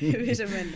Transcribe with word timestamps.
Hyvin 0.00 0.36
se 0.36 0.46
meni. 0.46 0.72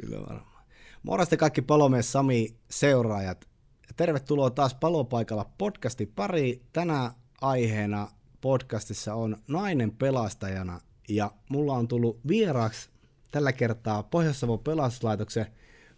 Kyllä 0.00 0.20
varmaan. 0.20 0.64
Morjesta 1.02 1.36
kaikki 1.36 1.62
palomies 1.62 2.12
Sami 2.12 2.56
seuraajat. 2.70 3.48
Tervetuloa 3.96 4.50
taas 4.50 4.74
palopaikalla 4.74 5.50
podcasti 5.58 6.06
pari. 6.06 6.62
Tänä 6.72 7.12
aiheena 7.40 8.08
podcastissa 8.40 9.14
on 9.14 9.36
nainen 9.48 9.92
pelastajana 9.92 10.80
ja 11.08 11.30
mulla 11.48 11.72
on 11.72 11.88
tullut 11.88 12.20
vieraaksi 12.28 12.90
tällä 13.30 13.52
kertaa 13.52 14.02
Pohjois-Savon 14.02 14.58
pelastuslaitoksen 14.58 15.46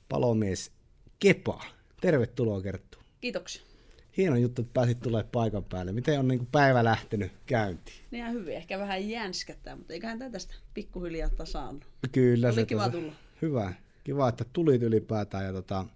palomies 0.08 0.72
Kepa. 1.18 1.64
Tervetuloa 2.00 2.62
Kerttu. 2.62 2.98
Kiitoksia. 3.20 3.69
Hieno 4.16 4.36
juttu, 4.36 4.62
että 4.62 4.72
pääsit 4.74 5.00
tulemaan 5.00 5.30
paikan 5.32 5.64
päälle. 5.64 5.92
Miten 5.92 6.18
on 6.18 6.28
niin 6.28 6.48
päivä 6.52 6.84
lähtenyt 6.84 7.32
käyntiin? 7.46 7.96
Ne 8.10 8.18
ihan 8.18 8.32
hyvin. 8.32 8.56
Ehkä 8.56 8.78
vähän 8.78 9.08
jänskättää, 9.08 9.76
mutta 9.76 9.92
eiköhän 9.92 10.18
tämä 10.18 10.30
tästä 10.30 10.54
pikkuhiljaa 10.74 11.28
tasaannut. 11.30 11.86
Kyllä. 12.12 12.46
Oli 12.46 12.54
se 12.54 12.66
kiva 12.66 12.82
tuossa- 12.88 13.00
tulla. 13.00 13.12
Hyvä. 13.42 13.72
Kiva, 14.04 14.28
että 14.28 14.44
tulit 14.52 14.82
ylipäätään. 14.82 15.44
Ja 15.44 15.52
tota, 15.52 15.86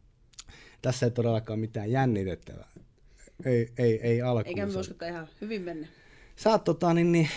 tässä 0.82 1.06
ei 1.06 1.10
todellakaan 1.10 1.58
mitään 1.58 1.90
jännitettävää. 1.90 2.68
Ei, 3.44 3.72
ei, 3.78 4.00
ei 4.02 4.22
alkuun. 4.22 4.46
Eikä 4.46 4.66
me 4.66 4.78
uskokaan 4.78 5.10
ihan 5.10 5.28
hyvin 5.40 5.62
mennä. 5.62 5.86
Sä 6.36 6.50
oot 6.50 6.64
tota, 6.64 6.94
niin, 6.94 7.12
niin, 7.12 7.28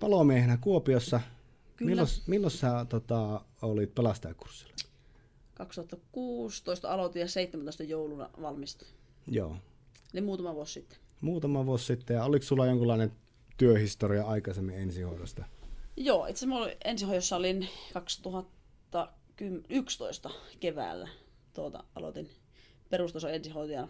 palomiehenä 0.00 0.56
Kuopiossa. 0.56 1.20
Kyllä. 1.76 1.90
Milloin, 1.90 2.08
milloin 2.26 2.50
sä 2.50 2.86
tota, 2.88 3.40
olit 3.62 3.94
pelastajakurssilla? 3.94 4.74
2016 5.54 6.90
aloitin 6.92 7.20
ja 7.20 7.28
17 7.28 7.82
jouluna 7.82 8.30
valmistuin. 8.42 8.90
Joo. 9.26 9.56
Niin 10.12 10.24
muutama 10.24 10.54
vuosi 10.54 10.72
sitten. 10.72 10.98
Muutama 11.20 11.66
vuosi 11.66 11.84
sitten. 11.84 12.14
Ja 12.14 12.24
oliko 12.24 12.44
sulla 12.44 12.66
jonkunlainen 12.66 13.12
työhistoria 13.56 14.24
aikaisemmin 14.24 14.74
ensihoidosta? 14.74 15.44
Joo, 15.96 16.26
itse 16.26 16.46
asiassa 16.46 16.62
olin 16.62 16.76
ensihoidossa 16.84 17.36
olin 17.36 17.68
2011 17.92 20.30
keväällä. 20.60 21.08
Tuota, 21.54 21.84
aloitin 21.94 22.30
perustason 22.90 23.34
ensihoitajana. 23.34 23.88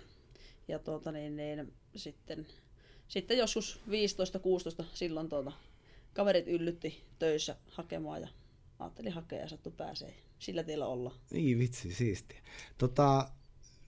Ja 0.69 0.79
tuota, 0.79 1.13
niin, 1.13 1.37
niin, 1.37 1.73
sitten, 1.97 2.47
sitten 3.09 3.39
joskus 3.39 3.81
15-16 4.83 4.85
silloin 4.95 5.29
tuota, 5.29 5.53
kaverit 6.13 6.49
yllytti 6.49 7.05
töissä 7.19 7.57
hakemaan 7.71 8.21
ja 8.21 8.29
ajattelin 8.79 9.13
hakea 9.13 9.41
ja 9.41 9.49
sattu 9.49 9.71
pääsee. 9.71 10.15
Sillä 10.39 10.63
tiellä 10.63 10.87
olla. 10.87 11.15
Niin 11.31 11.59
vitsi, 11.59 11.95
siistiä. 11.95 12.41
Tota, 12.79 13.31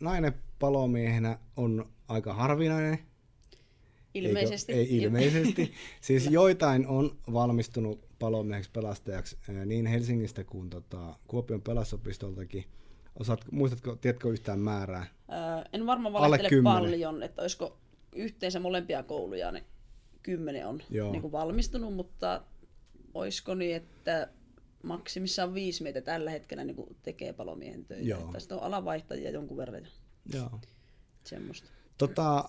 nainen 0.02 0.32
palomiehenä 0.58 1.38
on 1.56 1.88
aika 2.08 2.34
harvinainen. 2.34 2.98
Ilmeisesti. 4.14 4.72
Eikö? 4.72 4.92
Ei 4.92 5.02
ilmeisesti. 5.02 5.72
siis 6.00 6.30
joitain 6.30 6.86
on 6.86 7.16
valmistunut 7.32 8.08
palomieheksi 8.18 8.70
pelastajaksi 8.70 9.36
ää, 9.48 9.64
niin 9.64 9.86
Helsingistä 9.86 10.44
kuin 10.44 10.70
tota, 10.70 11.16
Kuopion 11.26 11.62
pelasopistoltakin. 11.62 12.64
Osaat, 13.20 13.44
muistatko, 13.50 13.96
tiedätkö 13.96 14.28
yhtään 14.28 14.58
määrää? 14.58 15.06
Öö, 15.32 15.64
en 15.72 15.86
varmaan 15.86 16.12
valehtele 16.12 16.48
kymmenen. 16.48 16.82
paljon, 16.82 17.22
että 17.22 17.42
olisiko 17.42 17.78
yhteensä 18.16 18.60
molempia 18.60 19.02
kouluja, 19.02 19.52
niin 19.52 19.64
kymmenen 20.22 20.66
on 20.66 20.82
Joo. 20.90 21.12
niin 21.12 21.22
kuin 21.22 21.32
valmistunut, 21.32 21.94
mutta 21.94 22.42
olisiko 23.14 23.54
niin, 23.54 23.76
että 23.76 24.28
maksimissaan 24.82 25.54
viisi 25.54 25.82
meitä 25.82 26.00
tällä 26.00 26.30
hetkellä 26.30 26.64
niin 26.64 26.96
tekee 27.02 27.32
palomiehen 27.32 27.84
töitä. 27.84 28.08
Joo. 28.08 28.34
Sitten 28.38 28.58
on 28.58 28.64
alavaihtajia 28.64 29.30
jonkun 29.30 29.56
verran 29.56 29.88
Joo. 30.34 30.60
semmoista. 31.24 31.70
Tota, 31.98 32.44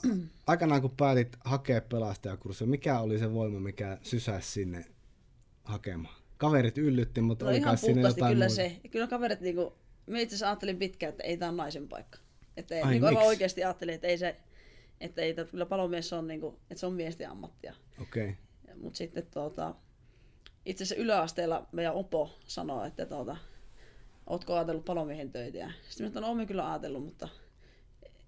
aikanaan 0.47 0.81
kun 0.81 0.91
päätit 0.91 1.37
hakea 1.43 1.81
pelastajakurssia, 1.81 2.67
mikä 2.67 2.99
oli 2.99 3.19
se 3.19 3.33
voima, 3.33 3.59
mikä 3.59 3.97
sysäsi 4.01 4.51
sinne 4.51 4.85
hakemaan? 5.63 6.15
Kaverit 6.37 6.77
yllytti, 6.77 7.21
mutta 7.21 7.45
No 7.45 7.51
oli 7.51 7.57
ihan 7.57 7.77
siinä 7.77 8.01
jotain 8.01 8.33
kyllä 8.33 8.45
muuta. 8.45 8.55
se. 8.55 8.79
Kyllä 8.91 9.07
kaverit, 9.07 9.41
niin 9.41 9.55
kuin, 9.55 9.69
me 10.05 10.21
itse 10.21 10.35
asiassa 10.35 10.47
ajattelin 10.47 10.77
pitkään, 10.77 11.09
että 11.09 11.23
ei 11.23 11.37
tämä 11.37 11.49
ole 11.49 11.57
naisen 11.57 11.87
paikka. 11.87 12.19
Että 12.57 12.75
Ai, 12.75 12.91
niin 12.91 12.99
kuin 12.99 13.07
aivan 13.07 13.23
oikeasti 13.23 13.63
ajattelin, 13.63 13.95
että 13.95 14.07
ei 14.07 14.17
se, 14.17 14.35
että 15.01 15.21
ei, 15.21 15.29
että 15.29 15.45
kyllä 15.45 15.65
palomies 15.65 16.13
on, 16.13 16.27
niin 16.27 16.41
kuin, 16.41 16.55
että 16.55 16.79
se 16.79 16.85
on 16.85 16.93
miesten 16.93 17.29
ammattia. 17.29 17.75
Okei. 18.01 18.29
Okay. 18.29 18.75
Mutta 18.81 18.97
sitten 18.97 19.27
tuota, 19.33 19.75
itse 20.65 20.83
asiassa 20.83 21.03
yläasteella 21.03 21.67
meidän 21.71 21.93
opo 21.93 22.39
sanoi, 22.45 22.87
että 22.87 23.05
tuota, 23.05 23.37
ootko 24.27 24.55
ajatellut 24.55 24.85
palomiehen 24.85 25.31
töitä? 25.31 25.57
Ja 25.57 25.71
sitten 25.89 26.07
mä 26.07 26.13
sanoin, 26.13 26.37
no, 26.37 26.45
kyllä 26.45 26.71
ajatellut, 26.71 27.03
mutta 27.05 27.27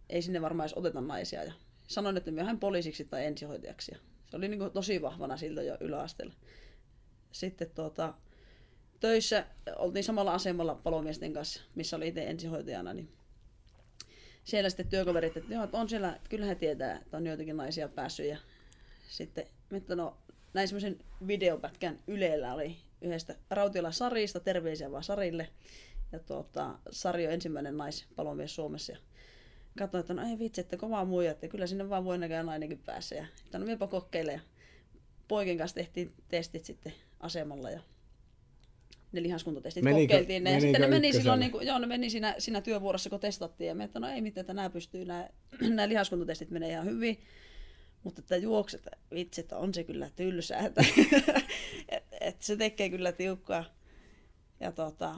ei 0.10 0.22
sinne 0.22 0.42
varmaan 0.42 0.68
edes 0.68 0.78
oteta 0.78 1.02
naisia. 1.02 1.44
Ja 1.44 1.54
sanoin, 1.88 2.18
että 2.18 2.32
myöhään 2.32 2.60
poliisiksi 2.60 3.06
tai 3.06 3.26
ensihoitajaksi. 3.26 3.92
Ja 3.92 4.00
se 4.30 4.38
oli 4.38 4.48
niin 4.48 4.72
tosi 4.72 5.02
vahvana 5.02 5.38
silloin 5.38 5.68
jo 5.68 5.78
yläasteella. 5.80 6.34
Sitten 7.32 7.70
tuota, 7.70 8.14
töissä 9.00 9.46
oltiin 9.76 10.04
samalla 10.04 10.34
asemalla 10.34 10.76
palomiesten 10.76 11.34
kanssa, 11.34 11.62
missä 11.76 11.96
oli 11.96 12.08
itse 12.08 12.24
ensihoitajana, 12.24 12.94
niin 12.94 13.12
siellä 14.44 14.70
sitten 14.70 14.88
työkaverit, 14.88 15.38
että, 15.38 15.54
joo, 15.54 15.64
että 15.64 15.78
on 15.78 15.90
siellä, 15.90 16.20
kyllä 16.30 16.46
he 16.46 16.56
tietää, 16.56 16.98
että 16.98 17.18
on 17.18 17.28
joitakin 17.28 17.58
naisia 17.58 17.90
päässyt. 17.90 18.26
Ja 18.26 18.38
sitten, 19.10 19.46
että 19.72 19.96
no, 19.96 20.18
näin 20.56 20.68
semmoisen 20.68 20.98
videopätkän 21.28 22.00
Ylellä 22.08 22.54
oli 22.54 22.76
yhdestä 23.02 23.36
Rautiola 23.50 23.92
Sarista, 23.92 24.40
terveisiä 24.40 24.92
vaan 24.92 25.04
Sarille. 25.04 25.48
Ja 26.12 26.20
tuota, 26.20 26.80
Sari 26.92 27.28
on 27.28 27.34
ensimmäinen 27.34 27.78
naispalomies 27.78 28.56
Suomessa. 28.56 28.92
Ja 28.92 29.00
katsoin, 29.78 30.00
että 30.00 30.14
no 30.14 30.30
ei 30.30 30.40
vitsi, 30.40 30.62
että 30.62 30.78
kovaa 30.78 31.06
muija, 31.06 31.32
että 31.32 31.48
kyllä 31.48 31.68
sinne 31.68 31.90
vaan 31.90 32.06
voi 32.06 32.18
näköjään 32.18 32.46
nainenkin 32.46 32.80
päässä. 32.86 33.16
Ja 33.16 33.26
että 33.46 33.60
no 33.60 33.66
minäpä 33.66 33.88
kokeile. 33.88 34.32
Ja 34.32 34.40
poikien 35.28 35.58
kanssa 35.58 35.76
tehtiin 35.76 36.14
testit 36.28 36.66
sitten 36.66 36.94
asemalla 37.20 37.70
ja 37.70 37.80
ne 39.12 39.24
lihaskuntotestit 39.24 39.84
Menikö- 39.84 40.14
kokeiltiin. 40.14 40.44
Ne, 40.44 40.54
ja 40.54 40.62
sitten 40.62 40.82
ne 40.82 40.88
meni 40.88 41.08
ykkösellä? 41.08 41.22
silloin, 41.22 41.40
niin 41.40 41.52
kuin, 41.52 41.68
joo, 41.68 41.80
ne 41.80 41.88
meni 41.88 42.10
siinä, 42.10 42.36
siinä 42.38 42.62
työvuorossa, 42.62 43.10
kun 43.10 43.20
testattiin. 43.20 43.68
Ja 43.68 43.76
me, 43.76 43.84
että 43.84 44.00
no 44.00 44.10
ei 44.10 44.22
mitään, 44.22 44.42
että 44.42 44.54
nämä 44.54 44.70
pystyy, 44.70 45.06
nämä, 45.06 45.30
nämä 45.62 45.90
lihaskuntotestit 45.90 46.50
menee 46.50 46.70
ihan 46.70 46.86
hyvin. 46.86 47.20
Mutta 48.06 48.20
että 48.22 48.38
juokset, 48.38 48.88
vitsi, 49.14 49.42
että 49.42 49.58
on 49.58 49.74
se 49.74 49.84
kyllä 49.84 50.10
tylsää. 50.16 50.60
Että, 50.60 50.82
et, 51.90 52.04
et 52.22 52.42
se 52.42 52.56
tekee 52.58 52.90
kyllä 52.90 53.12
tiukkaa. 53.12 53.66
Ja 54.60 54.72
tota, 54.72 55.16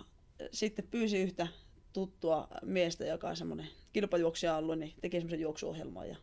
sitten 0.51 0.87
pyysi 0.87 1.17
yhtä 1.17 1.47
tuttua 1.93 2.47
miestä, 2.61 3.05
joka 3.05 3.29
on 3.29 3.35
semmoinen 3.35 3.67
kilpajuoksija 3.93 4.57
ollut, 4.57 4.79
niin 4.79 4.93
teki 5.01 5.17
semmoisen 5.17 5.39
juoksuohjelman. 5.39 6.09
Ja 6.09 6.15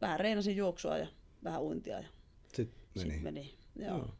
vähän 0.00 0.20
reinasin 0.20 0.56
juoksua 0.56 0.98
ja 0.98 1.06
vähän 1.44 1.62
uintia. 1.62 2.00
Ja 2.00 2.08
Sitten 2.54 2.80
meni. 2.94 3.10
sitten 3.10 3.22
meni. 3.22 3.54
Joo. 3.76 3.88
Joo. 3.88 3.98
Joo. 3.98 4.14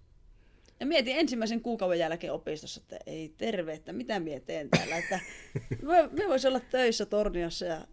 Ja 0.81 0.87
mietin 0.87 1.17
ensimmäisen 1.17 1.61
kuukauden 1.61 1.99
jälkeen 1.99 2.33
opistossa, 2.33 2.81
että 2.81 2.99
ei 3.07 3.35
terve, 3.37 3.73
että 3.73 3.93
mitä 3.93 4.21
mie 4.21 4.41
teen 4.41 4.71
täällä. 4.71 4.97
Että 4.97 5.21
me, 5.83 6.09
me 6.13 6.29
voisi 6.29 6.49
olla 6.49 6.61
töissä 6.61 7.07
Torniossa 7.07 7.67
ja 7.67 7.87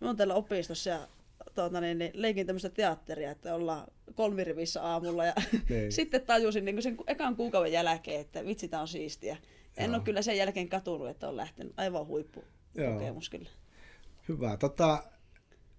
me 0.00 0.08
on 0.08 0.16
täällä 0.16 0.34
opistossa 0.34 0.90
ja 0.90 1.08
tuota, 1.56 1.80
niin, 1.80 1.98
niin, 1.98 2.10
leikin 2.14 2.46
tämmöistä 2.46 2.70
teatteria, 2.70 3.30
että 3.30 3.54
ollaan 3.54 3.86
kolmirivissä 4.14 4.82
aamulla. 4.82 5.24
Ja 5.24 5.34
Niin. 5.68 5.92
sitten 5.92 6.22
tajusin 6.22 6.64
niin 6.64 6.82
sen 6.82 6.96
ekan 7.06 7.36
kuukauden 7.36 7.72
jälkeen, 7.72 8.20
että 8.20 8.44
vitsi, 8.44 8.68
tää 8.68 8.80
on 8.80 8.88
siistiä. 8.88 9.36
En 9.76 9.90
Joo. 9.90 9.94
ole 9.96 10.04
kyllä 10.04 10.22
sen 10.22 10.36
jälkeen 10.36 10.68
katunut, 10.68 11.08
että 11.08 11.28
on 11.28 11.36
lähtenyt 11.36 11.72
aivan 11.76 12.06
huippu 12.06 12.44
Joo. 12.74 12.92
kokemus 12.92 13.30
kyllä. 13.30 13.50
Hyvä. 14.28 14.56
Tota, 14.56 15.04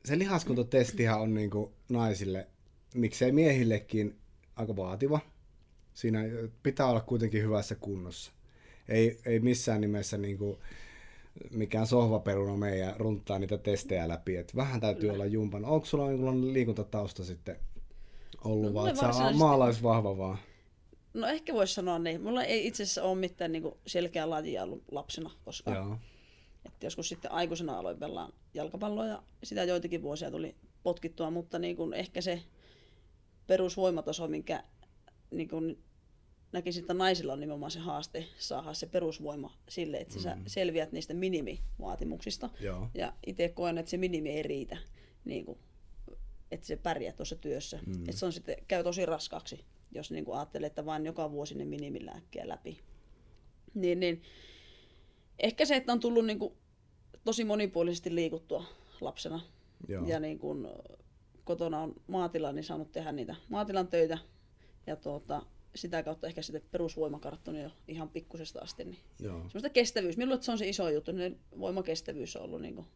se 0.06 0.20
lihaskuntotestihan 0.20 1.22
on 1.22 1.34
niinku 1.34 1.74
naisille, 1.90 2.48
miksei 2.94 3.32
miehillekin, 3.32 4.16
aika 4.56 4.76
vaativa. 4.76 5.20
Siinä 5.94 6.20
pitää 6.64 6.86
olla 6.86 7.02
kuitenkin 7.02 7.44
hyvässä 7.44 7.76
kunnossa. 7.76 8.32
Ei, 8.90 9.20
ei 9.26 9.40
missään 9.40 9.82
nimessä 9.82 10.18
niinku 10.18 10.60
mikään 11.52 11.88
sohvaperuna 11.88 12.58
meidän 12.58 12.98
runttaa 12.98 13.40
niitä 13.40 13.58
testejä 13.58 14.08
läpi. 14.08 14.38
Et 14.38 14.56
vähän 14.56 14.81
täytyy 14.81 15.09
olla 15.09 15.25
jumpan. 15.25 15.66
Onko 15.66 15.86
sulla 15.86 16.12
jonkunlainen 16.12 16.53
liikuntatausta 16.53 17.24
sitten 17.24 17.56
ollut, 18.44 18.68
No, 18.68 18.74
vaan 18.74 18.90
että 18.90 19.14
sä 19.14 19.31
maalaisvahva 19.31 20.18
vaan? 20.18 20.38
No 21.14 21.28
ehkä 21.28 21.53
voisi 21.53 21.74
sanoa 21.74 22.00
niin. 22.00 22.22
Mulla 22.22 22.44
ei 22.44 22.68
itse 22.68 22.84
asiassa 22.84 23.03
ole 23.03 23.16
mitään 23.16 23.52
niin 23.52 23.72
selkeää 23.88 24.30
lajia 24.30 24.63
ollut 24.63 24.84
lapsena 24.92 25.31
koskaan. 25.45 25.78
Joo. 25.78 25.98
Et 26.66 26.84
joskus 26.84 27.10
sitten 27.10 27.31
aikuisena 27.31 27.78
aloin 27.78 28.00
pelaa 28.00 28.31
jalkapalloa 28.54 29.06
ja 29.06 29.24
sitä 29.44 29.63
joitakin 29.63 30.01
vuosia 30.01 30.31
tuli 30.31 30.56
potkittua, 30.84 31.31
mutta 31.31 31.60
niin 31.60 31.75
kuin 31.75 31.94
ehkä 31.94 32.22
se 32.22 32.42
perusvoimataso, 33.48 34.28
minkä 34.28 34.63
niin 35.31 35.50
kuin 35.50 35.84
näkisin, 36.52 36.82
että 36.82 36.94
naisilla 36.94 37.34
on 37.34 37.40
nimenomaan 37.40 37.72
se 37.72 37.80
haaste 37.80 38.26
saada 38.38 38.74
se 38.74 38.88
perusvoima 38.88 39.58
sille, 39.70 39.98
että 39.98 40.16
mm. 40.16 40.22
sä 40.22 40.38
selviät 40.48 40.92
niistä 40.92 41.14
minimivaatimuksista. 41.14 42.50
Joo. 42.60 42.90
Ja 42.94 43.14
itse 43.28 43.50
koen, 43.50 43.78
että 43.78 43.90
se 43.90 43.98
minimi 43.98 44.30
ei 44.30 44.44
riitä, 44.44 44.78
niin 45.26 45.46
kuin, 45.46 45.60
että 46.52 46.68
se 46.68 46.76
pärjää 46.76 47.14
tuossa 47.14 47.36
työssä. 47.36 47.80
Mm. 47.86 47.94
Että 47.94 48.12
se 48.12 48.26
on 48.26 48.34
sitten, 48.34 48.56
käy 48.68 48.84
tosi 48.84 49.06
raskaaksi, 49.06 49.66
jos 49.92 50.12
niin 50.12 50.26
kuin 50.26 50.38
ajattelee, 50.38 50.68
että 50.68 50.86
vain 50.86 51.06
joka 51.06 51.32
vuosi 51.32 51.56
ne 51.56 51.66
minimilääkkeä 51.66 52.48
läpi. 52.48 52.80
Niin, 53.74 54.00
niin 54.00 54.22
ehkä 55.40 55.66
se, 55.66 55.76
että 55.76 55.92
on 55.92 56.00
tullut 56.00 56.26
niin 56.26 56.40
kuin 56.40 56.54
tosi 57.24 57.44
monipuolisesti 57.44 58.16
liikuttua 58.16 58.64
lapsena. 59.02 59.42
Joo. 59.88 60.08
Ja 60.08 60.20
niin 60.20 60.40
kuin 60.40 60.68
kotona 61.44 61.82
on 61.82 61.96
maatila, 62.08 62.52
niin 62.52 62.64
saanut 62.64 62.92
tehdä 62.92 63.12
niitä 63.12 63.36
maatilan 63.50 63.88
töitä. 63.88 64.18
Ja 64.88 64.96
tuota, 64.96 65.46
sitä 65.77 66.03
kautta 66.03 66.27
ehkä 66.27 66.41
sitten 66.41 66.62
perusvoimakarttoni 66.71 67.62
jo 67.62 67.69
ihan 67.88 68.09
pikkusesta 68.09 68.59
asti. 68.59 68.85
Niin 68.85 69.00
Joo. 69.19 69.38
semmoista 69.38 69.69
kestävyys. 69.69 70.18
Minulle 70.18 70.41
se 70.41 70.51
on 70.51 70.57
se 70.57 70.69
iso 70.69 70.89
juttu, 70.89 71.12
niin 71.12 71.39
voimakestävyys 71.59 72.35
on 72.35 72.44
ollut 72.44 72.62
niin 72.62 72.75
kuin 72.75 72.88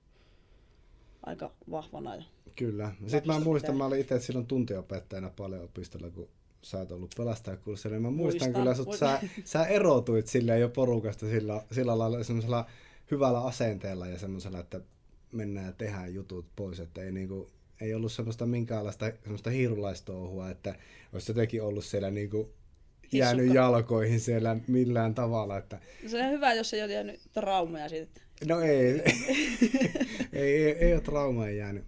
aika 1.24 1.54
vahvana. 1.72 2.16
Ja 2.16 2.24
Kyllä. 2.56 2.92
Sitten 3.08 3.34
mä 3.34 3.40
muistan, 3.40 3.78
mä 3.78 3.86
olin 3.86 4.00
itse 4.02 4.20
silloin 4.20 4.48
tuntiopettajana 4.48 5.30
paljon 5.30 5.64
opistolla, 5.64 6.10
kun 6.10 6.30
sä 6.62 6.78
oot 6.78 6.92
ollut 6.92 7.14
pelastajakurssilla, 7.18 7.96
niin 7.96 8.02
mä 8.02 8.12
muistan, 8.12 8.48
Muistan. 8.48 8.54
kyllä, 8.54 8.72
että 8.72 8.98
sä, 8.98 9.42
sä 9.46 9.66
erotuit 9.66 10.28
silleen 10.28 10.62
jo 10.62 10.70
porukasta 10.70 11.26
sillä, 11.30 11.64
sillä 11.72 11.98
lailla 11.98 12.24
semmoisella 12.24 12.66
hyvällä 13.12 13.44
asenteella 13.44 14.08
ja 14.08 14.20
semmoisella, 14.20 14.60
että 14.60 14.82
mennään 15.32 15.66
ja 15.66 15.74
tehdään 15.74 16.14
jutut 16.14 16.46
pois, 16.56 16.80
että 16.80 17.02
ei 17.02 17.12
niinku, 17.12 17.50
ei 17.82 17.94
ollut 17.94 18.12
semmoista 18.12 18.46
minkäänlaista 18.46 19.12
semmoista 19.22 19.50
hiirulaistouhua, 19.50 20.50
että 20.50 20.76
olisi 21.14 21.32
jotenkin 21.32 21.64
ollut 21.64 21.86
siellä 21.86 22.12
niinku 22.12 22.54
jäänyt 23.14 23.44
Hissukka. 23.44 23.62
jalkoihin 23.62 24.20
siellä 24.20 24.58
millään 24.68 25.16
tavalla, 25.16 25.58
että 25.58 25.80
se 26.08 26.26
on 26.26 26.32
hyvä, 26.32 26.54
jos 26.54 26.74
ei 26.74 26.84
ole 26.84 26.94
jäänyt 26.94 27.22
traumeja 27.34 27.90
siitä. 27.90 28.22
No 28.48 28.60
ei, 28.62 28.88
ei, 30.34 30.66
ei, 30.66 30.72
ei 30.72 30.94
ole 30.94 31.02
traumaa 31.02 31.50
jäänyt. 31.50 31.86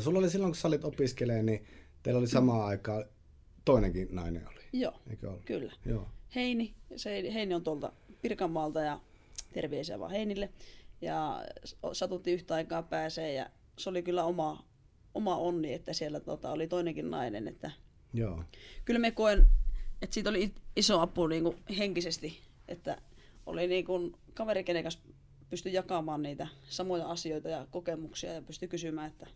Sulla 0.00 0.18
oli 0.18 0.30
silloin, 0.30 0.50
kun 0.52 0.56
sä 0.56 0.68
olit 0.68 0.84
opiskelemaan, 0.84 1.46
niin 1.46 1.64
teillä 2.02 2.18
oli 2.18 2.26
samaan 2.26 2.66
aikaan 2.66 3.04
toinenkin 3.64 4.08
nainen 4.10 4.48
oli, 4.48 4.60
Joo, 4.72 5.00
eikö 5.10 5.28
ollut? 5.28 5.44
kyllä. 5.44 5.72
Joo. 5.86 6.08
Heini, 6.34 6.74
se, 6.96 7.32
Heini 7.34 7.54
on 7.54 7.64
tuolta 7.64 7.92
Pirkanmaalta 8.22 8.80
ja 8.80 9.00
terveisiä 9.52 9.98
vaan 9.98 10.10
Heinille. 10.10 10.50
Ja 11.00 11.44
satutti 11.92 12.32
yhtä 12.32 12.54
aikaa 12.54 12.82
pääsee 12.82 13.32
ja 13.32 13.50
se 13.78 13.90
oli 13.90 14.02
kyllä 14.02 14.24
oma, 14.24 14.66
oma 15.14 15.36
onni, 15.36 15.72
että 15.72 15.92
siellä 15.92 16.20
tota, 16.20 16.50
oli 16.50 16.68
toinenkin 16.68 17.10
nainen. 17.10 17.48
Että 17.48 17.70
Joo. 18.12 18.42
kyllä 18.84 19.00
me 19.00 19.10
koen, 19.10 19.46
että 20.02 20.14
siitä 20.14 20.30
oli 20.30 20.54
iso 20.76 21.00
apu 21.00 21.26
niin 21.26 21.42
kuin 21.42 21.56
henkisesti, 21.78 22.40
että 22.68 23.02
oli 23.46 23.66
niin 23.66 23.84
kuin 23.84 24.12
kaveri, 24.34 24.64
kenen 24.64 24.82
kanssa 24.82 25.00
pystyi 25.50 25.72
jakamaan 25.72 26.22
niitä 26.22 26.46
samoja 26.68 27.10
asioita 27.10 27.48
ja 27.48 27.66
kokemuksia 27.70 28.32
ja 28.32 28.42
pystyi 28.42 28.68
kysymään, 28.68 29.10
että 29.10 29.26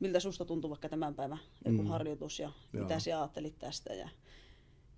miltä 0.00 0.20
susta 0.20 0.44
tuntuu 0.44 0.70
vaikka 0.70 0.88
tämän 0.88 1.14
päivän 1.14 1.38
joku 1.64 1.82
Mm. 1.82 1.88
harjoitus 1.88 2.38
ja 2.38 2.52
Joo. 2.72 2.82
mitä 2.82 2.98
sinä 2.98 3.18
ajattelit 3.20 3.58
tästä. 3.58 3.94
Ja 3.94 4.08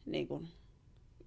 niin 0.07 0.29
kuin, 0.29 0.49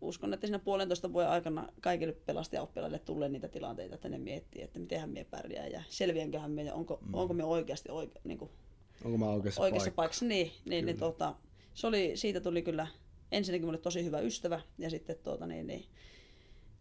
uskon, 0.01 0.33
että 0.33 0.47
siinä 0.47 0.59
puolentoista 0.59 1.13
vuoden 1.13 1.29
aikana 1.29 1.67
kaikille 1.81 2.13
pelastajaoppilaille 2.13 2.99
tulee 2.99 3.29
niitä 3.29 3.47
tilanteita, 3.47 3.95
että 3.95 4.09
ne 4.09 4.17
miettii, 4.17 4.61
että 4.61 4.79
mitenhän 4.79 5.09
me 5.09 5.23
pärjää 5.23 5.67
ja 5.67 5.83
selviänköhän 5.89 6.51
me 6.51 6.63
ja 6.63 6.73
onko, 6.73 6.99
mm. 7.01 7.13
onko 7.13 7.33
me 7.33 7.43
oikeasti 7.43 7.89
oike, 7.91 8.19
niin 8.23 8.37
kuin, 8.37 8.51
Onko 9.05 9.17
mä 9.17 9.29
oikeassa, 9.29 9.61
oikeassa 9.61 9.91
paikassa? 9.91 9.95
paikassa. 9.95 10.25
Niin, 10.25 10.51
niin, 10.65 10.85
niin 10.85 10.97
tota, 10.99 11.35
se 11.73 11.87
oli, 11.87 12.11
siitä 12.15 12.39
tuli 12.41 12.61
kyllä 12.61 12.87
ensinnäkin 13.33 13.68
mulle 13.68 13.77
tosi 13.77 14.03
hyvä 14.06 14.19
ystävä 14.19 14.62
ja 14.77 14.89
sitten 14.89 15.15
tuota, 15.24 15.47
niin, 15.47 15.68
niin, 15.68 15.85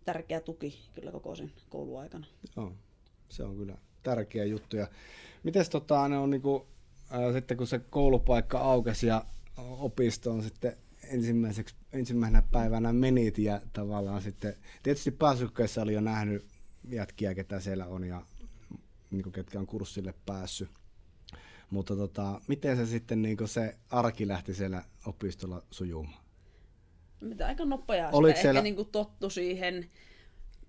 tärkeä 0.04 0.40
tuki 0.40 0.78
kyllä 0.94 1.12
koko 1.12 1.34
sen 1.34 1.52
kouluaikana. 1.69 2.26
Joo. 2.56 2.72
Se 3.28 3.44
on 3.44 3.56
kyllä 3.56 3.78
tärkeä 4.02 4.44
juttu. 4.44 4.76
Ja 4.76 4.88
mites 5.43 5.70
tota, 5.70 6.08
ne 6.08 6.19
on 6.19 6.31
niinku, 6.31 6.66
ää, 7.10 7.32
sitten 7.32 7.56
kun 7.56 7.66
se 7.66 7.78
koulupaikka 7.78 8.58
aukesi 8.58 9.06
ja 9.06 9.25
opistoon 9.56 10.43
sitten 10.43 10.76
ensimmäiseksi, 11.02 11.75
ensimmäisenä 11.93 12.43
päivänä 12.52 12.93
menit 12.93 13.38
ja 13.38 13.60
tavallaan 13.72 14.22
sitten, 14.22 14.56
tietysti 14.82 15.10
pääsykkeessä 15.10 15.82
oli 15.82 15.93
jo 15.93 16.00
nähnyt 16.00 16.44
jätkiä, 16.88 17.34
ketä 17.34 17.60
siellä 17.60 17.87
on 17.87 18.05
ja 18.05 18.26
niin 19.10 19.22
kuin 19.22 19.32
ketkä 19.32 19.58
on 19.58 19.66
kurssille 19.66 20.14
päässyt. 20.26 20.70
Mutta 21.70 21.96
tota, 21.96 22.40
miten 22.48 22.76
se 22.76 22.87
sitten 22.87 23.22
niin 23.22 23.37
se 23.48 23.76
arki 23.90 24.28
lähti 24.28 24.55
siellä 24.55 24.84
opistolla 25.06 25.62
sujumaan? 25.70 26.21
Mitä 27.22 27.46
aika 27.46 27.64
nopeaa 27.64 28.10
Oliko 28.12 28.30
sitä 28.30 28.42
siellä- 28.42 28.58
ehkä 28.58 28.62
niin 28.64 28.76
kuin 28.76 28.88
tottu 28.92 29.30
siihen, 29.30 29.90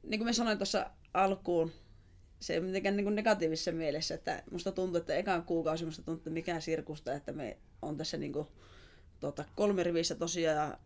niin 0.03 0.19
kuin 0.19 0.25
mä 0.25 0.33
sanoin 0.33 0.57
tuossa 0.57 0.89
alkuun, 1.13 1.71
se 2.39 2.53
ei 2.53 2.59
mitenkään 2.59 2.95
niin 2.95 3.05
kuin 3.05 3.15
negatiivisessa 3.15 3.71
mielessä, 3.71 4.15
että 4.15 4.44
musta 4.51 4.71
tuntuu, 4.71 4.97
että 4.97 5.15
ekan 5.15 5.44
kuukausi 5.44 5.85
musta 5.85 6.01
tuntuu, 6.03 6.19
että 6.19 6.29
mikään 6.29 6.61
sirkusta, 6.61 7.13
että 7.13 7.31
me 7.31 7.57
on 7.81 7.97
tässä 7.97 8.17
niin 8.17 8.33
kuin, 8.33 8.47
tota, 9.19 9.45
kolme 9.55 9.83
rivissä 9.83 10.15
tosiaan 10.15 10.57
ja 10.57 10.77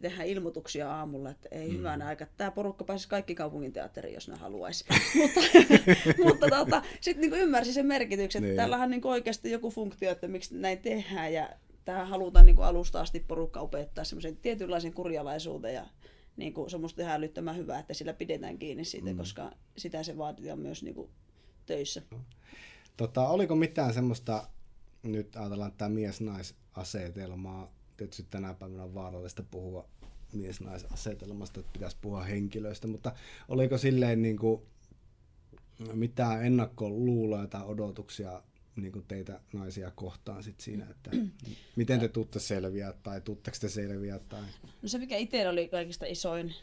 tehdään 0.00 0.28
ilmoituksia 0.28 0.94
aamulla, 0.94 1.30
että 1.30 1.48
ei 1.50 1.68
mm. 1.68 1.76
hyvänä 1.78 2.06
aika, 2.06 2.26
tämä 2.36 2.50
porukka 2.50 2.84
pääsisi 2.84 3.08
kaikki 3.08 3.34
kaupungin 3.34 3.72
teatteriin, 3.72 4.14
jos 4.14 4.28
ne 4.28 4.36
haluaisi. 4.36 4.84
mutta 5.22 5.40
mutta 6.24 6.46
tota, 6.50 6.82
sitten 7.00 7.30
niin 7.30 7.42
ymmärsi 7.42 7.72
sen 7.72 7.86
merkityksen, 7.86 8.40
että 8.42 8.48
Niin. 8.48 8.56
täällähän 8.56 8.84
on 8.84 8.90
niin 8.90 9.06
oikeasti 9.06 9.50
joku 9.50 9.70
funktio, 9.70 10.10
että 10.10 10.28
miksi 10.28 10.54
näin 10.56 10.78
tehdään 10.78 11.32
ja 11.32 11.48
tähän 11.84 12.08
halutaan 12.08 12.46
niin 12.46 12.58
alusta 12.58 13.00
asti 13.00 13.20
porukka 13.20 13.60
opettaa 13.60 14.04
semmoisen 14.04 14.36
tietynlaisen 14.36 14.92
kurjalaisuuden 14.92 15.74
ja 15.74 15.86
niin 16.36 16.54
kuin, 16.54 16.70
se 16.70 16.76
on 16.76 16.82
musta 16.82 17.02
ihan 17.02 17.14
älyttömän 17.14 17.56
hyvä, 17.56 17.78
että 17.78 17.94
sillä 17.94 18.12
pidetään 18.12 18.58
kiinni 18.58 18.84
siitä, 18.84 19.10
mm. 19.10 19.16
koska 19.16 19.52
sitä 19.76 20.02
se 20.02 20.18
vaaditaan 20.18 20.58
myös 20.58 20.82
niin 20.82 20.94
kuin, 20.94 21.10
töissä. 21.66 22.02
Tota, 22.96 23.28
oliko 23.28 23.54
mitään 23.54 23.94
semmoista, 23.94 24.48
nyt 25.02 25.36
ajatellaan 25.36 25.72
tämä 25.72 25.88
mies-naisasetelmaa, 25.88 27.72
tietysti 27.96 28.26
tänä 28.30 28.54
päivänä 28.54 28.82
on 28.82 28.94
vaarallista 28.94 29.42
puhua 29.50 29.88
mies-naisasetelmasta, 30.32 31.60
että 31.60 31.72
pitäisi 31.72 31.96
puhua 32.00 32.22
henkilöistä, 32.22 32.86
mutta 32.86 33.12
oliko 33.48 33.78
silleen 33.78 34.22
niin 34.22 34.36
kuin, 34.36 34.62
mitään 35.92 36.46
ennakkoluuloja 36.46 37.46
tai 37.46 37.64
odotuksia 37.64 38.42
niin 38.76 38.92
kuin 38.92 39.04
teitä 39.08 39.40
naisia 39.52 39.90
kohtaan 39.90 40.42
sit 40.42 40.60
siinä, 40.60 40.86
että 40.90 41.10
miten 41.76 42.00
te 42.00 42.08
tuutte 42.08 42.40
selviää 42.40 42.92
tai 43.02 43.20
tuutteko 43.20 43.56
te 43.60 43.68
selviää 43.68 44.18
tai... 44.18 44.42
No 44.82 44.88
se, 44.88 44.98
mikä 44.98 45.16
itsellä 45.16 45.50
oli 45.50 45.68
kaikista 45.68 46.06
isoin 46.06 46.54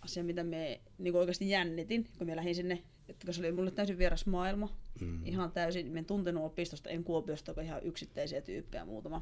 asia, 0.00 0.24
mitä 0.24 0.44
me 0.44 0.80
niin 0.98 1.16
oikeasti 1.16 1.50
jännitin, 1.50 2.08
kun 2.18 2.26
mä 2.26 2.36
lähdin 2.36 2.54
sinne, 2.54 2.82
että 3.08 3.24
kun 3.24 3.34
se 3.34 3.40
oli 3.40 3.52
mulle 3.52 3.70
täysin 3.70 3.98
vieras 3.98 4.26
maailma, 4.26 4.76
mm. 5.00 5.26
ihan 5.26 5.52
täysin, 5.52 5.92
mä 5.92 5.98
en 5.98 6.04
tuntenut 6.04 6.44
opistosta, 6.44 6.90
en 6.90 7.04
Kuopiosta, 7.04 7.54
kun 7.54 7.62
ihan 7.62 7.82
yksittäisiä 7.82 8.40
tyyppejä 8.40 8.84
muutama, 8.84 9.20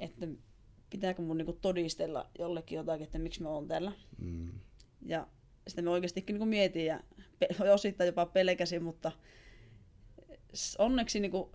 että 0.00 0.28
pitääkö 0.90 1.22
mun 1.22 1.38
niin 1.38 1.58
todistella 1.60 2.30
jollekin 2.38 2.76
jotakin, 2.76 3.04
että 3.04 3.18
miksi 3.18 3.42
mä 3.42 3.48
oon 3.48 3.68
täällä. 3.68 3.92
Mm. 4.18 4.50
Ja 5.06 5.26
sitten 5.68 5.84
mä 5.84 5.90
oikeastikin 5.90 6.38
niin 6.38 6.48
mietin 6.48 6.86
ja 6.86 7.00
pe- 7.38 7.70
osittain 7.72 8.06
jopa 8.06 8.26
pelkäsin, 8.26 8.82
mutta 8.82 9.12
onneksi 10.78 11.20
niin 11.20 11.30
kuin 11.30 11.50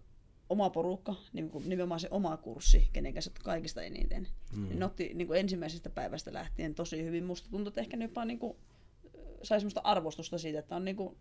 oma 0.49 0.69
porukka, 0.69 1.15
niin 1.33 1.49
kuin 1.49 1.69
nimenomaan 1.69 1.99
se 1.99 2.07
oma 2.11 2.37
kurssi, 2.37 2.89
kenen 2.93 3.13
kanssa 3.13 3.31
kaikista 3.43 3.81
eniten, 3.81 4.27
mm. 4.55 4.67
niin 4.67 4.79
ne 4.79 4.85
otti 4.85 5.11
niin 5.13 5.27
kuin 5.27 5.39
ensimmäisestä 5.39 5.89
päivästä 5.89 6.33
lähtien 6.33 6.75
tosi 6.75 7.03
hyvin. 7.03 7.23
Musta 7.23 7.49
tuntuu, 7.49 7.67
että 7.67 7.81
ehkä 7.81 7.97
ne 7.97 8.05
jopa 8.05 8.25
niin 8.25 8.39
kuin, 8.39 8.57
sai 9.43 9.59
semmoista 9.59 9.81
arvostusta 9.83 10.37
siitä, 10.37 10.59
että 10.59 10.75
on 10.75 10.85
niin 10.85 10.95
kuin 10.95 11.17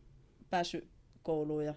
päässyt 0.50 0.88
kouluun 1.22 1.64
ja 1.64 1.74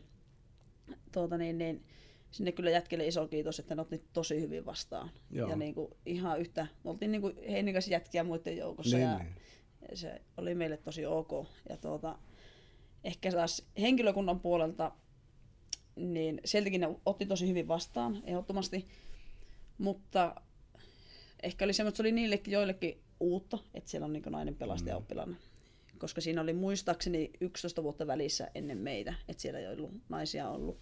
tuota 1.12 1.38
niin, 1.38 1.58
niin, 1.58 1.84
sinne 2.32 2.52
kyllä 2.52 2.70
jätkelle 2.70 3.08
iso 3.08 3.28
kiitos, 3.28 3.60
että 3.60 3.76
ne 3.76 3.82
otti 3.82 4.04
tosi 4.14 4.42
hyvin 4.42 4.66
vastaan. 4.66 5.12
Joo. 5.32 5.50
Ja 5.50 5.56
niin 5.56 5.74
kuin 5.76 5.92
ihan 6.06 6.40
yhtä, 6.40 6.68
me 6.84 6.90
oltiin 6.90 7.12
niin 7.12 7.22
kuin 7.22 7.38
Heinin 7.50 7.74
kanssa 7.74 7.92
jätkiä 7.92 8.24
muiden 8.24 8.58
joukossa 8.58 8.98
Niin, 8.98 9.10
ja 9.10 9.18
niin. 9.18 9.36
se 9.94 10.22
oli 10.38 10.56
meille 10.56 10.78
tosi 10.78 11.06
ok. 11.06 11.32
Ja 11.70 11.78
tuota, 11.78 12.20
ehkä 13.04 13.32
taas 13.32 13.68
henkilökunnan 13.80 14.40
puolelta, 14.40 14.92
niin 15.96 16.42
sieltäkin 16.46 16.82
ne 16.82 16.96
otti 17.06 17.26
tosi 17.26 17.48
hyvin 17.48 17.68
vastaan, 17.68 18.24
ehdottomasti. 18.26 18.86
Mutta 19.78 20.36
ehkä 21.44 21.66
oli 21.66 21.74
semmoinen, 21.74 21.90
että 21.90 21.98
se 21.98 22.04
oli 22.04 22.12
niillekin 22.12 22.52
joillekin 22.52 23.02
uutta, 23.20 23.58
että 23.74 23.90
siellä 23.90 24.06
on 24.06 24.14
niin 24.14 24.24
nainen 24.30 24.56
pelastaja 24.56 24.98
oppilaana. 24.98 25.36
Koska 25.98 26.22
siinä 26.22 26.42
oli 26.42 26.54
muistaakseni 26.54 27.32
11 27.42 27.84
vuotta 27.84 28.08
välissä 28.08 28.48
ennen 28.56 28.78
meitä, 28.78 29.14
että 29.28 29.42
siellä 29.42 29.60
ei 29.60 29.68
ollut 29.68 29.92
naisia 30.10 30.50
ollut. 30.50 30.80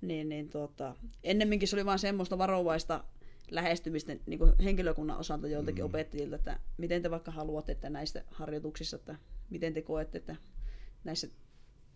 Niin, 0.00 0.28
niin 0.28 0.50
tuota, 0.50 0.96
ennemminkin 1.24 1.68
se 1.68 1.76
oli 1.76 1.86
vain 1.86 1.98
semmoista 1.98 2.38
varovaista 2.38 3.04
lähestymistä 3.50 4.16
niin 4.26 4.38
kuin 4.38 4.52
henkilökunnan 4.64 5.18
osalta 5.18 5.48
joiltakin 5.48 5.84
mm. 5.84 5.86
opettajilta, 5.86 6.36
että 6.36 6.60
miten 6.76 7.02
te 7.02 7.10
vaikka 7.10 7.30
haluatte, 7.30 7.72
että 7.72 7.90
näistä 7.90 8.24
harjoituksissa, 8.30 8.96
että 8.96 9.16
miten 9.50 9.74
te 9.74 9.82
koette, 9.82 10.18
että 10.18 10.36
näissä 11.04 11.28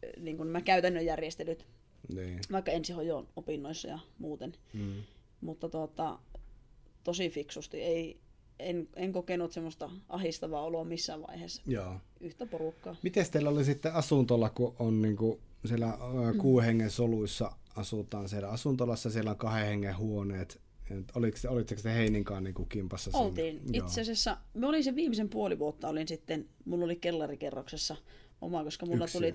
eh, 0.02 0.22
niin 0.22 0.36
kuin 0.36 0.46
nämä 0.46 0.60
käytännön 0.60 1.06
järjestelyt, 1.06 1.66
Niin. 2.14 2.40
vaikka 2.52 2.73
ensihoidon 2.73 3.28
opinnoissa 3.37 3.88
ja 3.88 3.99
muuten. 4.18 4.52
Mm. 4.73 4.92
Mutta 5.40 5.68
tuota, 5.68 6.18
tosi 7.04 7.30
fiksusti. 7.30 7.82
Ei, 7.82 8.20
en, 8.58 8.88
en 8.96 9.12
kokenut 9.12 9.52
semmoista 9.52 9.90
ahistavaa 10.08 10.62
oloa 10.64 10.84
missään 10.84 11.23
vaiheessa. 11.23 11.62
Joo. 11.66 11.94
Yhtä 12.20 12.46
porukkaa. 12.46 12.96
Miten 13.02 13.26
teillä 13.30 13.50
oli 13.50 13.64
sitten 13.64 13.94
asuntola, 13.94 14.50
kun 14.50 14.76
on 14.78 15.02
niinku 15.02 15.40
siellä 15.66 15.87
ää, 15.87 15.99
kuuden 16.38 16.66
hengen 16.66 16.90
soluissa 16.90 17.52
asutaan 17.76 18.28
siellä 18.28 18.49
asuntolassa, 18.49 19.11
siellä 19.11 19.30
on 19.30 19.37
kahden 19.37 19.66
hengen 19.66 19.96
huoneet. 19.96 20.61
Et 20.90 21.12
Oliko, 21.16 21.37
se- 21.37 21.49
olitteko 21.49 21.82
te 21.82 21.94
Heininkaan 21.94 22.44
niinku 22.44 22.64
kimpassa 22.64 23.11
siinä? 23.11 23.25
Oltiin. 23.26 23.61
Joo. 23.73 23.87
Itse 23.87 24.00
asiassa, 24.00 24.37
me 24.54 24.66
olin 24.66 24.84
sen 24.84 24.96
viimeisen 24.96 25.28
puoli 25.28 25.58
vuotta, 25.58 25.88
olin 25.88 26.08
sitten, 26.08 26.49
mulla 26.64 26.84
oli 26.84 26.96
kellarikerroksessa 26.96 27.96
oma, 28.40 28.64
koska 28.64 28.87
mulla 28.87 29.04
Yksin. 29.04 29.18
tuli, 29.20 29.34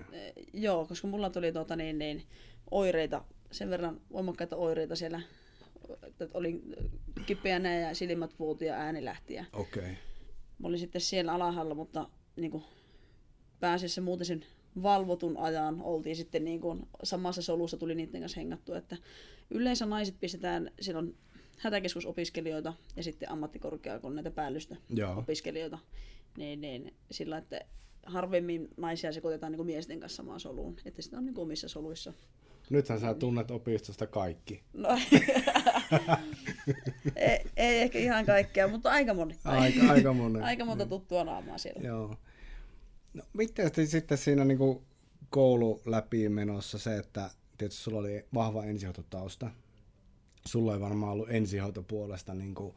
joo, 0.53 0.85
koska 0.85 1.07
mulla 1.07 1.29
tuli 1.29 1.51
tota 1.51 1.75
niin, 1.75 1.99
niin, 1.99 2.23
oireita, 2.71 3.25
sen 3.51 3.69
verran 3.69 4.01
voimakkaita 4.11 4.55
oireita 4.55 4.95
siellä 4.95 5.21
että 6.03 6.27
olin 6.33 6.75
kipeänä 7.25 7.79
ja 7.79 7.95
silmät 7.95 8.39
vuoti 8.39 8.65
ja 8.65 8.73
ääni 8.73 9.05
lähti. 9.05 9.33
Ja. 9.33 9.45
Okay. 9.53 9.95
mä 10.59 10.67
olin 10.67 10.79
sitten 10.79 11.01
siellä 11.01 11.33
alhaalla, 11.33 11.75
mutta 11.75 12.09
niin 12.35 12.51
kuin, 12.51 12.63
pääasiassa 13.59 14.01
muuten 14.01 14.25
sen 14.25 14.45
valvotun 14.83 15.37
ajan 15.37 15.81
oltiin 15.81 16.15
sitten 16.15 16.45
niin 16.45 16.61
kuin, 16.61 16.87
samassa 17.03 17.41
solussa 17.41 17.77
tuli 17.77 17.95
niiden 17.95 18.21
kanssa 18.21 18.39
hengattua, 18.39 18.77
että 18.77 18.97
yleensä 19.49 19.85
naiset 19.85 20.15
pistetään, 20.19 20.71
siellä 20.81 20.99
on 20.99 21.15
hätäkeskusopiskelijoita 21.57 22.73
ja 22.95 23.03
sitten 23.03 23.31
ammattikorkeakoulun 23.31 24.15
näitä 24.15 24.31
päällystä 24.31 24.75
Joo. 24.89 25.17
opiskelijoita, 25.17 25.79
niin, 26.37 26.61
niin 26.61 26.93
sillä, 27.11 27.37
että 27.37 27.61
harvemmin 28.05 28.67
naisia 28.77 29.13
sekoitetaan 29.13 29.51
niin 29.51 29.65
miesten 29.65 29.99
kanssa 29.99 30.17
samaan 30.17 30.39
soluun, 30.39 30.75
että 30.85 31.01
sitä 31.01 31.17
on 31.17 31.25
niin 31.25 31.37
omissa 31.37 31.67
soluissa. 31.67 32.13
Nythän 32.69 32.99
sä 32.99 33.13
tunnet 33.13 33.51
opistosta 33.51 34.07
kaikki. 34.07 34.63
No, 34.73 34.89
ei, 37.15 37.39
ei, 37.57 37.81
ehkä 37.81 37.99
ihan 37.99 38.25
kaikkea, 38.25 38.67
mutta 38.67 38.91
aika 38.91 39.13
moni. 39.13 39.35
Aika, 39.43 39.91
aika 39.91 40.13
monen. 40.13 40.43
aika 40.49 40.65
monta 40.65 40.85
tuttua 40.85 41.23
naamaa 41.23 41.57
siellä. 41.57 41.81
Joo. 41.87 42.15
No, 43.13 43.23
miten 43.33 43.71
sitten 43.87 44.17
siinä 44.17 44.45
niin 44.45 44.57
kuin 44.57 44.81
koulu 45.29 45.81
läpi 45.85 46.29
menossa 46.29 46.77
se, 46.77 46.97
että 46.97 47.29
tietysti 47.57 47.83
sulla 47.83 47.99
oli 47.99 48.25
vahva 48.33 48.65
ensihoitotausta. 48.65 49.51
Sulla 50.45 50.73
ei 50.73 50.79
varmaan 50.79 51.11
ollut 51.11 51.29
ensihoitopuolesta 51.29 52.33
niin 52.33 52.55
kuin 52.55 52.75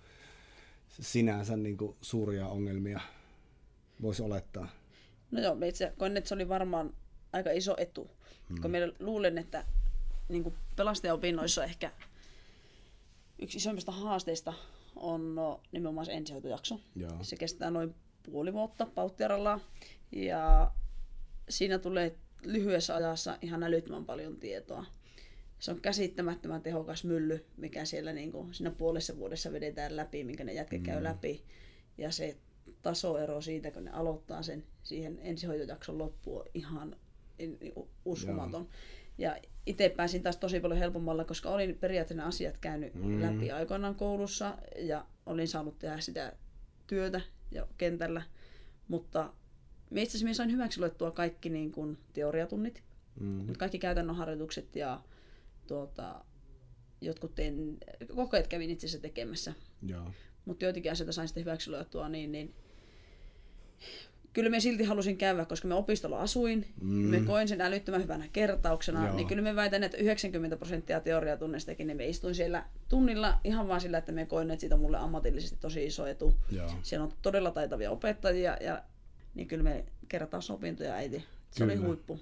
sinänsä 0.89 1.57
niin 1.57 1.77
kuin 1.77 1.97
suuria 2.01 2.49
ongelmia, 2.49 3.01
voisi 4.03 4.23
olettaa. 4.23 4.69
No 5.31 5.41
joo, 5.41 5.57
itse 5.67 5.93
koin, 5.99 6.17
että 6.17 6.29
se 6.29 6.35
oli 6.35 6.49
varmaan 6.49 6.95
aika 7.33 7.51
iso 7.51 7.75
etu. 7.79 8.11
Hmm. 8.49 8.61
Kun 8.61 8.71
meillä 8.71 8.95
luulen, 9.01 9.39
että 9.39 9.65
niin 10.33 10.43
kuin 10.43 10.55
pelastajaopinnoissa 10.77 11.65
ehkä 11.65 11.93
yksi 13.39 13.59
isoimmista 13.59 13.93
haasteista 13.93 14.53
on 14.97 15.35
no, 15.35 15.61
nimenomaan 15.73 16.07
se 16.07 16.13
ensihoitojakso. 16.13 16.81
Joo. 16.97 17.19
Se 17.23 17.37
kestää 17.37 17.71
noin 17.71 17.95
puoli 18.23 18.53
vuotta 18.53 18.87
pauttiaralla 18.87 19.61
ja 20.13 20.73
siinä 21.49 21.79
tulee 21.79 22.17
lyhyessä 22.43 22.97
ajassa 22.97 23.39
ihan 23.43 23.63
älyttömän 23.63 24.05
paljon 24.05 24.37
tietoa. 24.37 24.85
Se 25.59 25.71
on 25.71 25.81
käsittämättömän 25.81 26.63
tehokas 26.63 27.05
mylly, 27.05 27.47
mikä 27.57 27.85
siellä 27.85 28.13
niin 28.13 28.33
kuin, 28.33 28.55
siinä 28.55 28.71
puolessa 28.71 29.17
vuodessa 29.17 29.53
vedetään 29.53 29.97
läpi, 29.97 30.25
minkä 30.25 30.45
ne 30.45 30.53
jätket 30.53 30.81
mm. 30.81 30.87
käy 30.87 31.03
läpi. 31.03 31.45
Ja 31.99 32.11
se 32.11 32.37
tasoero 32.83 33.41
siitä, 33.41 33.71
kun 33.71 33.85
ne 33.85 33.91
aloittaa 33.91 34.43
sen 34.43 34.65
siihen 34.83 35.19
ensihoitojakson 35.23 35.99
loppuun, 35.99 36.41
on 36.41 36.47
ihan 36.55 36.97
uskomaton. 38.05 38.63
Joo. 38.63 38.71
Ja 39.19 39.37
itse 39.67 39.89
pääsin 39.89 40.23
taas 40.23 40.37
tosi 40.37 40.61
paljon 40.61 40.79
helpommalla, 40.79 41.25
koska 41.25 41.51
olin 41.51 41.79
periaatteessa 41.79 42.27
asiat 42.27 42.59
käynyt 42.59 42.95
mm. 42.95 43.23
läpi 43.23 43.51
aikoinaan 43.51 43.95
koulussa 43.95 44.59
ja 44.77 45.07
olin 45.27 45.49
saanut 45.49 45.79
tehdä 45.79 46.01
sitä 46.01 46.33
työtä 46.87 47.21
ja 47.51 47.67
kentällä. 47.79 48.23
Mutta 48.89 49.33
itse 49.97 50.19
asiassa 50.19 50.37
sain 50.37 50.53
hyväksi 50.53 50.81
luettua 50.81 51.11
kaikki 51.11 51.49
niin 51.51 51.73
kuin 51.73 51.99
teoriatunnit, 52.13 52.83
mm. 53.21 53.53
kaikki 53.59 53.79
käytännön 53.79 54.17
harjoitukset 54.17 54.77
ja 54.77 55.01
tuota, 55.67 56.25
jotkut 57.01 57.35
tein, 57.35 57.79
kokeet 58.15 58.49
kävin 58.49 58.71
itse 58.71 58.87
asiassa 58.87 59.03
tekemässä. 59.03 59.53
Mutta 60.45 60.65
joitakin 60.65 60.93
asioita 60.93 61.13
sain 61.13 61.29
sitten 61.29 61.45
hyväksi 61.45 61.71
luettua, 61.71 62.09
niin, 62.09 62.33
niin 62.33 62.55
kyllä 64.33 64.51
me 64.51 64.61
silti 64.61 64.85
halusin 64.85 65.17
käydä, 65.19 65.45
koska 65.45 65.69
me 65.69 65.75
opistolla 65.75 66.19
asuin, 66.21 66.67
mm. 66.81 66.89
me 66.89 67.21
koin 67.21 67.49
sen 67.49 67.61
älyttömän 67.61 68.03
hyvänä 68.03 68.29
kertauksena, 68.33 69.07
Joo. 69.07 69.17
niin 69.17 69.27
kyllä 69.29 69.43
me 69.43 69.57
väitän, 69.57 69.83
että 69.83 69.97
90 69.97 70.57
prosenttia 70.57 71.01
teoriatunnistakin, 71.01 71.87
niin 71.87 71.97
me 71.97 72.07
istuin 72.07 72.35
siellä 72.35 72.65
tunnilla 72.89 73.39
ihan 73.45 73.69
vaan 73.69 73.81
sillä, 73.81 73.99
että 73.99 74.13
me 74.13 74.27
koin, 74.27 74.51
että 74.51 74.61
siitä 74.61 74.75
on 74.75 74.81
mulle 74.81 74.99
ammatillisesti 74.99 75.57
tosi 75.61 75.85
iso 75.85 76.07
etu. 76.07 76.35
Joo. 76.51 76.71
Siellä 76.83 77.05
on 77.05 77.13
todella 77.23 77.51
taitavia 77.51 77.91
opettajia, 77.91 78.57
ja 78.61 78.83
niin 79.35 79.49
kyllä 79.49 79.65
me 79.65 79.85
kertausopintoja 80.09 80.95
äiti. 80.95 81.19
Se 81.19 81.59
kyllä. 81.59 81.73
oli 81.73 81.87
huippu. 81.87 82.21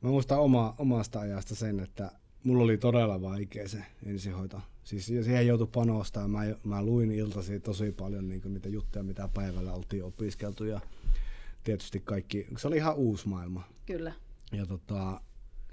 Mä 0.00 0.10
muistan 0.10 0.38
oma, 0.38 0.74
omasta 0.78 1.20
ajasta 1.20 1.54
sen, 1.54 1.80
että 1.80 2.10
mulla 2.44 2.64
oli 2.64 2.78
todella 2.78 3.22
vaikea 3.22 3.68
se 3.68 3.82
ensihoito. 4.06 4.60
Siis 4.84 5.06
siihen 5.06 5.46
joutui 5.46 5.68
panostaa. 5.74 6.28
Mä, 6.28 6.40
mä 6.64 6.82
luin 6.82 7.10
iltasi 7.10 7.60
tosi 7.60 7.92
paljon 7.92 8.28
niin 8.28 8.42
niitä 8.44 8.68
juttuja, 8.68 9.02
mitä 9.02 9.28
päivällä 9.34 9.72
oltiin 9.72 10.04
opiskeltu. 10.04 10.64
Ja 10.64 10.80
tietysti 11.68 12.00
kaikki, 12.00 12.46
se 12.58 12.68
oli 12.68 12.76
ihan 12.76 12.94
uusi 12.94 13.28
maailma. 13.28 13.62
Kyllä. 13.86 14.12
Ja 14.52 14.66
tota, 14.66 15.20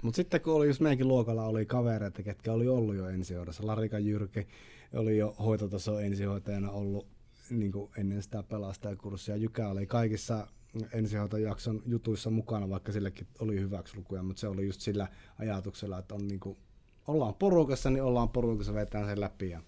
mutta 0.02 0.16
sitten 0.16 0.40
kun 0.40 0.54
oli 0.54 0.66
just 0.66 0.80
meidänkin 0.80 1.08
luokalla 1.08 1.44
oli 1.44 1.66
kavereita, 1.66 2.22
ketkä 2.22 2.52
oli 2.52 2.68
ollut 2.68 2.96
jo 2.96 3.08
ensihoidossa. 3.08 3.66
Larika 3.66 3.98
Jyrki 3.98 4.46
oli 4.92 5.18
jo 5.18 5.34
hoitotaso 5.38 6.00
ensihoitajana 6.00 6.70
ollut 6.70 7.06
niin 7.50 7.72
ennen 7.98 8.22
sitä 8.22 8.42
pelastajakurssia. 8.42 9.36
Jykä 9.36 9.68
oli 9.68 9.86
kaikissa 9.86 10.46
ensihoitojakson 10.92 11.82
jutuissa 11.86 12.30
mukana, 12.30 12.70
vaikka 12.70 12.92
sillekin 12.92 13.26
oli 13.38 13.60
hyväksi 13.60 13.96
lukuja, 13.96 14.22
mutta 14.22 14.40
se 14.40 14.48
oli 14.48 14.66
just 14.66 14.80
sillä 14.80 15.08
ajatuksella, 15.38 15.98
että 15.98 16.14
on 16.14 16.28
niin 16.28 16.40
kuin, 16.40 16.58
ollaan 17.06 17.34
porukassa, 17.34 17.90
niin 17.90 18.02
ollaan 18.02 18.28
porukassa, 18.28 18.74
vetään 18.74 19.06
sen 19.06 19.20
läpi. 19.20 19.50
Ja 19.50 19.60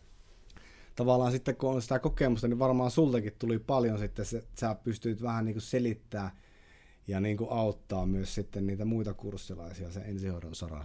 tavallaan 0.99 1.33
sitten 1.33 1.57
kun 1.57 1.71
on 1.71 1.83
sitä 1.83 1.99
kokemusta, 1.99 2.49
niin 2.49 2.59
varmaan 2.59 2.91
sultakin 2.91 3.33
tuli 3.39 3.59
paljon 3.59 3.99
sitten, 3.99 4.25
että 4.39 4.61
sä 4.61 4.77
pystyt 4.85 5.23
vähän 5.23 5.45
niin 5.45 5.55
kuin 5.55 5.63
selittää 5.63 6.37
ja 7.09 7.21
niin 7.21 7.37
kuin 7.37 7.51
auttaa 7.51 8.07
myös 8.07 8.35
sitten 8.35 8.67
niitä 8.67 8.85
muita 8.85 9.15
kurssilaisia 9.15 9.91
sen 9.91 10.03
ensihoidon 10.03 10.55
saralla. 10.55 10.85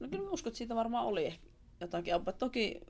No 0.00 0.08
kyllä 0.08 0.24
mä 0.24 0.30
uskon, 0.30 0.50
että 0.50 0.58
siitä 0.58 0.74
varmaan 0.74 1.06
oli 1.06 1.34
jotakin 1.80 2.14
apua. 2.14 2.32
Toki 2.32 2.80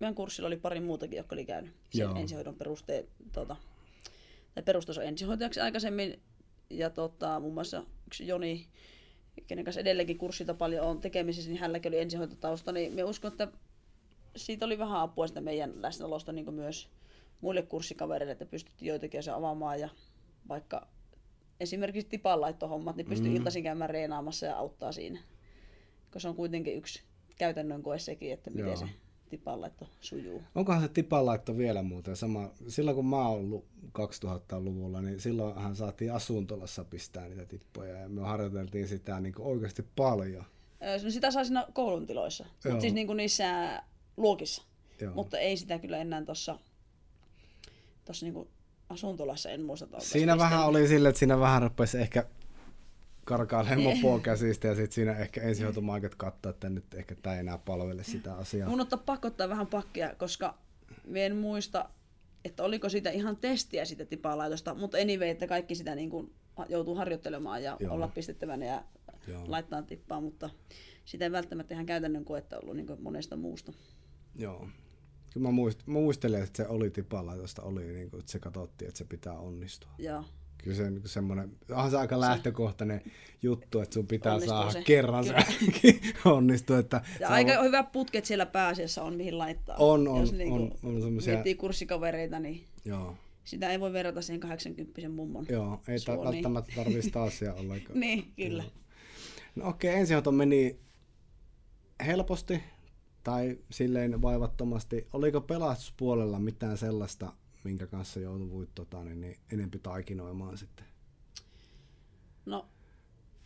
meidän 0.00 0.14
kurssilla 0.14 0.46
oli 0.46 0.56
pari 0.56 0.80
muutakin, 0.80 1.16
jotka 1.16 1.34
oli 1.34 1.44
käynyt 1.44 1.72
sen 1.90 2.16
ensihoidon 2.16 2.54
perusteet, 2.54 3.08
tuota, 3.32 3.56
tai 4.54 4.62
perustaso 4.62 5.00
ensihoitajaksi 5.00 5.60
aikaisemmin. 5.60 6.20
Ja 6.70 6.90
tota, 6.90 7.40
muun 7.40 7.54
muassa 7.54 7.84
yksi 8.06 8.26
Joni, 8.26 8.66
kenen 9.46 9.64
kanssa 9.64 9.80
edelleenkin 9.80 10.18
kurssilta 10.18 10.54
paljon 10.54 10.86
on 10.86 11.00
tekemisissä, 11.00 11.50
niin 11.50 11.60
hänelläkin 11.60 11.90
oli 11.90 12.00
ensihoitotausta, 12.00 12.72
niin 12.72 12.92
me 12.92 13.04
uskon, 13.04 13.32
että 13.32 13.48
siitä 14.36 14.66
oli 14.66 14.78
vähän 14.78 15.00
apua 15.00 15.26
sitä 15.26 15.40
meidän 15.40 15.82
läsnäolosta 15.82 16.32
niin 16.32 16.54
myös 16.54 16.88
muille 17.40 17.62
kurssikavereille, 17.62 18.32
että 18.32 18.46
pystyttiin 18.46 18.88
joitakin 18.88 19.22
se 19.22 19.30
avaamaan 19.30 19.80
ja 19.80 19.88
vaikka 20.48 20.86
esimerkiksi 21.60 22.08
tipanlaittohommat, 22.08 22.96
niin 22.96 23.06
pystyy 23.06 23.30
mm. 23.30 23.36
iltaisin 23.36 23.62
käymään 23.62 23.90
reenaamassa 23.90 24.46
ja 24.46 24.56
auttaa 24.56 24.92
siinä. 24.92 25.20
Koska 26.04 26.20
se 26.20 26.28
on 26.28 26.36
kuitenkin 26.36 26.76
yksi 26.76 27.02
käytännön 27.38 27.82
koe 27.82 27.98
sekin, 27.98 28.32
että 28.32 28.50
miten 28.50 28.66
Joo. 28.66 28.76
se 28.76 28.86
tipanlaitto 29.28 29.86
sujuu. 30.00 30.42
Onkohan 30.54 30.82
se 30.82 30.88
tipanlaitto 30.88 31.56
vielä 31.56 31.82
muuten 31.82 32.16
sama? 32.16 32.50
Silloin 32.68 32.94
kun 32.94 33.06
mä 33.06 33.28
oon 33.28 33.38
ollut 33.38 33.64
2000-luvulla, 33.98 35.00
niin 35.00 35.20
silloinhan 35.20 35.76
saatiin 35.76 36.12
asuntolassa 36.12 36.84
pistää 36.84 37.28
niitä 37.28 37.46
tippoja 37.46 37.98
ja 37.98 38.08
me 38.08 38.20
harjoiteltiin 38.20 38.88
sitä 38.88 39.20
niin 39.20 39.34
oikeasti 39.38 39.84
paljon. 39.96 40.44
No 41.04 41.10
sitä 41.10 41.30
saa 41.30 41.44
siinä 41.44 41.66
koulun 41.72 42.06
tiloissa, 42.06 42.46
mutta 42.64 42.80
siis 42.80 42.94
niin 42.94 43.06
kuin 43.06 43.16
niissä 43.16 43.82
luokissa. 44.16 44.62
Joo. 45.00 45.14
Mutta 45.14 45.38
ei 45.38 45.56
sitä 45.56 45.78
kyllä 45.78 45.98
enää 45.98 46.24
tuossa 46.24 46.58
tossa 48.04 48.26
niin 48.26 48.48
asuntolassa 48.88 49.50
en 49.50 49.62
muista. 49.62 49.86
Siinä 49.98 50.38
vähän 50.38 50.66
oli 50.66 50.88
sille, 50.88 51.08
että 51.08 51.18
siinä 51.18 51.40
vähän 51.40 51.62
rupesi 51.62 51.98
ehkä 51.98 52.26
karkailemaan 53.24 53.82
mopoa 53.82 54.20
käsistä 54.20 54.68
ja 54.68 54.74
sitten 54.74 54.92
siinä 54.92 55.18
ehkä 55.18 55.42
ensihoitomaikat 55.42 56.14
katsoa, 56.14 56.50
että 56.50 56.68
nyt 56.68 56.94
ehkä 56.94 57.14
tämä 57.14 57.34
ei 57.34 57.40
enää 57.40 57.58
palvele 57.58 58.04
sitä 58.04 58.34
asiaa. 58.34 58.68
Mun 58.68 58.80
ottaa 58.80 59.02
pakottaa 59.06 59.48
vähän 59.48 59.66
pakkia, 59.66 60.14
koska 60.14 60.58
en 61.14 61.36
muista, 61.36 61.90
että 62.44 62.62
oliko 62.62 62.88
siitä 62.88 63.10
ihan 63.10 63.36
testiä 63.36 63.84
sitä 63.84 64.04
tipalaitosta, 64.04 64.74
mutta 64.74 64.98
anyway, 64.98 65.28
että 65.28 65.46
kaikki 65.46 65.74
sitä 65.74 65.94
niin 65.94 66.10
kuin 66.10 66.34
joutuu 66.68 66.94
harjoittelemaan 66.94 67.62
ja 67.62 67.76
Joo. 67.80 67.94
olla 67.94 68.08
pistettävänä 68.08 68.66
ja 68.66 68.84
Joo. 69.28 69.44
laittaa 69.46 69.82
tippaa, 69.82 70.20
mutta 70.20 70.50
sitä 71.04 71.24
ei 71.24 71.32
välttämättä 71.32 71.74
ihan 71.74 71.86
käytännön 71.86 72.24
koetta 72.24 72.58
ollut 72.58 72.76
niin 72.76 72.86
monesta 72.98 73.36
muusta. 73.36 73.72
Joo. 74.38 74.68
Kyllä 75.32 75.48
mä, 75.48 75.52
muist, 75.52 75.86
muistelen, 75.86 76.42
että 76.42 76.56
se 76.56 76.68
oli 76.68 76.90
tipalaitosta, 76.90 77.62
oli 77.62 77.84
niin 77.84 78.10
kuin, 78.10 78.20
että 78.20 78.32
se 78.32 78.38
katsottiin, 78.38 78.88
että 78.88 78.98
se 78.98 79.04
pitää 79.04 79.38
onnistua. 79.38 79.90
Joo. 79.98 80.24
Kyllä 80.58 80.76
se 80.76 80.90
niin 80.90 81.08
semmoinen, 81.08 81.52
onhan 81.70 81.90
se 81.90 81.96
aika 81.96 82.20
lähtökohtainen 82.20 83.02
juttu, 83.42 83.80
että 83.80 83.94
sun 83.94 84.06
pitää 84.06 84.40
saada 84.40 84.70
se. 84.70 84.82
kerran 84.82 85.24
Kyllä. 85.24 85.44
se 85.82 86.00
onnistua. 86.30 86.78
Että 86.78 87.00
ja 87.20 87.28
aika 87.28 87.58
on... 87.58 87.64
hyvä 87.64 87.82
putket 87.82 88.24
siellä 88.24 88.46
pääasiassa 88.46 89.02
on, 89.02 89.14
mihin 89.14 89.38
laittaa. 89.38 89.76
On, 89.76 90.08
on, 90.08 90.20
Jos 90.20 90.30
on, 90.30 90.38
niin 90.38 90.52
on, 90.52 90.70
on 90.82 91.02
semmoisia... 91.02 91.32
miettii 91.32 91.54
kurssikavereita, 91.54 92.38
niin 92.38 92.64
Joo. 92.84 93.16
sitä 93.44 93.70
ei 93.70 93.80
voi 93.80 93.92
verrata 93.92 94.22
siihen 94.22 94.40
80 94.40 95.08
mummon 95.08 95.46
Joo, 95.48 95.80
ei 95.88 95.98
ta- 96.06 96.24
välttämättä 96.24 96.72
tarvitsisi 96.76 97.10
taas 97.10 97.40
ollenkaan. 97.58 98.00
niin, 98.00 98.32
kyllä. 98.36 98.62
Joo. 98.62 98.72
No 99.56 99.68
okei, 99.68 99.90
okay, 99.90 100.00
ensihoito 100.00 100.32
meni 100.32 100.78
helposti 102.06 102.62
tai 103.26 103.58
silleen 103.70 104.22
vaivattomasti. 104.22 105.08
Oliko 105.12 105.40
pelastuspuolella 105.40 106.38
mitään 106.38 106.78
sellaista, 106.78 107.32
minkä 107.64 107.86
kanssa 107.86 108.20
joutuvuit 108.20 108.70
tota, 108.74 109.04
niin, 109.04 109.20
niin 109.20 109.36
enempi 109.52 109.78
taikinoimaan 109.78 110.58
sitten? 110.58 110.86
No 112.46 112.68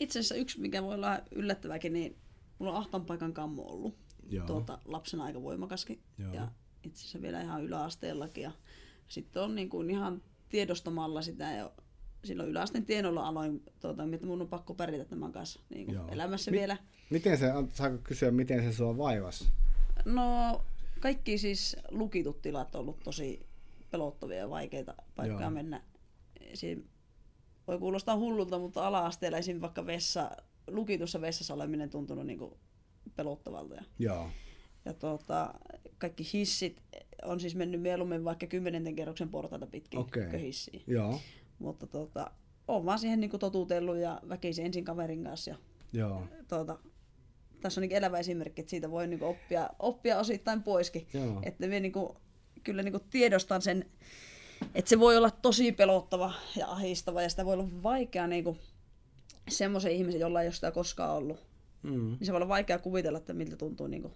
itse 0.01 0.19
asiassa 0.19 0.35
yksi, 0.35 0.61
mikä 0.61 0.83
voi 0.83 0.95
olla 0.95 1.21
yllättäväkin, 1.31 1.93
niin 1.93 2.17
mulla 2.59 2.73
on 2.73 2.79
ahtan 2.79 3.07
paikan 3.07 3.33
kammo 3.33 3.63
ollut. 3.63 3.95
Joo. 4.31 4.47
tuota, 4.47 4.79
lapsena 4.85 5.25
aika 5.25 5.43
voimakaskin. 5.43 6.01
Joo. 6.19 6.33
Ja 6.33 6.49
itse 6.83 7.01
asiassa 7.01 7.23
vielä 7.23 7.43
ihan 7.43 7.65
yläasteellakin. 7.65 8.43
Ja 8.43 8.53
sitten 9.09 9.43
on 9.43 9.55
niin 9.55 9.71
kuin 9.71 9.91
ihan 9.91 10.23
tiedostamalla 10.49 11.23
sitä 11.23 11.53
ja 11.53 11.71
silloin 12.25 12.49
yläasteen 12.49 12.87
tienolla 12.87 13.29
aloin, 13.29 13.63
tuota, 13.81 14.05
että 14.13 14.27
mun 14.27 14.43
on 14.43 14.49
pakko 14.49 14.75
pärjätä 14.75 15.05
tämän 15.05 15.33
kanssa 15.33 15.61
niin 15.71 15.87
kuin 15.87 15.99
elämässä 16.11 16.51
Mi- 16.51 16.59
vielä. 16.59 16.77
Miten 17.11 17.39
se, 17.39 17.47
saako 17.73 17.99
kysyä, 18.05 18.31
miten 18.31 18.63
se 18.63 18.73
sua 18.77 18.97
vaivas? 18.99 19.53
No 20.05 20.61
kaikki 21.01 21.39
siis 21.39 21.77
lukitut 21.91 22.43
tilat 22.43 22.75
on 22.75 22.81
ollut 22.81 23.03
tosi 23.03 23.47
pelottavia 23.91 24.37
ja 24.37 24.51
vaikeita 24.51 24.95
paikkoja 25.17 25.41
Joo. 25.41 25.51
mennä. 25.51 25.83
Siinä 26.55 26.83
voi 27.67 27.79
kuulostaa 27.79 28.17
hullulta, 28.17 28.59
mutta 28.59 28.87
ala-asteella 28.87 29.39
esim. 29.39 29.61
vaikka 29.61 29.87
vessa, 29.87 30.31
lukitussa 30.67 31.21
vessassa 31.21 31.55
oleminen 31.55 31.91
tuntunut 31.91 32.27
niinku 32.27 32.59
pelottavalta. 33.17 33.75
Ja, 33.75 33.83
Joo. 33.99 34.31
ja 34.85 34.95
tuota, 34.95 35.55
kaikki 35.99 36.25
hissit 36.33 36.83
on 37.23 37.41
siis 37.41 37.55
mennyt 37.55 37.83
mieluummin 37.83 38.25
vaikka 38.25 38.47
kymmenenten 38.47 38.97
kerroksen 38.97 39.29
portaita 39.29 39.67
pitkin 39.67 40.01
okay. 40.01 40.41
hissiin. 40.41 40.83
Joo. 40.87 41.21
Mutta 41.59 41.87
tuota, 41.87 42.31
on 42.69 42.85
vaan 42.85 42.99
siihen 42.99 43.21
niinku 43.21 43.39
totutellut 43.39 43.97
ja 43.97 44.21
väkisin 44.29 44.67
ensin 44.67 44.85
kaverin 44.85 45.25
kanssa. 45.25 45.51
Ja, 45.51 45.57
Joo. 45.93 46.23
tuota, 46.49 46.79
tässä 47.61 47.81
on 47.81 47.83
niinku 47.83 47.97
elävä 47.97 48.19
esimerkki, 48.19 48.61
että 48.61 48.71
siitä 48.71 48.91
voi 48.91 49.07
niinku 49.07 49.25
oppia, 49.27 49.71
oppia 49.79 50.19
osittain 50.19 50.63
poiskin. 50.63 51.07
Joo. 51.15 51.41
Että 51.43 51.67
me 51.67 51.81
niinku, 51.81 52.17
kyllä 52.65 52.83
niinku 52.83 53.01
tiedostan 53.11 53.63
sen, 53.63 53.87
että 54.75 54.89
se 54.89 55.01
voi 55.01 55.17
olla 55.17 55.31
tosi 55.31 55.73
pelottava 55.73 56.33
ja 56.57 56.67
ahistava 56.67 57.23
ja 57.23 57.29
sitä 57.29 57.45
voi 57.45 57.55
olla 57.55 57.69
vaikea 57.83 58.27
niinku, 58.27 58.59
semmoisen 59.49 59.93
ihmisen, 59.93 60.21
jolla 60.21 60.41
ei 60.41 60.47
ole 60.47 60.55
sitä 60.55 60.71
koskaan 60.71 61.17
ollut. 61.17 61.39
Mm. 61.83 61.91
Niin 61.91 62.27
se 62.27 62.33
voi 62.33 62.37
olla 62.37 62.49
vaikea 62.49 62.79
kuvitella, 62.79 63.19
että 63.19 63.33
miltä 63.33 63.57
tuntuu 63.57 63.87
niinku, 63.87 64.13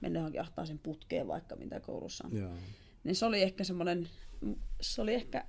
mennä 0.00 0.18
johonkin 0.18 0.40
ahtaaseen 0.40 0.78
putkeen 0.78 1.28
vaikka 1.28 1.56
mitä 1.56 1.80
koulussa 1.80 2.24
on. 2.26 2.38
Joo. 2.38 2.52
Niin 3.04 3.16
se 3.16 3.26
oli 3.26 3.42
ehkä 3.42 3.64
semmoinen, 3.64 4.08
se 4.80 5.02
oli 5.02 5.14
ehkä 5.14 5.44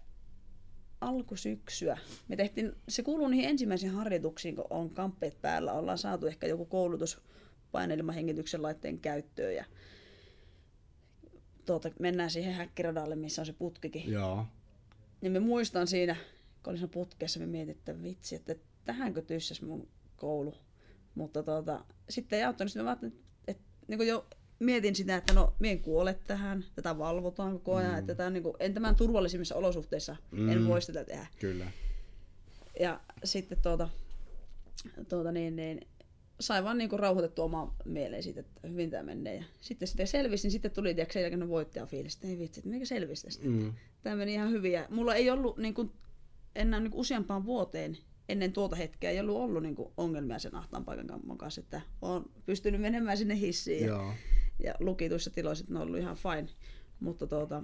alkusyksyä. 1.01 1.97
Me 2.27 2.35
tehtiin, 2.35 2.73
se 2.89 3.03
kuuluu 3.03 3.27
niihin 3.27 3.49
ensimmäisiin 3.49 3.91
harjoituksiin, 3.91 4.55
kun 4.55 4.67
on 4.69 4.89
kamppeet 4.89 5.41
päällä. 5.41 5.73
Ollaan 5.73 5.97
saatu 5.97 6.27
ehkä 6.27 6.47
joku 6.47 6.65
koulutus 6.65 7.21
painelmahengityksen 7.71 8.61
laitteen 8.61 8.99
käyttöön 8.99 9.55
ja 9.55 9.65
tuota, 11.65 11.91
mennään 11.99 12.29
siihen 12.29 12.53
häkkiradalle, 12.53 13.15
missä 13.15 13.41
on 13.41 13.45
se 13.45 13.53
putkikin. 13.53 14.11
Joo. 14.11 14.45
Ja 15.21 15.29
me 15.29 15.39
muistan 15.39 15.87
siinä, 15.87 16.15
kun 16.63 16.71
olin 16.71 16.77
siinä 16.77 16.93
putkessa, 16.93 17.39
me 17.39 17.45
mietin, 17.45 17.75
että 17.75 18.03
vitsi, 18.03 18.35
että 18.35 18.55
tähänkö 18.85 19.21
tyssäs 19.21 19.61
mun 19.61 19.87
koulu. 20.15 20.55
Mutta 21.15 21.43
tuota, 21.43 21.85
sitten 22.09 22.39
ei 22.39 22.45
auttanut, 22.45 22.71
sitten 22.71 22.83
mä 22.83 22.89
ajattelin, 22.89 23.13
että, 23.13 23.25
että 23.47 23.63
niin 23.87 24.07
jo 24.07 24.25
mietin 24.59 24.95
sitä, 24.95 25.15
että 25.15 25.33
no, 25.33 25.53
mie 25.59 25.71
en 25.71 25.79
kuole 25.79 26.19
tähän, 26.27 26.65
tätä 26.75 26.97
valvotaan 26.97 27.53
koko 27.53 27.75
ajan, 27.75 27.91
mm. 27.91 27.99
että 27.99 28.15
tämä 28.15 28.27
on 28.27 28.33
niin 28.33 28.43
kuin, 28.43 28.55
en 28.59 28.73
tämän 28.73 28.95
turvallisimmissa 28.95 29.55
olosuhteissa, 29.55 30.15
mm. 30.31 30.49
en 30.49 30.67
voi 30.67 30.81
sitä 30.81 31.03
tehdä. 31.03 31.27
Kyllä. 31.39 31.71
Ja 32.79 32.99
sitten 33.23 33.57
tuota, 33.61 33.89
tuota 35.09 35.31
niin, 35.31 35.55
niin, 35.55 35.87
sai 36.39 36.63
vaan 36.63 36.77
niinku 36.77 36.97
rauhoitettua 36.97 37.45
omaa 37.45 37.75
mieleen 37.85 38.23
siitä, 38.23 38.39
että 38.39 38.67
hyvin 38.67 38.89
tämä 38.89 39.03
menee. 39.03 39.35
Ja 39.35 39.43
sitten 39.61 39.87
sitä 39.87 40.05
selvisi, 40.05 40.45
niin 40.45 40.51
sitten 40.51 40.71
tuli 40.71 40.93
tiedätkö, 40.93 41.13
sen 41.13 41.21
jälkeen 41.21 41.49
voittajafiilis, 41.49 42.15
että 42.15 42.27
ei 42.27 42.39
vitsi, 42.39 42.59
että 42.59 42.69
mikä 42.69 42.85
selvisi 42.85 43.23
tästä. 43.23 43.45
Mm. 43.45 43.73
Tämä 44.03 44.15
meni 44.15 44.33
ihan 44.33 44.51
hyvin. 44.51 44.71
Ja 44.71 44.87
mulla 44.89 45.15
ei 45.15 45.29
ollut 45.29 45.57
niin 45.57 45.73
kuin, 45.73 45.91
enää 46.55 46.79
niin 46.79 46.91
kuin 46.91 47.01
useampaan 47.01 47.45
vuoteen 47.45 47.97
ennen 48.29 48.53
tuota 48.53 48.75
hetkeä 48.75 49.11
ei 49.11 49.19
ollut 49.19 49.37
ollut 49.37 49.63
niin 49.63 49.75
kuin, 49.75 49.93
ongelmia 49.97 50.39
sen 50.39 50.55
ahtaan 50.55 50.85
paikan 50.85 51.37
kanssa, 51.37 51.61
että 51.61 51.81
on 52.01 52.31
pystynyt 52.45 52.81
menemään 52.81 53.17
sinne 53.17 53.39
hissiin 53.39 53.85
Joo. 53.85 54.07
ja 54.07 54.13
lukituissa 54.79 55.29
tiloissa, 55.29 55.63
että 55.63 55.73
ne 55.73 55.79
on 55.79 55.87
ollut 55.87 55.99
ihan 55.99 56.15
fine. 56.15 56.47
Mutta 56.99 57.27
tuota, 57.27 57.63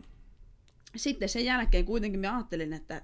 sitten 0.95 1.29
sen 1.29 1.45
jälkeen 1.45 1.85
kuitenkin 1.85 2.19
mä 2.19 2.35
ajattelin, 2.35 2.73
että, 2.73 3.01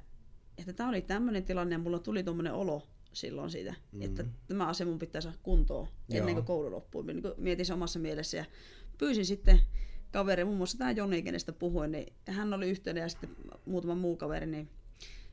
että 0.57 0.73
tämä 0.73 0.89
oli 0.89 1.01
tämmöinen 1.01 1.43
tilanne 1.43 1.75
ja 1.75 1.79
mulla 1.79 1.99
tuli 1.99 2.23
tuommoinen 2.23 2.53
olo 2.53 2.87
silloin 3.13 3.49
siitä, 3.49 3.75
mm. 3.91 4.01
että 4.01 4.25
tämä 4.47 4.67
asia 4.67 4.85
mun 4.85 4.99
pitää 4.99 5.21
saada 5.21 5.37
kuntoon 5.43 5.87
ennen 6.09 6.27
Joo. 6.27 6.35
kuin 6.35 6.45
koulu 6.45 6.71
loppuu. 6.71 7.01
Niin 7.01 7.21
kuin 7.21 7.33
mietin 7.37 7.65
se 7.65 7.73
omassa 7.73 7.99
mielessä 7.99 8.37
ja 8.37 8.45
pyysin 8.97 9.25
sitten 9.25 9.59
kaveri, 10.11 10.45
muun 10.45 10.57
muassa 10.57 10.77
tämä 10.77 10.91
Joni, 10.91 11.21
kenestä 11.21 11.53
puhuin, 11.53 11.91
niin 11.91 12.13
hän 12.27 12.53
oli 12.53 12.69
yhteydessä 12.69 13.05
ja 13.05 13.09
sitten 13.09 13.29
muutama 13.65 13.95
muu 13.95 14.17
kaveri, 14.17 14.45
niin 14.45 14.69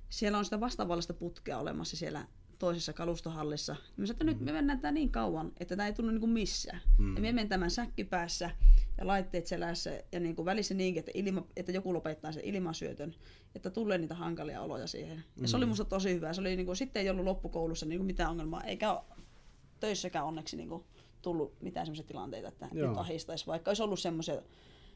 siellä 0.09 0.39
on 0.39 0.45
sitä 0.45 0.61
vastaavallista 0.61 1.15
putkea 1.15 1.59
olemassa 1.59 1.97
siellä 1.97 2.27
toisessa 2.59 2.93
kalustohallissa. 2.93 3.73
Mä 3.73 4.07
sanoin, 4.07 4.11
että 4.11 4.25
nyt 4.25 4.41
me 4.41 4.53
mennään 4.53 4.81
tää 4.81 4.93
niin 4.93 5.11
kauan, 5.11 5.53
että 5.61 5.77
tämä 5.77 5.87
ei 5.87 5.93
tunnu 5.93 6.11
niinku 6.11 6.27
missään. 6.27 6.81
Mm. 6.99 7.15
Ja 7.17 7.23
me 7.23 7.33
menen 7.33 7.49
tämän 7.49 7.71
säkkipäässä 7.71 8.51
ja 8.99 9.07
laitteet 9.07 9.47
selässä 9.47 10.03
ja 10.13 10.21
niinku 10.21 10.45
välissä 10.45 10.75
niinkin, 10.75 11.01
että, 11.01 11.11
ilma, 11.15 11.47
että 11.57 11.73
joku 11.73 11.95
lopettaa 11.95 12.33
sen 12.33 12.45
ilmasyötön, 12.45 13.15
että 13.55 13.71
tulee 13.71 13.99
niitä 13.99 14.15
hankalia 14.15 14.63
oloja 14.63 14.87
siihen. 14.87 15.25
Ja 15.37 15.49
se 15.49 15.57
oli 15.57 15.67
musta 15.67 15.85
tosi 15.85 16.15
hyvä. 16.15 16.33
Se 16.33 16.41
oli 16.41 16.57
niinku, 16.57 16.75
sitten 16.75 17.03
ei 17.03 17.11
ollut 17.11 17.25
loppukoulussa 17.25 17.87
niinku 17.87 18.05
mitään 18.05 18.31
ongelmaa, 18.31 18.65
eikä 18.65 19.03
töissäkään 19.81 20.25
onneksi 20.25 20.57
niinku 20.57 20.85
tullut 21.23 21.63
mitään 21.63 21.87
sellaisia 21.87 22.07
tilanteita, 22.07 22.49
että 22.49 22.69
Joo. 22.73 22.89
nyt 22.89 22.99
ahistaisi, 22.99 23.47
vaikka 23.47 23.71
olisi 23.71 23.83
ollut 23.83 24.01
semmoisia 24.01 24.43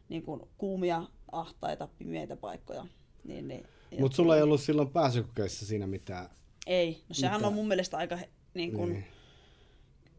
niin 0.08 0.22
kuin 0.22 0.40
kuumia, 0.58 1.02
ahtaita, 1.32 1.88
pimeitä 1.98 2.36
paikkoja. 2.36 2.86
Niin, 3.24 3.48
niin, 3.48 3.66
Mutta 4.00 4.16
sulla 4.16 4.36
ei 4.36 4.42
ollut 4.42 4.60
silloin 4.60 4.88
pääsykokeissa 4.88 5.66
siinä 5.66 5.86
mitään. 5.86 6.28
Ei, 6.68 7.02
no 7.08 7.14
sehän 7.14 7.40
Mitä? 7.40 7.46
on 7.48 7.54
mun 7.54 7.68
mielestä 7.68 7.96
aika, 7.96 8.18
niin 8.54 8.72
kun, 8.72 8.88
Niin. 8.92 9.04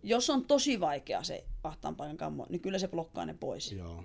jos 0.04 0.30
on 0.30 0.46
tosi 0.46 0.80
vaikea 0.80 1.24
se 1.24 1.46
ahtaan 1.64 1.96
paikan 1.96 2.18
kammo, 2.18 2.46
niin 2.50 2.62
kyllä 2.62 2.80
se 2.80 2.88
blokkaa 2.88 3.26
ne 3.26 3.34
pois. 3.40 3.72
Joo. 3.72 4.04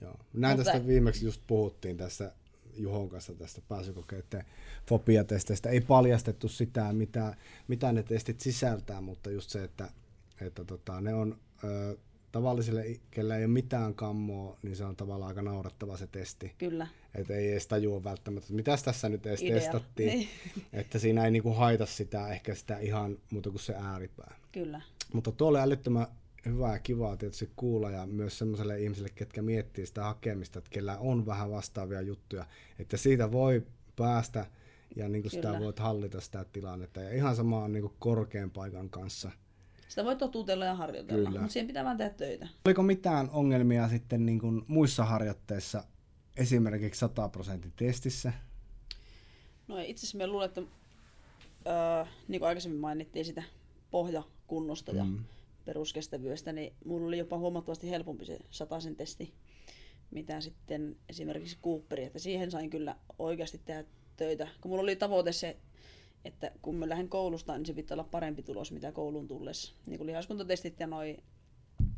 Joo. 0.00 0.14
Näin 0.32 0.56
Mutta- 0.58 0.72
tästä 0.72 0.86
viimeksi 0.86 1.24
just 1.24 1.42
puhuttiin 1.46 1.96
tässä 1.96 2.32
Juhon 2.76 3.08
kanssa 3.08 3.34
tästä 3.34 3.60
pääsykokeiden 3.68 4.44
fobiatesteistä. 4.88 5.68
Ei 5.68 5.80
paljastettu 5.80 6.48
sitä, 6.48 6.92
mitä, 6.92 7.36
mitä 7.68 7.92
ne 7.92 8.02
testit 8.02 8.40
sisältää, 8.40 9.00
mutta 9.00 9.30
just 9.30 9.50
se, 9.50 9.64
että, 9.64 9.90
että 10.40 10.64
tota, 10.64 11.00
ne 11.00 11.14
on 11.14 11.38
ö, 11.64 11.96
tavallisille, 12.32 12.86
i- 12.86 13.00
kellä 13.10 13.36
ei 13.36 13.44
ole 13.44 13.52
mitään 13.52 13.94
kammoa, 13.94 14.58
niin 14.62 14.76
se 14.76 14.84
on 14.84 14.96
tavallaan 14.96 15.28
aika 15.28 15.42
naurattava 15.42 15.96
se 15.96 16.06
testi. 16.06 16.54
Kyllä, 16.58 16.86
Että 17.14 17.34
ei 17.34 17.50
edes 17.52 17.66
tajua 17.66 18.04
välttämättä, 18.04 18.44
että 18.44 18.54
mitäs 18.54 18.82
tässä 18.82 19.08
nyt 19.08 19.26
edes 19.26 19.42
Idea. 19.42 19.54
testattiin. 19.60 20.08
Niin. 20.18 20.28
Että 20.72 20.98
siinä 20.98 21.24
ei 21.24 21.30
niinku 21.30 21.52
haita 21.52 21.86
sitä, 21.86 22.28
ehkä 22.32 22.54
sitä 22.54 22.78
ihan 22.78 23.18
muuta 23.32 23.50
kuin 23.50 23.60
se 23.60 23.74
ääripää. 23.74 24.36
kyllä. 24.52 24.80
Mutta 25.12 25.32
tuo 25.32 25.48
oli 25.48 25.58
älyttömän 25.58 26.06
hyvää 26.46 26.72
ja 26.72 26.78
kivaa 26.78 27.16
tietysti 27.16 27.50
kuulla 27.56 27.90
ja 27.90 28.06
myös 28.06 28.38
semmoiselle 28.38 28.80
ihmiselle, 28.80 29.08
ketkä 29.14 29.42
miettii 29.42 29.86
sitä 29.86 30.02
hakemista, 30.04 30.58
että 30.58 30.70
kellä 30.70 30.98
on 30.98 31.26
vähän 31.26 31.50
vastaavia 31.50 32.00
juttuja, 32.00 32.46
että 32.78 32.96
siitä 32.96 33.32
voi 33.32 33.62
päästä 33.96 34.46
ja 34.96 35.08
niin 35.08 35.22
kuin 35.22 35.32
sitä 35.32 35.60
voit 35.60 35.78
hallita 35.78 36.20
sitä 36.20 36.44
tilannetta. 36.52 37.00
Ja 37.00 37.14
ihan 37.14 37.36
sama 37.36 37.64
on 37.64 37.72
niin 37.72 37.82
kuin 37.82 37.94
korkean 37.98 38.50
paikan 38.50 38.90
kanssa. 38.90 39.30
Sitä 39.88 40.04
voi 40.04 40.16
totutella 40.16 40.64
ja 40.64 40.74
harjoitella, 40.74 41.24
Kyllä. 41.28 41.40
mutta 41.40 41.52
siihen 41.52 41.66
pitää 41.66 41.84
vaan 41.84 41.96
tehdä 41.96 42.10
töitä. 42.10 42.48
Oliko 42.64 42.82
mitään 42.82 43.30
ongelmia 43.30 43.88
sitten 43.88 44.26
niin 44.26 44.38
kuin 44.38 44.62
muissa 44.68 45.04
harjoitteissa, 45.04 45.84
esimerkiksi 46.36 46.98
100 46.98 47.28
prosentin 47.28 47.72
testissä? 47.76 48.32
No 49.68 49.78
itse 49.78 50.00
asiassa 50.00 50.18
mä 50.18 50.26
luulen, 50.26 50.46
että 50.46 50.60
öö, 51.66 52.04
niin 52.28 52.40
kuin 52.40 52.48
aikaisemmin 52.48 52.80
mainittiin 52.80 53.24
sitä 53.24 53.42
pohjakunnosta 53.90 54.92
ja 54.92 55.04
Mm. 55.04 55.24
peruskestävyydestä, 55.64 56.52
niin 56.52 56.72
mulla 56.84 57.06
oli 57.06 57.18
jopa 57.18 57.38
huomattavasti 57.38 57.90
helpompi 57.90 58.24
se 58.24 58.38
sataisen 58.50 58.96
testi, 58.96 59.34
mitä 60.10 60.40
sitten 60.40 60.96
esimerkiksi 61.08 61.58
Cooperi, 61.64 62.04
että 62.04 62.18
siihen 62.18 62.50
sain 62.50 62.70
kyllä 62.70 62.96
oikeasti 63.18 63.60
tehdä 63.64 63.84
töitä. 64.16 64.48
Kun 64.60 64.70
mulla 64.70 64.82
oli 64.82 64.96
tavoite 64.96 65.32
se, 65.32 65.56
että 66.24 66.52
kun 66.62 66.74
mä 66.74 66.88
lähden 66.88 67.08
koulusta, 67.08 67.56
niin 67.56 67.66
se 67.66 67.72
pitää 67.72 67.94
olla 67.94 68.08
parempi 68.10 68.42
tulos, 68.42 68.72
mitä 68.72 68.92
kouluun 68.92 69.28
tullessa. 69.28 69.74
Niin 69.86 69.98
kuin 69.98 70.06
lihaskuntatestit 70.06 70.80
ja 70.80 70.86
noi 70.86 71.16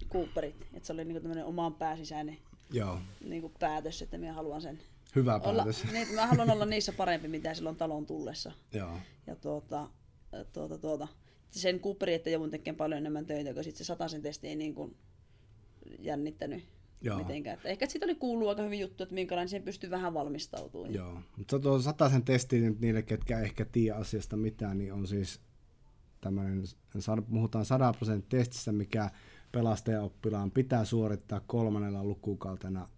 Cooperit, 0.09 0.67
että 0.75 0.87
se 0.87 0.93
oli 0.93 1.05
niin 1.05 1.23
tämmöinen 1.23 1.45
omaan 1.45 1.75
pääsisäinen 1.75 2.39
Joo, 2.73 2.99
niin 3.25 3.43
kuin 3.43 3.53
päätös, 3.59 4.03
että 4.03 4.19
minä 4.19 4.33
haluan 4.33 4.63
sen 4.63 4.81
hyvä 5.17 5.35
olla, 5.35 5.65
päätös. 5.65 5.85
niin, 5.93 6.15
mä 6.15 6.27
haluan 6.27 6.51
olla 6.51 6.67
niissä 6.67 6.93
parempi, 6.93 7.29
mitä 7.29 7.55
silloin 7.55 7.77
talon 7.77 8.07
tullessa. 8.07 8.53
Joo, 8.73 8.99
Ja 9.27 9.37
tuota, 9.37 9.89
tuota, 10.53 10.79
tuota, 10.79 11.09
sen 11.51 11.81
Cooperi, 11.81 12.15
että 12.15 12.31
joudun 12.31 12.51
tekemään 12.51 12.77
paljon 12.77 12.99
enemmän 12.99 13.27
töitä, 13.27 13.55
kun 13.55 13.65
sitten 13.65 13.79
se 13.79 13.85
sataisen 13.85 14.23
testi 14.23 14.49
ei 14.49 14.57
niin 14.57 14.75
kuin 14.75 14.97
jännittänyt. 15.99 16.65
Mitenkään. 17.17 17.57
Että 17.57 17.69
ehkä 17.69 17.87
siitä 17.87 18.07
oli 18.07 18.15
kuullut 18.15 18.49
aika 18.49 18.63
hyvin 18.63 18.81
juttu, 18.81 19.03
että 19.03 19.15
minkälainen 19.15 19.49
siihen 19.49 19.65
pystyy 19.65 19.91
vähän 19.91 20.15
valmistautumaan. 20.15 20.95
Joo, 20.95 21.21
mutta 21.37 21.59
tuo 21.59 21.79
sataisen 21.79 22.25
testi 22.25 22.61
nyt 22.61 22.81
niille, 22.81 23.03
ketkä 23.03 23.41
ehkä 23.41 23.65
tiedä 23.65 23.97
asiasta 23.97 24.37
mitään, 24.37 24.79
niin 24.79 24.93
on 24.93 25.07
siis 25.07 25.41
tämmöinen, 26.21 26.63
puhutaan 27.31 27.65
100 27.65 27.93
prosentin 27.93 28.29
testistä, 28.29 28.73
mikä 28.73 29.11
pelastajaoppilaan 29.53 30.51
pitää 30.51 30.85
suorittaa 30.85 31.41
kolmannella 31.47 32.05
lukukautena, 32.05 32.89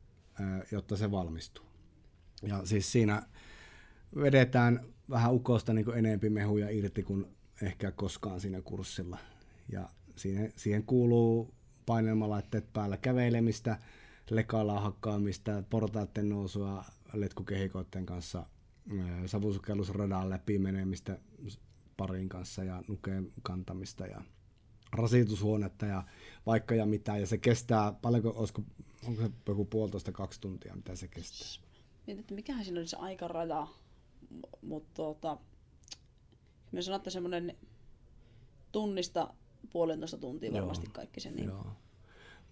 jotta 0.73 0.97
se 0.97 1.11
valmistuu. 1.11 1.65
Ja 2.43 2.67
siis 2.67 2.93
siinä 2.93 3.23
vedetään 4.17 4.81
vähän 5.11 5.35
ukosta 5.35 5.73
niin 5.73 5.95
enempi 5.95 6.31
mehuja 6.31 6.71
irti 6.71 7.03
kuin 7.03 7.27
ehkä 7.63 7.93
koskaan 7.93 8.41
siinä 8.41 8.63
kurssilla. 8.63 9.19
Ja 9.69 9.89
siihen, 10.17 10.53
siihen 10.57 10.85
kuuluu 10.85 11.55
painelmalaitteet 11.93 12.73
päällä 12.73 12.97
kävelemistä, 12.97 13.79
lekalaa 14.31 14.81
hakkaamista, 14.81 15.63
portaiden 15.71 16.29
nousua 16.29 16.85
letkukehikoiden 17.13 18.07
kanssa, 18.07 18.47
savusukellusradan 19.27 20.31
läpi 20.31 20.59
menemistä 20.59 21.19
parin 21.97 22.29
kanssa 22.29 22.65
ja 22.65 22.83
nukeen 22.89 23.33
kantamista 23.43 24.07
ja 24.07 24.23
rasitushuonetta 24.93 25.87
ja 25.87 26.03
vaikka 26.47 26.75
ja 26.75 26.87
mitä. 26.87 27.17
Ja 27.17 27.27
se 27.27 27.39
kestää, 27.39 27.93
paljonko, 28.03 28.33
olisiko, 28.37 28.63
onko 29.07 29.23
se 29.23 29.31
joku 29.49 29.65
puolitoista 29.65 30.13
kaksi 30.13 30.41
tuntia, 30.41 30.77
mitä 30.77 30.97
se 30.97 31.09
kestää? 31.09 31.65
Mietin, 32.07 32.21
että 32.21 32.35
mikähän 32.35 32.65
siinä 32.65 32.81
oli 32.81 32.89
se 32.89 32.97
aikaraja, 32.97 33.67
mutta 34.63 34.95
tuota, 34.95 35.39
me 36.73 36.83
sanotaan, 36.83 37.01
että 37.01 37.11
semmoinen 37.11 37.57
tunnista 38.73 39.35
puolentoista 39.73 40.19
tuntia 40.19 40.53
varmasti 40.53 40.87
Joo. 40.87 40.93
kaikki 40.93 41.21
sen 41.21 41.37
niin 41.37 41.49
Joo. 41.49 41.67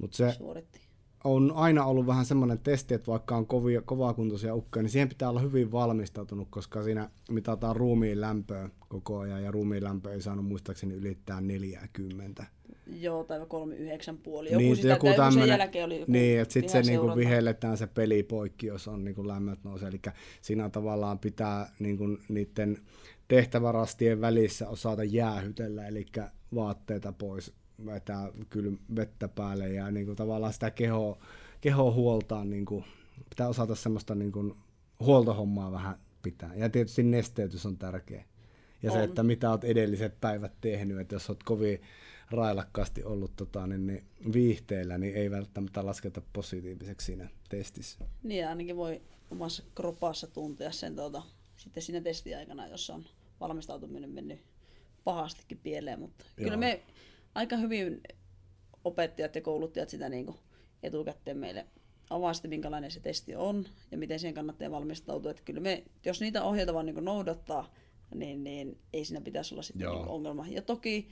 Mut 0.00 0.14
se 0.14 0.32
suoritti. 0.32 0.80
On 1.24 1.52
aina 1.54 1.84
ollut 1.84 2.06
vähän 2.06 2.24
semmoinen 2.24 2.58
testi, 2.58 2.94
että 2.94 3.10
vaikka 3.10 3.36
on 3.36 3.46
kovia, 3.46 3.82
kovakuntoisia 3.82 4.54
ukkoja, 4.54 4.82
niin 4.82 4.90
siihen 4.90 5.08
pitää 5.08 5.30
olla 5.30 5.40
hyvin 5.40 5.72
valmistautunut, 5.72 6.48
koska 6.50 6.82
siinä 6.82 7.10
mitataan 7.30 7.76
ruumiin 7.76 8.20
lämpöä 8.20 8.70
koko 8.88 9.18
ajan, 9.18 9.42
ja 9.42 9.50
ruumiin 9.50 9.84
lämpö 9.84 10.12
ei 10.12 10.22
saanut 10.22 10.44
muistaakseni 10.44 10.94
ylittää 10.94 11.40
40. 11.40 12.44
Joo, 12.86 13.24
tai 13.24 13.40
39 13.48 14.18
puoli. 14.18 14.48
Joku, 14.48 14.58
niin, 14.58 14.76
sitä, 14.76 14.88
joku 14.88 15.06
tämmönen, 15.16 15.48
jälkeen 15.48 15.84
oli 15.84 16.00
joku 16.00 16.12
Niin, 16.12 16.40
että 16.40 16.52
sitten 16.52 16.70
se 16.84 16.90
niinku 16.92 17.16
vihelletään 17.16 17.76
se 17.76 17.86
peli 17.86 18.22
poikki, 18.22 18.66
jos 18.66 18.88
on 18.88 19.04
niinku 19.04 19.28
lämmöt 19.28 19.64
nousee. 19.64 19.88
Eli 19.88 20.00
siinä 20.42 20.68
tavallaan 20.68 21.18
pitää 21.18 21.72
niinku 21.78 22.04
niiden 22.28 22.78
tehtävärastien 23.28 24.20
välissä 24.20 24.68
osata 24.68 25.04
jäähytellä, 25.04 25.86
eli 25.86 26.06
vaatteita 26.54 27.12
pois, 27.12 27.52
vetää 27.86 28.32
kyllä 28.48 28.72
vettä 28.96 29.28
päälle 29.28 29.68
ja 29.68 29.90
niin 29.90 30.06
kuin 30.06 30.16
tavallaan 30.16 30.52
sitä 30.52 30.70
kehoa, 30.70 31.18
kehoa 31.60 31.92
huoltaa, 31.92 32.44
niin 32.44 32.64
kuin, 32.64 32.84
pitää 33.30 33.48
osata 33.48 33.74
semmoista 33.74 34.14
niin 34.14 34.32
kuin, 34.32 34.54
huoltohommaa 35.00 35.72
vähän 35.72 35.98
pitää. 36.22 36.54
Ja 36.54 36.68
tietysti 36.68 37.02
nesteytys 37.02 37.66
on 37.66 37.76
tärkeä. 37.76 38.24
Ja 38.82 38.92
on. 38.92 38.98
se, 38.98 39.04
että 39.04 39.22
mitä 39.22 39.50
olet 39.50 39.64
edelliset 39.64 40.20
päivät 40.20 40.52
tehnyt, 40.60 40.98
että 40.98 41.14
jos 41.14 41.30
olet 41.30 41.42
kovin 41.42 41.82
railakkaasti 42.30 43.04
ollut 43.04 43.36
tota, 43.36 43.66
niin, 43.66 43.86
niin 43.86 44.04
viihteellä, 44.32 44.98
niin 44.98 45.14
ei 45.14 45.30
välttämättä 45.30 45.86
lasketa 45.86 46.22
positiiviseksi 46.32 47.04
siinä 47.04 47.28
testissä. 47.48 47.98
Niin, 48.22 48.48
ainakin 48.48 48.76
voi 48.76 49.00
omassa 49.30 49.62
kropassa 49.74 50.26
tuntea 50.26 50.72
sen 50.72 50.96
tuota, 50.96 51.22
sitten 51.56 51.82
siinä 51.82 52.00
testiaikana, 52.00 52.66
jos 52.66 52.90
on 52.90 53.04
valmistautuminen 53.40 54.10
mennyt 54.10 54.40
pahastikin 55.04 55.58
pieleen, 55.58 56.00
mutta 56.00 56.24
Joo. 56.36 56.44
kyllä 56.44 56.56
me 56.56 56.82
aika 57.34 57.56
hyvin 57.56 58.00
opettajat 58.84 59.34
ja 59.34 59.40
kouluttajat 59.40 59.88
sitä 59.88 60.08
niin 60.08 60.26
kuin 60.26 60.38
etukäteen 60.82 61.38
meille 61.38 61.66
avasitte, 62.10 62.48
minkälainen 62.48 62.90
se 62.90 63.00
testi 63.00 63.36
on 63.36 63.66
ja 63.90 63.98
miten 63.98 64.20
siihen 64.20 64.34
kannattaa 64.34 64.70
valmistautua. 64.70 65.30
Että 65.30 65.42
kyllä 65.44 65.60
me, 65.60 65.84
jos 66.04 66.20
niitä 66.20 66.44
ohjeita 66.44 66.74
vaan 66.74 66.86
niin 66.86 67.04
noudattaa, 67.04 67.74
niin, 68.14 68.44
niin 68.44 68.78
ei 68.92 69.04
siinä 69.04 69.20
pitäisi 69.20 69.54
olla 69.54 69.62
sitten 69.62 69.88
niin 69.88 70.08
ongelma. 70.08 70.46
Ja 70.48 70.62
toki 70.62 71.08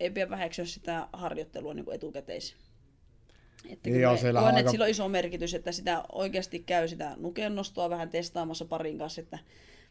ei 0.00 0.10
pidä 0.10 0.30
väheksyä 0.30 0.64
sitä 0.64 1.08
harjoittelua 1.12 1.74
niin 1.74 1.92
etukäteis. 1.92 2.56
Että 3.68 3.90
niin 3.90 4.00
joo, 4.00 4.12
on 4.12 4.36
aika... 4.36 4.58
että 4.58 4.70
sillä 4.70 4.84
on 4.84 4.90
iso 4.90 5.08
merkitys, 5.08 5.54
että 5.54 5.72
sitä 5.72 6.04
oikeasti 6.12 6.58
käy 6.58 6.88
sitä 6.88 7.14
nukennostoa 7.16 7.90
vähän 7.90 8.10
testaamassa 8.10 8.64
parin 8.64 8.98
kanssa, 8.98 9.20
että 9.20 9.38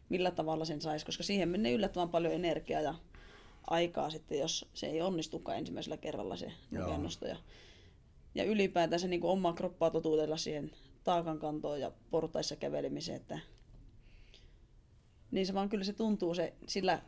millä 0.09 0.31
tavalla 0.31 0.65
sen 0.65 0.81
saisi, 0.81 1.05
koska 1.05 1.23
siihen 1.23 1.49
menee 1.49 1.71
yllättävän 1.71 2.09
paljon 2.09 2.33
energiaa 2.33 2.81
ja 2.81 2.95
aikaa 3.67 4.09
sitten, 4.09 4.39
jos 4.39 4.69
se 4.73 4.87
ei 4.87 5.01
onnistukaan 5.01 5.57
ensimmäisellä 5.57 5.97
kerralla 5.97 6.35
se 6.35 6.51
nukennosto. 6.71 7.27
Ja, 7.27 7.37
ja 8.35 8.43
ylipäätään 8.43 8.99
se 8.99 9.07
niin 9.07 9.21
kuin 9.21 9.31
omaa 9.31 9.53
kroppaa 9.53 9.91
totuutella 9.91 10.37
siihen 10.37 10.71
taakankantoon 11.03 11.79
ja 11.79 11.91
portaissa 12.11 12.55
kävelemiseen, 12.55 13.15
että 13.15 13.39
niin 15.31 15.45
se 15.45 15.53
vaan 15.53 15.69
kyllä 15.69 15.83
se 15.83 15.93
tuntuu 15.93 16.35
se 16.35 16.53
sillä, 16.67 17.01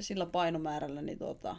sillä 0.00 0.26
painomäärällä, 0.26 1.02
niin 1.02 1.18
tuota, 1.18 1.56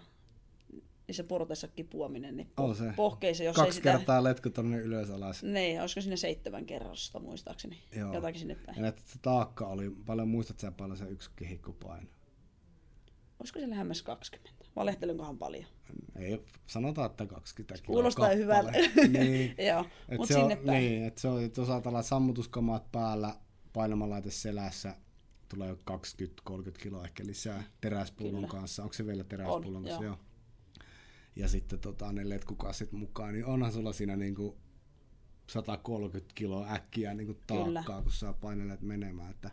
niin 1.07 1.15
se 1.15 1.23
portaissa 1.23 1.67
kipuaminen, 1.67 2.37
niin 2.37 2.51
po- 2.61 2.75
se. 2.75 2.93
pohkeissa, 2.95 3.43
jos 3.43 3.55
Kaksi 3.55 3.69
ei 3.69 3.73
sitä... 3.73 3.91
kertaa 3.91 4.23
letku 4.23 4.49
tonne 4.49 4.77
ylös 4.77 5.09
alas. 5.09 5.43
Niin, 5.43 5.81
olisiko 5.81 6.01
sinne 6.01 6.17
seitsemän 6.17 6.65
kerrosta 6.65 7.19
muistaakseni, 7.19 7.77
Joo. 7.95 8.13
jotakin 8.13 8.39
sinne 8.39 8.55
päin. 8.65 8.81
Ja 8.81 8.87
että 8.87 9.01
taakka 9.21 9.67
oli, 9.67 9.89
paljon 10.05 10.27
muistat 10.27 10.59
sä 10.59 10.71
paljon 10.71 10.97
se 10.97 11.05
yksi 11.05 11.29
kehikko 11.35 11.73
paino? 11.73 12.07
Olisiko 13.41 13.59
se 13.59 13.69
lähemmäs 13.69 14.01
20? 14.03 14.65
Valehtelenkohan 14.75 15.37
paljon? 15.37 15.65
Ei, 16.15 16.45
sanotaan, 16.67 17.11
että 17.11 17.25
20 17.25 17.73
kiloa 17.73 17.95
Kuulostaa 17.95 18.29
hyvältä. 18.29 18.71
niin. 19.19 19.55
Joo, 19.67 19.85
mutta 20.17 20.27
sinne 20.27 20.57
on, 20.59 20.65
päin. 20.65 20.83
Niin, 20.83 21.03
että 21.03 21.21
se 21.21 21.27
on, 21.27 21.43
että 21.43 21.61
osaa 21.61 21.81
tällä 21.81 22.01
sammutuskamat 22.01 22.91
päällä, 22.91 23.35
painamalaite 23.73 24.31
selässä, 24.31 24.95
tulee 25.49 25.73
20-30 25.73 25.75
kiloa 26.83 27.05
ehkä 27.05 27.25
lisää 27.25 27.63
teräspullon 27.81 28.35
Kyllä. 28.35 28.47
kanssa. 28.47 28.83
Onko 28.83 28.93
se 28.93 29.05
vielä 29.05 29.23
teräspullon 29.23 29.75
on, 29.75 29.83
kanssa? 29.83 30.03
Joo. 30.03 30.13
joo 30.13 30.31
ja 31.35 31.47
sitten 31.47 31.79
tota, 31.79 32.11
ne 32.11 32.29
letkukassit 32.29 32.91
mukaan, 32.91 33.33
niin 33.33 33.45
onhan 33.45 33.71
sulla 33.71 33.93
siinä 33.93 34.15
niinku 34.15 34.57
130 35.47 36.31
kiloa 36.35 36.67
äkkiä 36.73 37.13
niinku 37.13 37.33
taakkaa, 37.47 37.83
kyllä. 37.83 38.01
kun 38.01 38.11
sä 38.11 38.33
painelet 38.33 38.81
menemään. 38.81 39.31
Että 39.31 39.51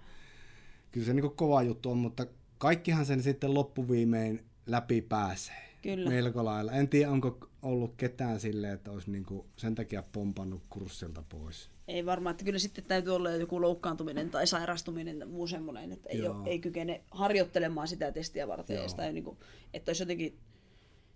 kyllä 0.92 1.06
se 1.06 1.14
niinku 1.14 1.30
kova 1.30 1.62
juttu 1.62 1.90
on, 1.90 1.98
mutta 1.98 2.26
kaikkihan 2.58 3.06
sen 3.06 3.22
sitten 3.22 3.54
loppuviimein 3.54 4.44
läpi 4.66 5.02
pääsee. 5.02 5.68
Kyllä. 5.82 6.10
Melko 6.10 6.44
lailla. 6.44 6.72
En 6.72 6.88
tiedä, 6.88 7.10
onko 7.10 7.48
ollut 7.62 7.94
ketään 7.96 8.40
silleen, 8.40 8.74
että 8.74 8.90
olisi 8.90 9.10
niinku 9.10 9.46
sen 9.56 9.74
takia 9.74 10.02
pompannut 10.12 10.62
kurssilta 10.70 11.22
pois. 11.28 11.70
Ei 11.88 12.06
varmaan, 12.06 12.30
että 12.30 12.44
kyllä 12.44 12.58
sitten 12.58 12.84
täytyy 12.84 13.14
olla 13.14 13.30
joku 13.30 13.62
loukkaantuminen 13.62 14.30
tai 14.30 14.46
sairastuminen 14.46 15.18
tai 15.18 15.28
muu 15.28 15.46
semmoinen, 15.46 15.92
että 15.92 16.08
ei, 16.08 16.26
ole, 16.26 16.48
ei 16.48 16.58
kykene 16.58 17.04
harjoittelemaan 17.10 17.88
sitä 17.88 18.12
testiä 18.12 18.48
varten. 18.48 18.76
Joo. 18.76 18.88
Sitä, 18.88 19.12
niin 19.12 19.24
kuin, 19.24 19.38
että 19.74 19.90
olisi 19.90 20.02
jotenkin 20.02 20.38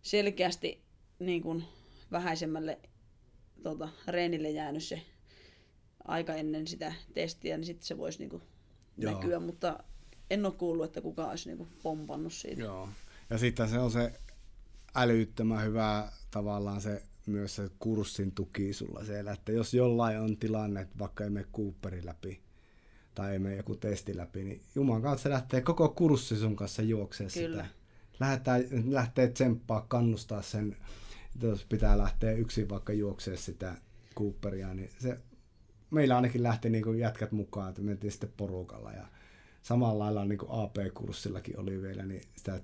selkeästi 0.03 0.83
niin 1.19 1.43
kuin 1.43 1.65
vähäisemmälle 2.13 2.79
tota, 3.63 3.89
reenille 4.07 4.51
jäänyt 4.51 4.83
se 4.83 5.03
aika 6.05 6.35
ennen 6.35 6.67
sitä 6.67 6.95
testiä, 7.15 7.57
niin 7.57 7.67
sitten 7.67 7.87
se 7.87 7.99
voisi 7.99 8.19
niin 8.19 8.31
kuin 8.31 8.43
näkyä, 8.97 9.41
mutta 9.41 9.85
en 10.33 10.47
ole 10.47 10.55
kuullut, 10.55 10.85
että 10.85 11.01
kukaan 11.01 11.31
olisi 11.31 11.49
niin 11.49 11.59
kuin 11.59 11.69
pompannut 11.83 12.33
siitä. 12.33 12.63
Joo. 12.63 12.89
Ja 13.31 13.39
sitten 13.39 13.69
se 13.69 13.79
on 13.79 13.91
se 13.91 14.13
älyttömän 14.95 15.65
hyvä 15.65 16.09
tavallaan 16.31 16.81
se 16.81 17.03
myös 17.27 17.57
se 17.57 17.71
kurssin 17.79 18.33
tuki 18.33 18.73
sulla 18.73 19.05
siellä, 19.05 19.33
että 19.33 19.53
jos 19.53 19.75
jollain 19.75 20.21
on 20.21 20.37
tilanne, 20.37 20.81
että 20.81 20.99
vaikka 20.99 21.25
ei 21.25 21.31
mene 21.31 21.47
Cooperin 21.57 22.07
läpi 22.07 22.41
tai 23.15 23.33
ei 23.33 23.39
mene 23.39 23.57
joku 23.57 23.77
testi 23.77 24.17
läpi, 24.17 24.45
niin 24.45 24.63
Jumalan 24.75 25.03
kanssa 25.03 25.23
se 25.23 25.31
lähtee 25.31 25.61
koko 25.61 25.89
kurssi 25.89 26.37
sun 26.37 26.57
kanssa 26.57 26.83
juoksee 26.83 27.29
sitä 27.29 27.67
lähdetään, 28.21 28.65
lähtee 28.87 29.29
tsemppaa, 29.29 29.87
kannustaa 29.89 30.43
sen, 30.43 30.77
jos 31.43 31.65
pitää 31.65 31.99
lähteä 31.99 32.33
yksin 32.33 32.69
vaikka 32.69 32.93
juoksee 32.93 33.37
sitä 33.37 33.75
Cooperia, 34.17 34.75
niin 34.75 34.91
se, 34.99 35.19
meillä 35.91 36.17
ainakin 36.17 36.43
lähti 36.43 36.71
niin 36.71 36.85
kuin 36.85 36.99
jätkät 36.99 37.33
mukaan, 37.33 37.69
että 37.69 37.83
mentiin 37.83 38.11
sitten 38.11 38.33
porukalla 38.37 38.93
ja 38.93 39.07
samalla 39.63 40.05
lailla 40.05 40.25
niin 40.25 40.39
kuin 40.39 40.51
AP-kurssillakin 40.51 41.61
oli 41.61 41.83
vielä, 41.83 42.07
niin 42.07 42.23
sitä 42.37 42.61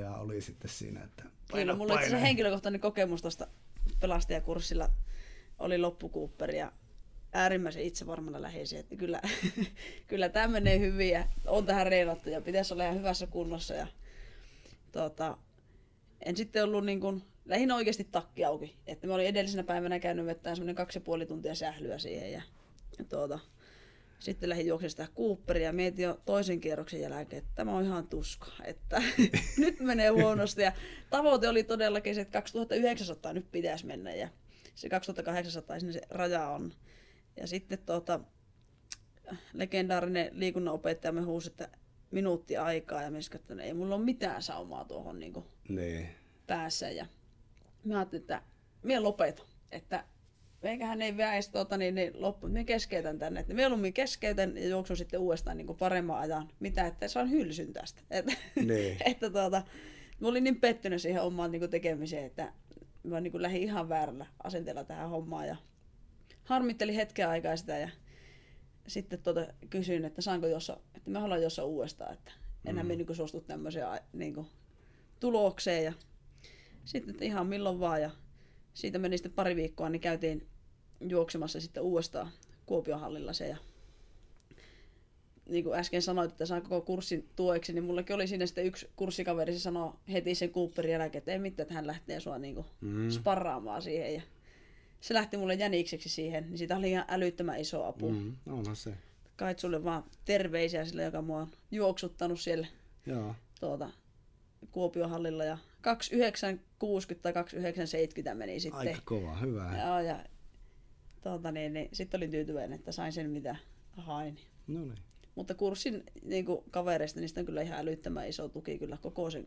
ja 0.00 0.16
oli 0.16 0.40
sitten 0.40 0.70
siinä, 0.70 1.04
että 1.04 1.22
paina, 1.22 1.62
Kyllä, 1.62 1.76
mulla 1.76 1.94
paina. 1.94 2.10
se 2.10 2.20
henkilökohtainen 2.20 2.80
kokemus 2.80 3.22
tuosta 3.22 3.46
pelastajakurssilla 4.00 4.88
oli 5.58 5.78
loppukuupperi 5.78 6.58
ja 6.58 6.72
äärimmäisen 7.32 7.82
itsevarmana 7.82 8.42
läheisiä, 8.42 8.80
että 8.80 8.96
kyllä, 8.96 9.20
kyllä 10.08 10.28
tämä 10.28 10.48
menee 10.48 10.78
hyvin 10.78 11.10
ja 11.10 11.24
on 11.46 11.66
tähän 11.66 11.86
reenattu 11.86 12.30
ja 12.30 12.40
pitäisi 12.40 12.74
olla 12.74 12.84
ihan 12.84 12.98
hyvässä 12.98 13.26
kunnossa 13.26 13.74
ja 13.74 13.86
tota, 14.92 15.38
en 16.24 16.36
sitten 16.36 16.64
ollut 16.64 16.84
niin 16.84 17.00
kuin, 17.00 17.22
lähinnä 17.44 17.74
oikeasti 17.74 18.04
takki 18.04 18.44
auki. 18.44 18.76
Että 18.86 19.06
mä 19.06 19.14
olin 19.14 19.26
edellisenä 19.26 19.62
päivänä 19.62 19.98
käynyt 19.98 20.26
vettämään 20.26 20.56
semmoinen 20.56 20.74
kaksi 20.74 20.98
ja 20.98 21.00
puoli 21.00 21.26
tuntia 21.26 21.54
sählyä 21.54 21.98
siihen 21.98 22.32
ja, 22.32 22.42
ja 22.98 23.04
tuota, 23.04 23.38
sitten 24.20 24.48
lähdin 24.48 24.66
juoksemaan 24.66 24.90
sitä 24.90 25.08
Cooperia 25.16 25.66
ja 25.66 25.72
mietin 25.72 26.02
jo 26.02 26.20
toisen 26.24 26.60
kierroksen 26.60 27.00
jälkeen, 27.00 27.42
että 27.42 27.50
tämä 27.54 27.72
on 27.72 27.84
ihan 27.84 28.08
tuska, 28.08 28.46
että 28.64 29.02
nyt 29.58 29.80
menee 29.80 30.08
huonosti. 30.08 30.62
Ja 30.62 30.72
tavoite 31.10 31.48
oli 31.48 31.64
todellakin 31.64 32.14
se, 32.14 32.20
että 32.20 32.32
2900 32.32 33.32
nyt 33.32 33.50
pitäisi 33.50 33.86
mennä 33.86 34.14
ja 34.14 34.28
se 34.74 34.88
2800 34.88 35.80
sinne 35.80 35.92
se 35.92 36.02
raja 36.10 36.48
on. 36.48 36.72
Ja 37.36 37.46
sitten 37.46 37.78
tuota, 37.78 38.20
legendaarinen 39.52 40.30
liikunnanopettajamme 40.32 41.20
huusi, 41.20 41.50
että 41.50 41.68
minuutti 42.10 42.56
aikaa 42.56 43.02
ja 43.02 43.10
mietin, 43.10 43.36
että 43.40 43.62
ei 43.62 43.74
mulla 43.74 43.94
ole 43.94 44.04
mitään 44.04 44.42
saumaa 44.42 44.84
tuohon 44.84 45.18
niin 45.18 45.32
kuin 45.32 45.46
niin. 45.68 46.08
päässä. 46.46 46.90
Ja 46.90 47.06
mä 47.84 47.98
ajattelin, 47.98 48.22
että 48.22 48.42
minä 48.82 49.02
lopetan, 49.02 49.46
että 49.70 50.04
meikähän 50.62 51.02
ei 51.02 51.14
edes 51.34 51.48
tota, 51.48 51.76
niin, 51.76 51.94
niin 51.94 52.12
loppu, 52.14 52.48
minä 52.48 52.64
keskeytän 52.64 53.18
tänne. 53.18 53.40
Että 53.40 53.54
mieluummin 53.54 53.92
keskeytän 53.92 54.56
ja 54.56 54.68
juoksun 54.68 54.96
sitten 54.96 55.20
uudestaan 55.20 55.56
niin 55.56 55.66
kuin 55.66 55.78
paremman 55.78 56.20
ajan. 56.20 56.48
Mitä, 56.60 56.86
että 56.86 57.08
saan 57.08 57.30
hylsyn 57.30 57.72
tästä. 57.72 58.02
Että, 58.10 58.32
niin. 58.54 58.96
että 59.10 59.30
tuota, 59.30 59.62
mä 60.20 60.28
olin 60.28 60.44
niin 60.44 60.60
pettynyt 60.60 61.02
siihen 61.02 61.22
omaan 61.22 61.50
niin 61.50 61.60
kuin 61.60 61.70
tekemiseen, 61.70 62.24
että 62.24 62.52
mä 63.02 63.20
niin 63.20 63.32
kuin 63.32 63.42
lähdin 63.42 63.62
ihan 63.62 63.88
väärällä 63.88 64.26
asenteella 64.44 64.84
tähän 64.84 65.10
hommaan 65.10 65.48
ja 65.48 65.56
harmittelin 66.44 66.94
hetken 66.94 67.28
aikaa 67.28 67.56
sitä 67.56 67.78
ja 67.78 67.88
sitten 68.86 69.22
tuota, 69.22 69.46
kysyin, 69.70 70.04
että 70.04 70.22
saanko 70.22 70.46
jossa, 70.46 70.80
että 70.94 71.10
mä 71.10 71.20
haluan 71.20 71.42
jossa 71.42 71.64
uudestaan, 71.64 72.12
että 72.12 72.32
enhän 72.64 72.86
mm. 72.86 72.88
me 72.88 72.96
niin 72.96 73.16
suostu 73.16 73.40
tämmöiseen 73.40 73.86
niin 74.12 74.34
kuin, 74.34 74.46
tulokseen 75.20 75.84
ja 75.84 75.92
sitten 76.84 77.10
että 77.10 77.24
ihan 77.24 77.46
milloin 77.46 77.80
vaan 77.80 78.02
ja 78.02 78.10
siitä 78.74 78.98
meni 78.98 79.18
sitten 79.18 79.32
pari 79.32 79.56
viikkoa, 79.56 79.88
niin 79.88 80.00
käytiin 80.00 80.49
juoksemassa 81.08 81.60
sitten 81.60 81.82
uudestaan 81.82 82.30
Kuopion 82.66 83.00
hallilla 83.00 83.32
se 83.32 83.48
ja 83.48 83.56
niin 85.50 85.64
kuin 85.64 85.78
äsken 85.78 86.02
sanoit, 86.02 86.30
että 86.30 86.46
saan 86.46 86.62
koko 86.62 86.80
kurssin 86.80 87.28
tueksi, 87.36 87.72
niin 87.72 87.84
mullakin 87.84 88.16
oli 88.16 88.26
siinä 88.26 88.46
sitten 88.46 88.66
yksi 88.66 88.88
kurssikaveri, 88.96 89.52
se 89.52 89.58
sanoi 89.58 89.92
heti 90.12 90.34
sen 90.34 90.50
Cooperin 90.50 90.92
jälkeen, 90.92 91.18
että 91.18 91.32
ei 91.32 91.38
mitään, 91.38 91.64
että 91.64 91.74
hän 91.74 91.86
lähtee 91.86 92.20
sua 92.20 92.38
niin 92.38 92.54
kuin 92.54 92.66
mm. 92.80 93.10
sparraamaan 93.10 93.82
siihen. 93.82 94.14
Ja 94.14 94.22
se 95.00 95.14
lähti 95.14 95.36
mulle 95.36 95.54
jänikseksi 95.54 96.08
siihen, 96.08 96.46
niin 96.48 96.58
siitä 96.58 96.76
oli 96.76 96.90
ihan 96.90 97.04
älyttömän 97.08 97.60
iso 97.60 97.84
apu. 97.84 98.10
Mm, 98.10 98.36
onhan 98.46 98.76
se. 98.76 98.94
Kait 99.36 99.58
sulle 99.58 99.84
vaan 99.84 100.04
terveisiä 100.24 100.84
sille, 100.84 101.02
joka 101.02 101.22
mua 101.22 101.40
on 101.40 101.50
juoksuttanut 101.70 102.40
siellä 102.40 102.66
Joo. 103.06 103.34
Tuota, 103.60 103.90
Kuopion 104.70 105.10
hallilla. 105.10 105.44
Ja 105.44 105.58
2960 105.80 107.22
tai 107.22 107.32
2970 107.32 108.34
meni 108.34 108.60
sitten. 108.60 108.80
Aika 108.80 109.00
kova, 109.04 109.36
hyvä. 109.36 109.82
Joo, 109.86 110.00
ja 110.00 110.24
tuota, 111.22 111.52
niin, 111.52 111.72
niin, 111.72 111.88
sitten 111.92 112.18
olin 112.18 112.30
tyytyväinen, 112.30 112.78
että 112.78 112.92
sain 112.92 113.12
sen 113.12 113.30
mitä 113.30 113.56
hain. 113.96 114.38
No 114.66 114.80
niin. 114.80 114.98
Mutta 115.34 115.54
kurssin 115.54 116.02
niin 116.22 116.44
kuin 116.44 116.64
kavereista, 116.70 117.20
niistä 117.20 117.40
on 117.40 117.46
kyllä 117.46 117.62
ihan 117.62 117.78
älyttömän 117.78 118.28
iso 118.28 118.48
tuki 118.48 118.78
kyllä 118.78 118.96
koko 118.96 119.30
sen 119.30 119.44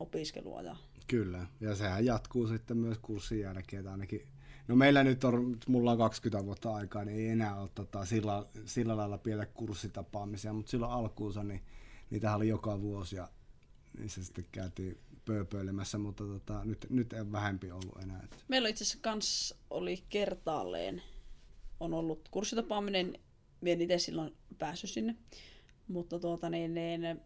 opiskelua. 0.00 0.62
Ja... 0.62 0.76
Kyllä, 1.06 1.46
ja 1.60 1.74
sehän 1.74 2.04
jatkuu 2.04 2.46
sitten 2.46 2.76
myös 2.76 2.98
kurssin 3.02 3.40
jälkeen, 3.40 3.80
että 3.80 3.90
ainakin 3.90 4.22
No 4.68 4.76
meillä 4.76 5.04
nyt 5.04 5.24
on, 5.24 5.56
mulla 5.68 5.92
on 5.92 5.98
20 5.98 6.46
vuotta 6.46 6.74
aikaa, 6.74 7.04
niin 7.04 7.18
ei 7.18 7.28
enää 7.28 7.60
ole 7.60 7.68
tota, 7.74 8.04
sillä, 8.04 8.46
sillä 8.64 8.96
lailla 8.96 9.18
pientä 9.18 9.46
kurssitapaamisia, 9.46 10.52
mutta 10.52 10.70
silloin 10.70 10.92
alkuunsa 10.92 11.44
niin 11.44 11.62
niitä 12.10 12.36
oli 12.36 12.48
joka 12.48 12.80
vuosi 12.80 13.16
ja 13.16 13.28
niissä 13.98 14.24
sitten 14.24 14.44
käytiin 14.52 14.98
pööpöilemässä, 15.24 15.98
mutta 15.98 16.24
tota, 16.24 16.64
nyt, 16.64 16.86
nyt 16.90 17.12
ei 17.12 17.32
vähempi 17.32 17.70
ollut 17.70 18.02
enää. 18.02 18.28
Meillä 18.48 18.68
itse 18.68 18.84
asiassa 18.84 18.98
kans 19.02 19.54
oli 19.70 20.04
kertaalleen 20.08 21.02
on 21.80 21.94
ollut 21.94 22.28
kurssitapaaminen, 22.28 23.18
en 23.66 23.80
itse 23.80 23.98
silloin 23.98 24.36
päässyt 24.58 24.90
sinne, 24.90 25.16
mutta 25.88 26.18
tuota, 26.18 26.50
niin, 26.50 26.74
niin, 26.74 27.20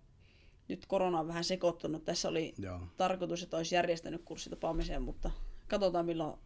nyt 0.69 0.87
korona 0.87 1.21
on 1.21 1.29
vähän 1.29 1.45
sekoittunut. 1.45 2.05
Tässä 2.05 2.29
oli 2.29 2.55
Joo. 2.59 2.81
tarkoitus, 2.97 3.43
että 3.43 3.57
olisi 3.57 3.75
järjestänyt 3.75 4.23
kurssitapaamiseen, 4.25 5.03
mutta 5.03 5.31
katsotaan 5.69 6.07
milloin 6.07 6.39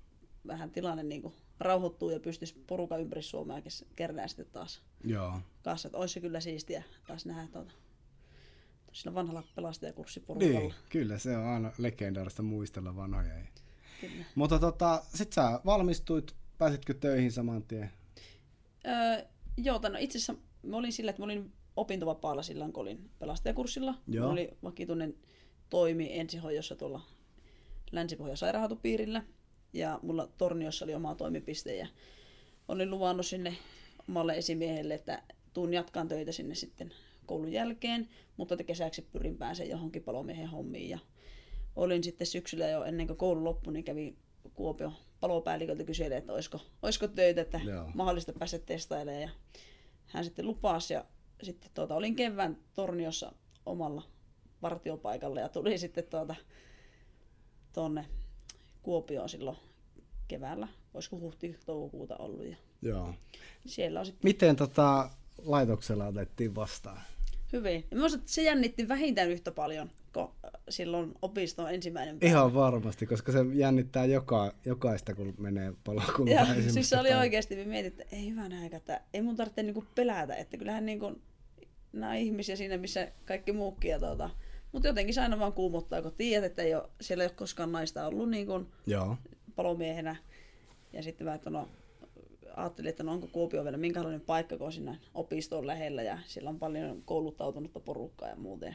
vähän 0.47 0.71
tilanne 0.71 1.03
niin 1.03 1.23
kuin 1.23 1.35
rauhoittuu 1.61 2.11
ja 2.11 2.21
pystyisi 2.21 2.65
porukan 2.67 3.01
ympäri 3.01 3.23
Suomea 3.23 3.63
kerää 3.97 4.29
sitten 4.29 4.47
taas 4.53 4.83
Joo. 5.05 5.41
kanssa. 5.63 5.89
Että 5.89 5.99
olisi 5.99 6.15
se 6.15 6.21
kyllä 6.21 6.41
siistiä 6.41 6.83
taas 7.07 7.27
nähdä 7.27 7.49
tuota, 7.53 7.73
sillä 8.93 9.15
vanhalla 9.15 9.43
pelastajakurssiporukalla. 9.55 10.59
Niin, 10.59 10.75
kyllä 10.89 11.19
se 11.19 11.37
on 11.37 11.45
aina 11.47 11.73
legendaarista 11.79 12.43
muistella 12.43 12.97
vanhoja. 12.97 13.35
Kyllä. 14.01 14.25
Mutta 14.35 14.59
tota, 14.59 15.03
sit 15.15 15.33
sä 15.33 15.61
valmistuit, 15.65 16.37
pääsitkö 16.59 16.95
töihin 16.95 17.33
saman 17.33 17.63
tien? 17.63 17.91
Öö, 18.87 19.27
joo, 19.57 19.81
no 19.89 19.99
itse 19.99 20.19
asiassa 20.19 20.35
mä 20.63 20.77
olin 20.77 20.93
sillä, 20.93 21.11
että 21.11 21.23
mä 21.23 21.25
olin 21.25 21.53
opintovapaalla 21.77 22.43
silloin, 22.43 22.73
kun 22.73 22.83
olin 22.83 23.11
pelastajakurssilla. 23.19 23.95
Joo. 24.09 24.27
Mä 24.27 24.33
olin 24.33 24.49
vakituinen 24.63 25.15
toimi 25.71 26.19
ensihoidossa 26.19 26.77
tuolla 26.77 27.01
Länsi-Pohjan 27.93 28.37
sairaanhoitopiirillä. 28.37 29.23
Ja 29.73 30.01
mulla 30.03 30.27
Torniossa 30.27 30.85
oli 30.85 30.95
oma 30.95 31.15
toimipiste 31.15 31.77
ja 31.77 31.87
olin 32.69 32.91
luvannut 32.91 33.27
sinne 33.27 33.57
omalle 34.09 34.37
esimiehelle, 34.37 34.95
että 34.95 35.23
tuun 35.53 35.75
jatkaan 35.75 36.09
töitä 36.09 36.33
sinne 36.33 36.55
sitten 36.55 36.93
koulun 37.27 37.53
jälkeen, 37.53 38.09
mutta 38.37 38.57
kesäksi 38.57 39.03
pyrin 39.03 39.39
pääsemään 39.39 39.71
johonkin 39.71 40.03
palomiehen 40.03 40.49
hommiin. 40.49 40.91
Ja 40.91 40.99
olin 41.77 42.05
sitten 42.05 42.27
syksyllä 42.27 42.69
jo 42.69 42.85
ennen 42.85 43.07
kuin 43.07 43.17
koulu 43.17 43.45
loppui, 43.45 43.73
niin 43.73 43.85
kävi 43.85 44.17
Kuopio 44.55 44.93
palopäälliköltä 45.29 45.85
kyselemään, 45.85 46.19
että 46.19 46.33
olisiko, 46.33 46.61
olisiko 46.83 47.09
töitä, 47.09 47.41
että 47.41 47.61
Joo. 47.65 47.91
mahdollista 47.95 48.33
päästä 48.33 48.59
testailemaan. 48.59 49.23
Ja 49.23 49.29
hän 50.07 50.25
sitten 50.25 50.47
lupasi 50.47 50.95
ja 50.95 51.05
sitten 51.43 51.71
tuota, 51.75 51.95
olin 51.95 52.17
kevään 52.17 52.59
Torniossa 52.75 53.33
omalla 53.67 54.03
vartiopaikalla 54.63 55.41
ja 55.41 55.49
tuli 55.49 55.79
sitten 55.79 56.05
tuota, 56.05 56.35
tuonne 57.73 58.07
Kuopioon 58.83 59.29
silloin 59.29 59.57
keväällä, 60.29 60.69
olisiko 60.95 61.17
huhti-toukokuuta 61.17 62.17
ollut. 62.17 62.45
Ja 62.47 62.57
Joo. 62.83 63.15
Siellä 63.67 64.01
on 64.01 64.07
sitten... 64.07 64.29
Miten 64.29 64.57
tota 64.57 65.11
laitoksella 65.43 66.07
otettiin 66.07 66.55
vastaan? 66.55 67.01
Hyvin. 67.53 67.87
Ja 67.91 67.97
minusta 67.97 68.19
se 68.25 68.43
jännitti 68.43 68.89
vähintään 68.89 69.31
yhtä 69.31 69.53
paljon 69.53 69.91
kuin 70.15 70.29
silloin 70.69 71.15
opiston 71.23 71.75
ensimmäinen 71.75 72.19
päivä. 72.19 72.31
Ihan 72.31 72.55
varmasti, 72.55 73.07
koska 73.07 73.33
se 73.33 73.39
jännittää 73.53 74.05
joka, 74.05 74.55
jokaista, 74.65 75.15
kun 75.15 75.35
menee 75.39 75.73
palokuntaan. 75.85 76.65
Ja 76.65 76.73
siis 76.73 76.91
se 76.91 77.01
oli 77.01 77.15
oikeasti, 77.15 77.57
me 77.57 77.65
mietin, 77.65 77.93
että 77.93 78.17
ei 78.17 78.31
hyvä 78.31 78.43
aika, 78.63 78.77
että 78.77 79.01
ei 79.15 79.23
mun 79.23 79.37
tarvitse 79.37 79.63
niinku 79.63 79.85
pelätä, 79.95 80.35
että 80.35 80.57
kyllähän 80.57 80.87
niinku, 80.87 81.21
nämä 81.93 82.15
ihmisiä 82.15 82.57
siinä, 82.57 82.77
missä 82.77 83.13
kaikki 83.25 83.53
muukin. 83.53 83.91
Ja 83.91 83.99
tuota, 83.99 84.31
mutta 84.73 84.89
jotenkin 84.89 85.15
se 85.15 85.21
aina 85.21 85.39
vaan 85.39 85.53
kuumottaa, 85.53 86.03
kun 86.03 86.13
tiedät, 86.13 86.45
että 86.45 86.63
ei 86.63 86.75
ole, 86.75 86.89
siellä 87.01 87.25
ei 87.25 87.29
ole 87.29 87.35
koskaan 87.37 87.73
naista 87.73 88.07
ollut 88.07 88.31
niin 88.31 88.47
kuin 88.47 88.67
Joo. 88.87 89.17
palomiehenä. 89.57 90.17
Ja 90.93 91.03
sitten 91.03 91.27
mä, 91.27 91.35
että 91.35 91.51
no, 91.51 91.69
ajattelin, 92.57 92.89
että 92.89 93.03
no 93.03 93.13
onko 93.13 93.27
Kuopio 93.27 93.65
vielä 93.65 93.77
minkälainen 93.77 94.21
paikka, 94.21 94.57
kun 94.59 94.67
on 94.67 94.73
siinä 94.73 94.97
opistoon 95.15 95.67
lähellä 95.67 96.03
ja 96.03 96.19
siellä 96.27 96.51
on 96.51 96.59
paljon 96.59 97.03
kouluttautunutta 97.05 97.81
porukkaa 97.81 98.29
ja 98.29 98.37
muuta. 98.37 98.67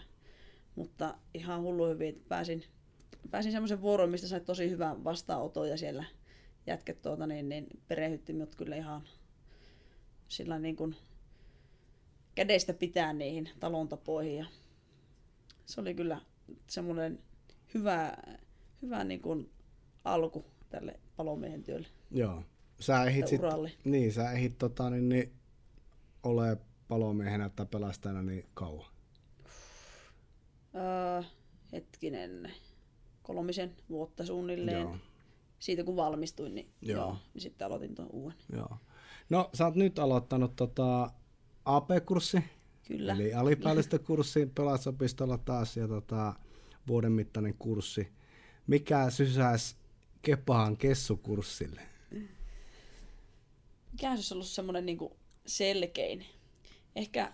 Mutta 0.76 1.18
ihan 1.34 1.62
hullu 1.62 1.88
hyvin, 1.88 2.10
että 2.10 2.30
pääsin, 2.30 2.64
pääsin 3.32 3.52
semmoisen 3.52 3.82
vuoroon, 3.82 4.10
mistä 4.10 4.28
sai 4.28 4.42
tosi 4.42 4.70
hyvän 4.70 5.04
vastaanoton 5.04 5.70
ja 5.70 5.78
siellä 5.78 6.04
jätket 6.68 7.02
tuota, 7.02 7.28
niin, 7.28 7.50
niin 7.50 7.68
perehytti 7.88 8.34
minut 8.34 8.56
kyllä 8.56 8.76
ihan 8.76 9.02
sillä 10.28 10.60
niin 10.60 10.76
kuin 10.76 10.96
kädestä 12.36 12.74
pitää 12.74 13.14
niihin 13.14 13.50
talontapoihin 13.60 14.38
ja 14.38 14.46
se 15.66 15.82
oli 15.82 15.94
kyllä 15.94 16.22
semmoinen 16.68 17.20
hyvä, 17.74 18.14
hyvä 18.82 19.04
niin 19.04 19.22
kuin 19.22 19.50
alku 20.04 20.46
tälle 20.70 21.00
palomiehen 21.16 21.64
työlle. 21.64 21.88
Joo. 22.12 22.44
Sä 22.80 23.04
ehdit, 23.04 23.28
sit, 23.28 23.42
niin, 23.84 24.14
sä 24.14 24.32
ehdit 24.32 24.58
tota, 24.58 24.90
niin, 24.90 25.10
niin, 25.10 25.32
ole 26.24 26.58
palomiehenä 26.88 27.50
tai 27.50 27.66
pelastajana 27.66 28.22
niin 28.22 28.46
kauan? 28.54 28.92
Öö, 30.76 31.24
hetkinen, 31.72 32.52
kolmisen 33.24 33.76
vuotta 33.90 34.26
suunnilleen. 34.26 34.82
Joo. 34.82 34.98
Siitä 35.60 35.84
kun 35.84 35.96
valmistuin, 35.96 36.56
niin, 36.56 36.70
joo. 36.82 37.00
Joo, 37.00 37.18
niin 37.34 37.42
sitten 37.42 37.68
aloitin 37.68 37.96
tuon 37.96 38.10
uuden. 38.12 38.38
Joo. 38.54 38.78
No, 39.30 39.50
sä 39.54 39.66
oot 39.66 39.76
nyt 39.76 40.00
aloittanut 40.00 40.56
tota 40.56 41.12
AP-kurssi 41.66 42.44
Kyllä. 42.90 43.14
Eli 43.14 43.34
alipäällystökurssi 43.34 44.46
pelastusopistolla 44.46 45.38
taas 45.38 45.78
ja 45.78 45.88
tota, 45.88 46.34
vuoden 46.88 47.12
mittainen 47.12 47.54
kurssi. 47.60 48.08
Mikä 48.68 49.10
sysäisi 49.10 49.76
Kepahan 50.22 50.78
kessukurssille? 50.78 51.82
Mikä 53.92 54.12
olisi 54.12 54.34
ollut 54.34 54.48
semmoinen 54.48 54.86
niinku 54.86 55.18
selkein? 55.46 56.26
Ehkä, 56.96 57.34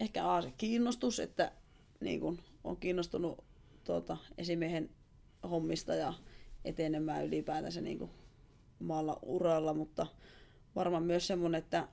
ehkä 0.00 0.28
A, 0.28 0.42
se 0.42 0.52
kiinnostus, 0.58 1.20
että 1.20 1.52
niinku, 2.00 2.36
on 2.64 2.76
kiinnostunut 2.76 3.44
tuota, 3.84 4.16
esimiehen 4.38 4.90
hommista 5.50 5.94
ja 5.94 6.14
etenemään 6.64 7.26
ylipäätänsä 7.26 7.80
niinku, 7.80 8.10
omalla 8.80 9.18
uralla, 9.22 9.74
mutta 9.74 10.06
varmaan 10.76 11.02
myös 11.02 11.26
semmoinen, 11.26 11.58
että 11.58 11.88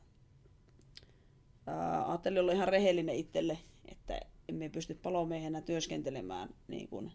ää, 1.68 2.10
ajattelin 2.10 2.40
olla 2.40 2.52
ihan 2.52 2.68
rehellinen 2.68 3.16
itselle, 3.16 3.58
että 3.86 4.20
emme 4.50 4.70
pysty 4.70 4.94
palomiehenä 4.94 5.62
työskentelemään 5.62 6.50
niin 6.68 6.88
kuin 6.88 7.12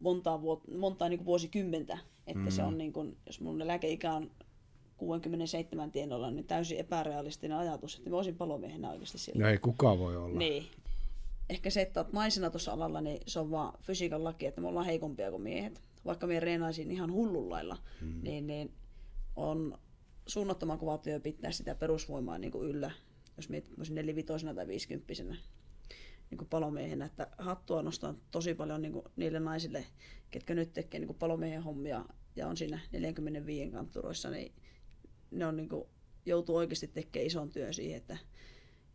montaa, 0.00 0.36
vuot- 0.36 0.76
montaa 0.76 1.08
niin 1.08 1.18
kuin 1.18 1.26
vuosikymmentä. 1.26 1.98
Että 2.26 2.42
mm. 2.42 2.50
se 2.50 2.62
on, 2.62 2.78
niin 2.78 2.92
kuin, 2.92 3.16
jos 3.26 3.40
mun 3.40 3.62
eläkeikä 3.62 4.12
on 4.12 4.30
67 4.96 5.90
tienoilla, 5.90 6.30
niin 6.30 6.46
täysin 6.46 6.78
epärealistinen 6.78 7.56
ajatus, 7.56 7.96
että 7.96 8.10
mä 8.10 8.16
olisin 8.16 8.36
palomiehenä 8.36 8.90
oikeasti 8.90 9.18
sillä. 9.18 9.42
No 9.44 9.50
ei 9.50 9.58
kukaan 9.58 9.98
voi 9.98 10.16
olla. 10.16 10.38
Niin. 10.38 10.66
Ehkä 11.50 11.70
se, 11.70 11.82
että 11.82 12.00
olet 12.00 12.12
naisena 12.12 12.50
tuossa 12.50 12.72
alalla, 12.72 13.00
niin 13.00 13.20
se 13.26 13.40
on 13.40 13.50
vaan 13.50 13.78
fysiikan 13.82 14.24
laki, 14.24 14.46
että 14.46 14.60
me 14.60 14.68
ollaan 14.68 14.86
heikompia 14.86 15.30
kuin 15.30 15.42
miehet. 15.42 15.82
Vaikka 16.04 16.26
me 16.26 16.40
reenaisin 16.40 16.90
ihan 16.90 17.12
hullullailla, 17.12 17.78
mm. 18.00 18.20
niin, 18.22 18.46
niin 18.46 18.72
on 19.36 19.78
suunnattoman 20.26 20.78
kova 20.78 20.98
työ 20.98 21.20
pitää 21.20 21.52
sitä 21.52 21.74
perusvoimaa 21.74 22.38
niin 22.38 22.52
kuin 22.52 22.68
yllä, 22.68 22.90
jos 23.36 23.48
mietit 23.48 23.90
nelivitoisena 23.90 24.54
tai 24.54 24.66
viisikymppisenä. 24.66 25.36
niin 26.30 26.38
kuin 26.38 26.48
palomiehenä, 26.48 27.04
että 27.04 27.26
hattua 27.38 27.82
nostan 27.82 28.16
tosi 28.30 28.54
paljon 28.54 28.82
niin 28.82 28.92
kuin 28.92 29.04
niille 29.16 29.40
naisille, 29.40 29.86
ketkä 30.30 30.54
nyt 30.54 30.72
tekee 30.72 31.00
niin 31.00 31.06
kuin 31.06 31.18
palomiehen 31.18 31.62
hommia 31.62 32.04
ja 32.36 32.48
on 32.48 32.56
siinä 32.56 32.80
45 32.92 33.70
kantturoissa, 33.70 34.30
niin 34.30 34.52
ne 35.30 35.46
on 35.46 35.56
niin 35.56 35.68
kuin, 35.68 35.84
joutuu 36.26 36.56
oikeasti 36.56 36.88
tekemään 36.88 37.26
ison 37.26 37.50
työn 37.50 37.74
siihen, 37.74 37.96
että, 37.96 38.18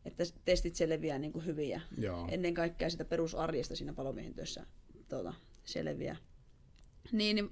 että 0.05 0.23
testit 0.45 0.75
selviää 0.75 1.19
niin 1.19 1.31
kuin 1.33 1.45
hyvin 1.45 1.69
ja 1.69 1.81
Joo. 1.97 2.27
ennen 2.31 2.53
kaikkea 2.53 2.89
sitä 2.89 3.05
perusarjesta 3.05 3.75
siinä 3.75 3.93
palomiehen 3.93 4.33
työssä 4.33 4.65
tuota, 5.09 5.33
selviää. 5.65 6.15
Niin, 7.11 7.35
niin 7.35 7.51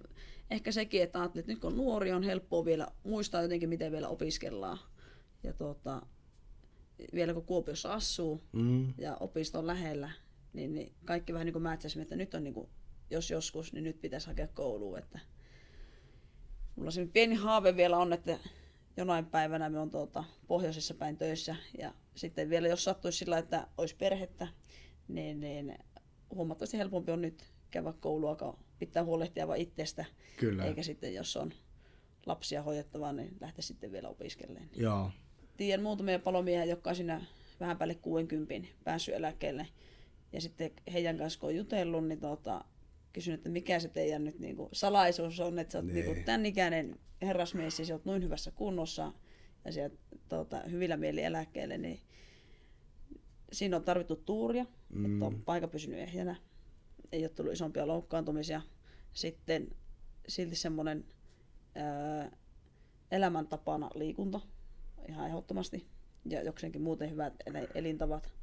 ehkä 0.51 0.71
sekin, 0.71 1.03
että 1.03 1.19
ajattelin, 1.19 1.41
että 1.41 1.51
nyt 1.51 1.61
kun 1.61 1.71
on 1.71 1.77
nuori, 1.77 2.11
on 2.11 2.23
helppoa 2.23 2.65
vielä 2.65 2.87
muistaa 3.03 3.41
jotenkin, 3.41 3.69
miten 3.69 3.91
vielä 3.91 4.07
opiskellaan. 4.07 4.77
Ja 5.43 5.53
tuota, 5.53 6.01
vielä 7.13 7.33
kun 7.33 7.45
Kuopiossa 7.45 7.93
asuu 7.93 8.41
Mm. 8.53 8.93
ja 8.97 9.17
opisto 9.19 9.59
on 9.59 9.67
lähellä, 9.67 10.11
niin, 10.53 10.73
niin 10.73 10.93
kaikki 11.05 11.33
vähän 11.33 11.45
niin 11.45 11.53
kuin 11.53 11.63
mätsäsimme, 11.63 12.01
että 12.01 12.15
nyt 12.15 12.33
on 12.33 12.43
niin 12.43 12.53
kuin, 12.53 12.69
jos 13.09 13.31
joskus, 13.31 13.73
niin 13.73 13.83
nyt 13.83 14.01
pitäisi 14.01 14.27
hakea 14.27 14.47
kouluun. 14.47 14.97
Että 14.97 15.19
mulla 16.75 16.91
se 16.91 17.07
pieni 17.13 17.35
haave 17.35 17.75
vielä 17.75 17.97
on, 17.97 18.13
että 18.13 18.39
jonain 18.97 19.25
päivänä 19.25 19.69
me 19.69 19.79
on 19.79 19.89
tuota, 19.89 20.23
pohjoisessa 20.47 20.93
päin 20.93 21.17
töissä 21.17 21.55
ja 21.77 21.93
sitten 22.17 22.49
vielä 22.49 22.67
jos 22.67 22.83
sattuisi 22.83 23.17
sillä, 23.17 23.37
että 23.37 23.67
olisi 23.77 23.95
perhettä, 23.95 24.47
niin, 25.07 25.39
niin 25.39 25.77
huomattavasti 26.35 26.77
helpompi 26.77 27.11
on 27.11 27.21
nyt 27.21 27.43
käydä 27.71 27.93
koulua, 27.99 28.35
kun 28.35 28.57
pitää 28.79 29.03
huolehtia 29.03 29.47
vain 29.47 29.61
itsestä, 29.61 30.05
Kyllä. 30.37 30.65
eikä 30.65 30.83
sitten 30.83 31.13
jos 31.13 31.37
on 31.37 31.53
lapsia 32.25 32.63
hoidettavaa, 32.63 33.13
niin 33.13 33.37
lähteä 33.41 33.61
sitten 33.61 33.91
vielä 33.91 34.09
opiskelemaan. 34.09 34.69
Joo. 34.75 35.11
Tiedän 35.57 35.83
muutamia 35.83 36.19
palomiehiä, 36.19 36.65
jotka 36.65 36.89
on 36.89 36.95
siinä 36.95 37.25
vähän 37.59 37.77
päälle 37.77 37.95
60 37.95 38.67
päässyt 38.83 39.15
eläkkeelle. 39.15 39.67
Ja 40.33 40.41
sitten 40.41 40.71
heidän 40.93 41.17
kanssa 41.17 41.39
kun 41.39 41.49
on 41.49 41.55
jutellut, 41.55 42.07
niin 42.07 42.19
tota, 42.19 42.65
kysyn, 43.13 43.33
että 43.33 43.49
mikä 43.49 43.79
se 43.79 43.87
teidän 43.89 44.23
nyt 44.23 44.39
niinku 44.39 44.69
salaisuus 44.73 45.39
on, 45.39 45.59
että 45.59 45.71
sä 45.71 45.77
oot 45.77 45.85
Niin. 45.85 46.05
niinku 46.05 46.21
tämän 46.25 46.45
ikäinen 46.45 46.99
herrasmies 47.21 47.79
ja 47.79 47.85
sä 47.85 47.93
oot 47.93 48.05
noin 48.05 48.23
hyvässä 48.23 48.51
kunnossa 48.51 49.13
ja 49.67 49.73
sä 49.73 49.89
tota, 50.29 50.59
hyvillä 50.59 50.97
mieli 50.97 51.23
eläkkeelle, 51.23 51.77
niin 51.77 51.99
siinä 53.51 53.77
on 53.77 53.83
tarvittu 53.83 54.15
tuuria, 54.15 54.65
mm. 54.89 55.05
että 55.05 55.25
on 55.25 55.41
paikka 55.45 55.67
pysynyt 55.67 55.99
ehjänä, 55.99 56.35
ei 57.11 57.23
ole 57.23 57.29
tullut 57.29 57.53
isompia 57.53 57.87
loukkaantumisia. 57.87 58.61
Sitten 59.13 59.69
silti 60.27 60.55
semmoinen 60.55 61.05
elämäntapana 63.11 63.89
liikunta 63.95 64.41
ihan 65.09 65.27
ehdottomasti 65.27 65.87
ja 66.25 66.43
jokseenkin 66.43 66.81
muuten 66.81 67.11
hyvät 67.11 67.33
elintavat. 67.75 68.33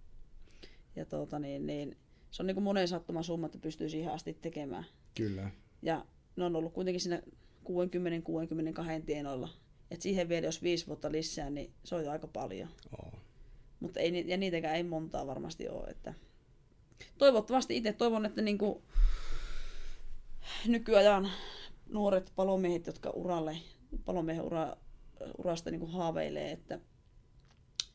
Ja 0.96 1.04
tuota, 1.04 1.38
niin, 1.38 1.66
niin, 1.66 1.96
se 2.30 2.42
on 2.42 2.46
niin 2.46 2.54
kuin 2.54 2.64
monen 2.64 2.88
sattuman 2.88 3.24
summa, 3.24 3.46
että 3.46 3.58
pystyy 3.58 3.88
siihen 3.88 4.12
asti 4.12 4.34
tekemään. 4.34 4.84
Kyllä. 5.14 5.50
Ja 5.82 6.06
ne 6.36 6.44
on 6.44 6.56
ollut 6.56 6.72
kuitenkin 6.72 7.00
siinä 7.00 7.22
60-62 7.64 9.04
tienoilla. 9.06 9.48
Et 9.90 10.02
siihen 10.02 10.28
vielä 10.28 10.46
jos 10.46 10.62
viisi 10.62 10.86
vuotta 10.86 11.12
lisää, 11.12 11.50
niin 11.50 11.74
se 11.84 11.94
on 11.94 12.04
jo 12.04 12.10
aika 12.10 12.26
paljon. 12.26 12.68
Oo. 12.98 13.12
Mutta 13.80 14.00
ei, 14.00 14.24
ja 14.28 14.36
niitäkään 14.36 14.76
ei 14.76 14.82
montaa 14.82 15.26
varmasti 15.26 15.68
ole. 15.68 15.86
Että 15.86 16.14
toivottavasti 17.18 17.76
itse 17.76 17.92
toivon, 17.92 18.26
että 18.26 18.42
niinku 18.42 18.82
nykyajan 20.66 21.30
nuoret 21.86 22.32
palomiehet, 22.36 22.86
jotka 22.86 23.10
uralle, 23.10 23.56
palomiehen 24.04 24.44
ura, 24.44 24.76
urasta 25.38 25.70
niinku 25.70 25.86
haaveilee, 25.86 26.52
että 26.52 26.80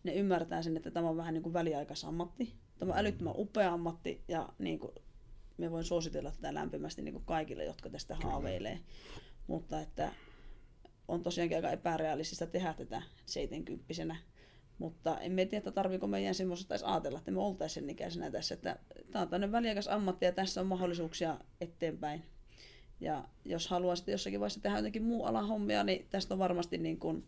ne 0.04 0.14
ymmärtää 0.14 0.64
sen, 0.64 0.78
että 0.78 0.92
tämä 0.92 1.10
on 1.10 1.18
vähän 1.18 1.34
niin 1.34 1.44
kuin 1.44 1.54
väliaikaisammatti. 1.54 2.54
Tämä 2.80 2.94
on 2.94 3.00
älyttömän 3.00 3.34
upea 3.38 3.74
ammatti 3.74 4.24
ja 4.28 4.50
niin 4.60 4.80
kuin, 4.80 4.92
me 5.58 5.72
voin 5.72 5.84
suositella 5.84 6.32
tätä 6.32 6.54
lämpimästi 6.54 7.02
niin 7.02 7.14
kuin 7.14 7.26
kaikille, 7.26 7.64
jotka 7.64 7.90
tästä 7.90 8.16
haaveilee. 8.16 8.80
Mutta 9.48 9.82
että 9.82 10.12
on 11.10 11.24
tosiaankin 11.24 11.58
aika 11.58 11.72
epärealistista 11.72 12.48
tehdä 12.48 12.74
tätä 12.74 13.02
70 13.26 14.16
mutta 14.80 15.20
en 15.20 15.36
tiedä, 15.36 15.58
että 15.58 15.72
tarviiko 15.72 16.08
meidän 16.08 16.36
semmoista 16.36 16.74
edes 16.74 16.84
ajatella, 16.84 17.20
että 17.20 17.32
me 17.32 17.40
oltaisiin 17.40 17.84
sen 17.84 17.90
ikäisenä 17.90 18.32
tässä. 18.32 18.54
Että 18.54 18.80
tämä 19.12 19.22
on 19.22 19.30
tämmöinen 19.30 19.52
väliaikais 19.52 19.88
ammatti 19.88 20.26
ja 20.26 20.32
tässä 20.32 20.62
on 20.62 20.68
mahdollisuuksia 20.68 21.38
eteenpäin. 21.62 22.24
Ja 23.00 23.24
jos 23.46 23.68
haluaa 23.68 23.96
sitten 23.96 24.12
jossakin 24.12 24.40
vaiheessa 24.40 24.62
tehdä 24.62 24.78
jotenkin 24.78 25.04
muu 25.04 25.26
alan 25.26 25.48
hommia, 25.48 25.84
niin 25.84 26.08
tästä 26.10 26.34
on 26.34 26.40
varmasti 26.40 26.78
niin 26.78 27.00
kuin 27.00 27.26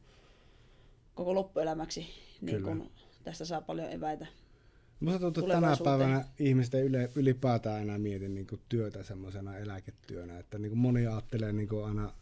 koko 1.16 1.36
loppuelämäksi 1.36 2.08
niin 2.42 2.64
kuin 2.64 2.92
tästä 3.24 3.46
saa 3.46 3.62
paljon 3.62 3.92
eväitä. 3.92 4.28
Musta 5.00 5.20
tuntuu, 5.20 5.44
että 5.44 5.56
tänä 5.56 5.78
päivänä 5.84 6.26
ihmiset 6.40 6.74
ei 6.74 6.82
yle, 6.82 7.10
ylipäätään 7.16 7.82
enää 7.82 7.98
mieti 7.98 8.30
niin 8.30 8.48
kuin 8.48 8.62
työtä 8.70 9.04
semmoisena 9.04 9.58
eläketyönä. 9.58 10.40
Että 10.40 10.60
niin 10.60 10.70
kuin 10.70 10.80
moni 10.80 11.08
ajattelee 11.08 11.54
niin 11.54 11.70
kuin 11.70 11.86
aina, 11.86 12.14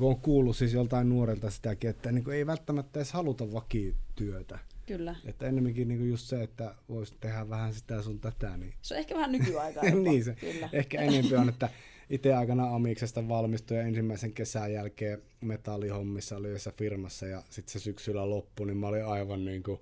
on 0.00 0.20
kuullut 0.20 0.56
siis 0.56 0.72
joltain 0.72 1.08
nuorelta 1.08 1.50
sitäkin, 1.50 1.90
että 1.90 2.12
niin 2.12 2.24
kuin 2.24 2.36
ei 2.36 2.46
välttämättä 2.46 3.00
edes 3.00 3.12
haluta 3.12 3.52
vakityötä. 3.52 4.58
Kyllä. 4.86 5.16
Että 5.24 5.46
ennemminkin 5.46 5.88
niin 5.88 5.98
kuin 5.98 6.10
just 6.10 6.26
se, 6.26 6.42
että 6.42 6.74
voisi 6.88 7.14
tehdä 7.20 7.48
vähän 7.48 7.74
sitä 7.74 8.02
sun 8.02 8.20
tätä. 8.20 8.56
Niin, 8.56 8.74
Se 8.82 8.94
on 8.94 9.00
ehkä 9.00 9.14
vähän 9.14 9.32
nykyaikaa. 9.32 9.84
niin 10.04 10.24
se 10.24 10.34
Kyllä. 10.34 10.68
ehkä 10.72 11.00
enemmän 11.00 11.40
on, 11.40 11.48
että 11.48 11.68
itse 12.10 12.34
aikana 12.34 12.74
Amiksesta 12.74 13.28
valmistui 13.28 13.76
ja 13.76 13.82
ensimmäisen 13.82 14.32
kesän 14.32 14.72
jälkeen 14.72 15.22
metallihommissa 15.40 16.36
oli 16.36 16.48
yhdessä 16.48 16.72
firmassa 16.76 17.26
ja 17.26 17.42
sitten 17.50 17.72
se 17.72 17.78
syksyllä 17.78 18.30
loppui, 18.30 18.66
niin 18.66 18.76
mä 18.76 18.88
olin 18.88 19.04
aivan 19.04 19.44
niin 19.44 19.62
kuin 19.62 19.80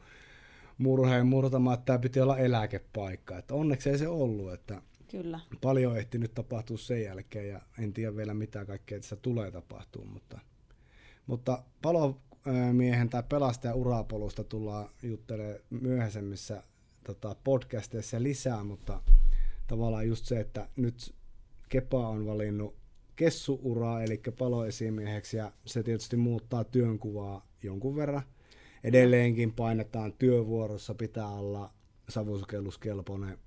murheen 0.78 1.26
murtama, 1.26 1.74
että 1.74 1.84
tämä 1.84 1.98
piti 1.98 2.20
olla 2.20 2.38
eläkepaikka. 2.38 3.38
Että 3.38 3.54
onneksi 3.54 3.90
ei 3.90 3.98
se 3.98 4.08
ollut, 4.08 4.52
että 4.52 4.82
Kyllä. 5.10 5.40
paljon 5.60 5.98
ehti 5.98 6.18
nyt 6.18 6.34
tapahtua 6.34 6.76
sen 6.76 7.02
jälkeen 7.02 7.48
ja 7.48 7.60
en 7.78 7.92
tiedä 7.92 8.16
vielä 8.16 8.34
mitä 8.34 8.64
kaikkea 8.64 8.98
tässä 8.98 9.16
tulee 9.16 9.50
tapahtuu, 9.50 10.04
mutta, 10.04 10.38
mutta 11.26 11.62
palomiehen 11.82 13.08
tai 13.08 13.22
pelastajan 13.28 13.76
urapolusta 13.76 14.44
tullaan 14.44 14.88
juttelemaan 15.02 15.58
myöhemmissä 15.70 16.62
tota, 17.04 17.36
podcasteissa 17.44 18.22
lisää, 18.22 18.64
mutta 18.64 19.02
tavallaan 19.66 20.08
just 20.08 20.24
se, 20.24 20.40
että 20.40 20.68
nyt 20.76 21.14
Kepa 21.68 22.08
on 22.08 22.26
valinnut 22.26 22.76
kessuuraa, 23.16 24.02
eli 24.02 24.22
paloesimieheksi, 24.38 25.36
ja 25.36 25.52
se 25.66 25.82
tietysti 25.82 26.16
muuttaa 26.16 26.64
työnkuvaa 26.64 27.46
jonkun 27.62 27.96
verran. 27.96 28.22
Edelleenkin 28.84 29.52
painetaan 29.52 30.12
työvuorossa, 30.12 30.94
pitää 30.94 31.28
olla 31.28 31.72
savusukelluskelpoinen 32.08 33.38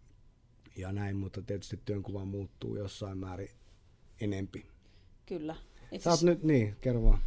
ja 0.75 0.91
näin, 0.91 1.15
mutta 1.15 1.41
tietysti 1.41 1.79
työnkuva 1.85 2.25
muuttuu 2.25 2.75
jossain 2.75 3.17
määrin 3.17 3.49
enempi. 4.21 4.65
Kyllä. 5.25 5.55
Itse 5.91 6.03
Sä 6.03 6.09
oot 6.09 6.21
nyt, 6.21 6.43
niin, 6.43 6.75
kerro 6.81 7.03
vaan. 7.03 7.19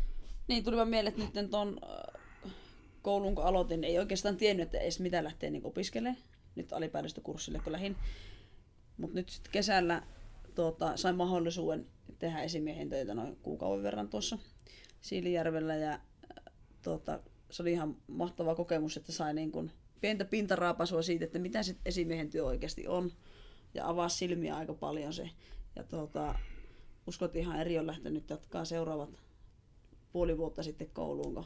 Niin, 0.48 0.64
tuli 0.64 0.76
vaan 0.76 0.88
mieleen, 0.88 1.22
että 1.22 1.42
nyt 1.42 1.50
tuon 1.50 1.80
koulun 3.02 3.34
kun 3.34 3.44
aloitin, 3.44 3.84
ei 3.84 3.98
oikeastaan 3.98 4.36
tiennyt, 4.36 4.64
että 4.64 4.78
edes 4.78 5.00
mitä 5.00 5.24
lähtee 5.24 5.50
niin 5.50 5.66
opiskelemaan. 5.66 6.22
Nyt 6.54 6.72
alipäädystökurssille 6.72 7.58
kun 7.58 7.72
lähdin. 7.72 7.96
Mutta 8.96 9.14
nyt 9.14 9.28
sitten 9.28 9.52
kesällä 9.52 10.02
tuota, 10.54 10.96
sain 10.96 11.16
mahdollisuuden 11.16 11.86
tehdä 12.18 12.42
esimiehen 12.42 12.88
töitä 12.88 13.14
noin 13.14 13.36
kuukauden 13.36 13.82
verran 13.82 14.08
tuossa 14.08 14.38
Siilijärvellä. 15.00 15.76
Ja 15.76 15.92
äh, 15.92 16.00
tuota, 16.82 17.20
se 17.50 17.62
oli 17.62 17.72
ihan 17.72 17.96
mahtava 18.06 18.54
kokemus, 18.54 18.96
että 18.96 19.12
sai 19.12 19.34
niin 19.34 19.52
kuin 19.52 19.72
pientä 20.00 20.24
pintaraapasua 20.24 21.02
siitä, 21.02 21.24
että 21.24 21.38
mitä 21.38 21.62
se 21.62 21.76
esimiehen 21.84 22.30
työ 22.30 22.44
oikeasti 22.44 22.86
on. 22.86 23.12
Ja 23.76 23.88
avaa 23.88 24.08
silmiä 24.08 24.56
aika 24.56 24.74
paljon 24.74 25.12
se. 25.12 25.30
Ja 25.76 25.84
tuota, 25.84 26.34
uskot 27.06 27.36
ihan 27.36 27.60
eri 27.60 27.78
on 27.78 27.86
lähtenyt 27.86 28.30
jatkaa 28.30 28.64
seuraavat 28.64 29.10
puoli 30.12 30.38
vuotta 30.38 30.62
sitten 30.62 30.90
kouluun, 30.90 31.34
kun 31.34 31.44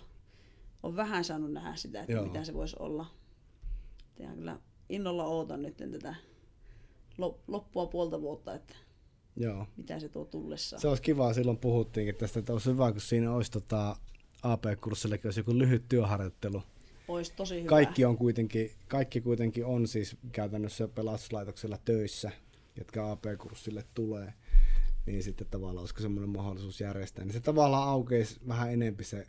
on 0.83 0.97
vähän 0.97 1.25
saanut 1.25 1.53
nähdä 1.53 1.77
sitä, 1.77 2.01
että 2.01 2.13
Joo. 2.13 2.25
mitä 2.25 2.45
se 2.45 2.55
voisi 2.55 2.77
olla. 2.79 3.07
Ja 4.19 4.29
kyllä 4.35 4.59
innolla 4.89 5.25
ootan 5.25 5.63
nyt 5.63 5.77
tätä 5.77 6.15
lop- 7.21 7.41
loppua 7.49 7.87
puolta 7.87 8.21
vuotta, 8.21 8.55
että 8.55 8.75
Joo. 9.37 9.67
mitä 9.77 10.01
se 10.01 10.09
tuo 10.09 10.25
tullessaan. 10.25 10.81
Se 10.81 10.89
olisi 10.89 11.03
kiva, 11.03 11.33
silloin 11.33 11.59
puhuttiinkin 11.59 12.15
tästä, 12.15 12.39
että 12.39 12.53
olisi 12.53 12.71
hyvä, 12.71 12.93
kun 12.93 13.01
siinä 13.01 13.35
olisi 13.35 13.51
tota, 13.51 13.97
AP-kurssillekin 14.43 15.27
olisi 15.27 15.41
joku 15.41 15.59
lyhyt 15.59 15.89
työharjoittelu. 15.89 16.63
Olisi 17.11 17.33
tosi 17.37 17.59
hyvä. 17.59 17.69
Kaikki 17.69 18.05
on 18.05 18.17
kuitenkin, 18.17 18.71
kaikki 18.89 19.21
kuitenkin 19.21 19.65
on 19.65 19.89
siis 19.89 20.17
käytännössä 20.33 20.89
pelastuslaitoksella 20.89 21.79
töissä, 21.85 22.31
jotka 22.77 23.11
AP-kurssille 23.13 23.85
tulee. 23.95 24.33
Niin 25.07 25.23
sitten 25.23 25.47
tavallaan 25.51 25.81
olisiko 25.81 26.01
semmoinen 26.01 26.31
mahdollisuus 26.31 26.81
järjestää. 26.81 27.25
Niin 27.25 27.33
se 27.33 27.41
tavallaan 27.41 27.89
aukeisi 27.89 28.41
vähän 28.49 28.73
enempi 28.73 29.05
se 29.05 29.27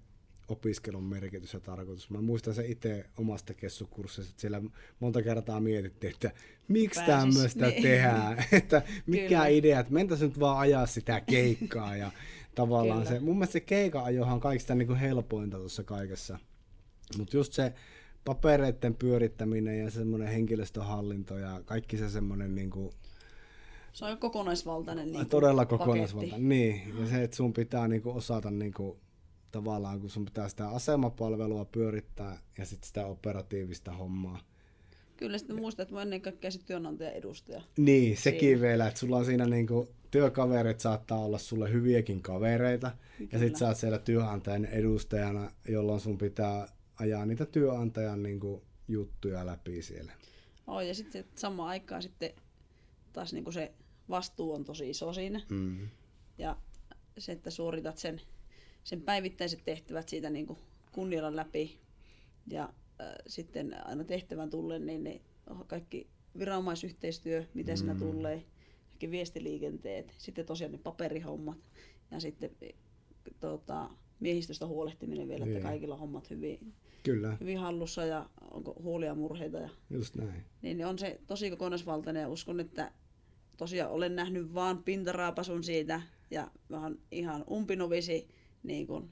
opiskelun 0.47 1.03
merkitys 1.03 1.53
ja 1.53 1.59
tarkoitus. 1.59 2.09
Mä 2.09 2.21
muistan 2.21 2.53
se 2.53 2.65
itse 2.65 3.05
omasta 3.17 3.53
kessukurssista, 3.53 4.29
että 4.29 4.41
siellä 4.41 4.61
monta 4.99 5.21
kertaa 5.21 5.59
mietittiin, 5.59 6.13
että 6.13 6.32
miksi 6.67 6.99
Pääsis, 6.99 7.36
tämmöistä 7.36 7.67
niin. 7.67 7.84
tehdään, 7.84 8.45
että 8.51 8.82
mikä 9.05 9.27
Kyllä. 9.27 9.47
idea, 9.47 9.79
että 9.79 9.93
mentäisiin 9.93 10.29
nyt 10.29 10.39
vaan 10.39 10.59
ajaa 10.59 10.86
sitä 10.86 11.21
keikkaa 11.21 11.95
ja 11.95 12.11
tavallaan 12.55 13.03
Kyllä. 13.03 13.19
se, 13.19 13.19
mun 13.19 13.36
mielestä 13.36 13.53
se 13.53 13.59
keikan 13.59 14.03
ajohan 14.03 14.34
on 14.34 14.39
kaikista 14.39 14.75
niin 14.75 14.88
kuin 14.88 14.99
helpointa 14.99 15.57
tuossa 15.57 15.84
kaikessa. 15.84 16.39
Mutta 17.18 17.38
just 17.38 17.53
se 17.53 17.74
papereiden 18.26 18.95
pyörittäminen 18.95 19.80
ja 19.80 19.91
semmoinen 19.91 20.28
henkilöstöhallinto 20.28 21.38
ja 21.38 21.62
kaikki 21.66 21.97
se 21.97 22.09
semmoinen 22.09 22.55
niin 22.55 22.70
kuin, 22.70 22.91
Se 23.93 24.05
on 24.05 24.18
kokonaisvaltainen 24.18 25.12
niin 25.12 25.30
todella 25.30 25.66
paketti. 25.66 25.78
kokonaisvaltainen. 25.78 26.49
Niin, 26.49 26.82
ja 26.99 27.07
se, 27.07 27.24
että 27.24 27.38
sun 27.38 27.53
pitää 27.53 27.88
niin 27.88 28.01
kuin, 28.01 28.16
osata 28.16 28.51
niin 28.51 28.74
kuin, 28.74 28.97
tavallaan, 29.51 29.99
kun 29.99 30.09
sun 30.09 30.26
pitää 30.26 30.49
sitä 30.49 30.70
asemapalvelua 30.70 31.66
pyörittää 31.66 32.39
ja 32.57 32.66
sitten 32.66 32.88
sitä 32.88 33.05
operatiivista 33.05 33.91
hommaa. 33.91 34.39
Kyllä 35.18 35.38
sitten 35.38 35.55
muistat, 35.55 35.84
että 35.84 35.95
mä 35.95 36.01
ennen 36.01 36.22
kaikkea 36.22 36.51
sit 36.51 36.66
työnantajan 36.66 37.14
edustaja. 37.14 37.62
Niin, 37.78 38.18
sekin 38.18 38.39
Siinä. 38.49 38.62
vielä, 38.62 38.88
että 38.88 38.99
sulla 38.99 39.18
on 39.18 39.26
siinä 39.26 39.45
niinku, 39.45 39.88
työkaverit 40.12 40.80
saattaa 40.80 41.20
olla 41.20 41.38
sulle 41.38 41.72
hyviäkin 41.72 42.22
kavereita, 42.22 42.88
ja 43.20 43.28
Kyllä. 43.28 43.39
sit 43.43 43.55
sä 43.55 43.68
oot 43.68 43.78
siellä 43.78 43.97
työnantajan 43.97 44.66
edustajana, 44.66 45.51
jolloin 45.68 45.99
sun 45.99 46.18
pitää 46.18 46.68
ajaa 47.01 47.25
niitä 47.25 47.45
työnantajan 47.45 48.23
niinku, 48.23 48.63
juttuja 48.87 49.45
läpi 49.45 49.81
siellä. 49.81 50.11
Oh, 50.67 50.81
ja 50.81 50.95
sitten 50.95 51.25
samaan 51.35 51.69
aikaan 51.69 52.01
sitten 52.01 52.31
taas 53.13 53.33
niin 53.33 53.53
se 53.53 53.71
vastuu 54.09 54.53
on 54.53 54.63
tosi 54.63 54.89
iso 54.89 55.13
siinä. 55.13 55.41
Mm. 55.49 55.87
Ja 56.37 56.57
se, 57.17 57.31
että 57.31 57.49
suoritat 57.49 57.97
sen, 57.97 58.21
sen 58.83 59.01
päivittäiset 59.01 59.65
tehtävät 59.65 60.09
siitä 60.09 60.29
niin 60.29 60.47
kuin 60.47 60.59
kunnialla 60.91 61.35
läpi. 61.35 61.79
Ja 62.47 62.63
äh, 62.63 63.13
sitten 63.27 63.87
aina 63.87 64.03
tehtävän 64.03 64.49
tullen, 64.49 64.85
niin 64.85 65.03
ne 65.03 65.21
kaikki 65.67 66.07
viranomaisyhteistyö, 66.39 67.45
miten 67.53 67.77
siinä 67.77 67.95
tulee, 67.95 68.45
kaikki 68.87 69.11
viestiliikenteet, 69.11 70.13
sitten 70.17 70.45
tosiaan 70.45 70.71
ne 70.71 70.77
paperihommat 70.77 71.57
ja 72.11 72.19
sitten 72.19 72.51
tota, 73.39 73.89
miehistöstä 74.19 74.67
huolehtiminen 74.67 75.27
vielä, 75.27 75.45
että 75.45 75.53
Niin. 75.53 75.63
kaikilla 75.63 75.97
hommat 75.97 76.29
hyvin, 76.29 76.73
Kyllä, 77.03 77.37
hyvin 77.39 77.57
hallussa 77.57 78.05
ja 78.05 78.29
onko 78.51 78.75
huolia 78.83 79.15
murheita. 79.15 79.57
Ja, 79.57 79.69
just 79.89 80.15
näin. 80.15 80.45
niin 80.61 80.77
ne 80.77 80.85
on 80.85 80.99
se 80.99 81.19
tosi 81.27 81.49
kokonaisvaltainen 81.49 82.21
ja 82.21 82.29
uskon, 82.29 82.59
että 82.59 82.91
tosiaan 83.57 83.91
olen 83.91 84.15
nähnyt 84.15 84.53
vaan 84.53 84.83
pintaraapasun 84.83 85.63
siitä 85.63 86.01
ja 86.31 86.51
mä 86.69 86.81
oon 86.81 86.99
ihan 87.11 87.43
umpinovisi 87.51 88.27
niin 88.63 88.87
kuin 88.87 89.09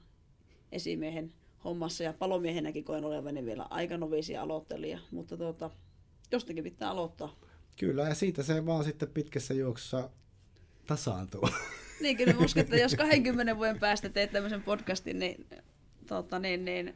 esimiehen 0.72 1.32
hommassa 1.64 2.04
ja 2.04 2.12
palomiehenäkin 2.12 2.84
koen 2.84 3.04
olevani 3.04 3.44
vielä 3.44 3.66
aika 3.70 3.96
novisi 3.96 4.36
aloittelija, 4.36 4.98
mutta 5.10 5.36
tuota, 5.36 5.70
jostakin 6.32 6.64
pitää 6.64 6.90
aloittaa. 6.90 7.36
Kyllä, 7.78 8.02
ja 8.02 8.14
siitä 8.14 8.42
se 8.42 8.66
vaan 8.66 8.84
sitten 8.84 9.08
pitkässä 9.08 9.54
juoksussa 9.54 10.10
tasaantuu. 10.86 11.48
Niin 12.00 12.16
kyllä 12.16 12.34
uskon, 12.44 12.60
että 12.60 12.76
jos 12.76 12.94
20 12.94 13.56
vuoden 13.56 13.78
päästä 13.78 14.08
teet 14.08 14.32
tämmöisen 14.32 14.62
podcastin, 14.62 15.18
niin, 15.18 15.46
tota, 16.06 16.38
niin, 16.38 16.64
niin 16.64 16.94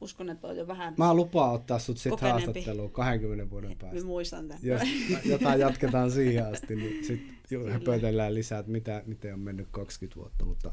uskon, 0.00 0.30
että 0.30 0.46
on 0.46 0.56
jo 0.56 0.66
vähän, 0.66 0.94
Mä 0.96 1.14
lupaan 1.14 1.54
ottaa 1.54 1.78
sut 1.78 1.98
sit 1.98 2.20
haastatteluun 2.20 2.90
20 2.92 3.50
vuoden 3.50 3.70
mä 3.70 3.76
päästä. 3.80 4.04
muistan 4.04 4.48
tämän. 4.48 4.62
Jos 4.62 4.82
jotain 5.32 5.60
jatketaan 5.60 6.10
siihen 6.10 6.46
asti, 6.52 6.76
niin 6.76 7.04
sitten 7.04 7.72
höpötellään 7.72 8.34
lisää, 8.34 8.58
että 8.58 8.72
mitä, 8.72 9.02
miten 9.06 9.34
on 9.34 9.40
mennyt 9.40 9.68
20 9.70 10.20
vuotta. 10.20 10.44
Mutta 10.44 10.72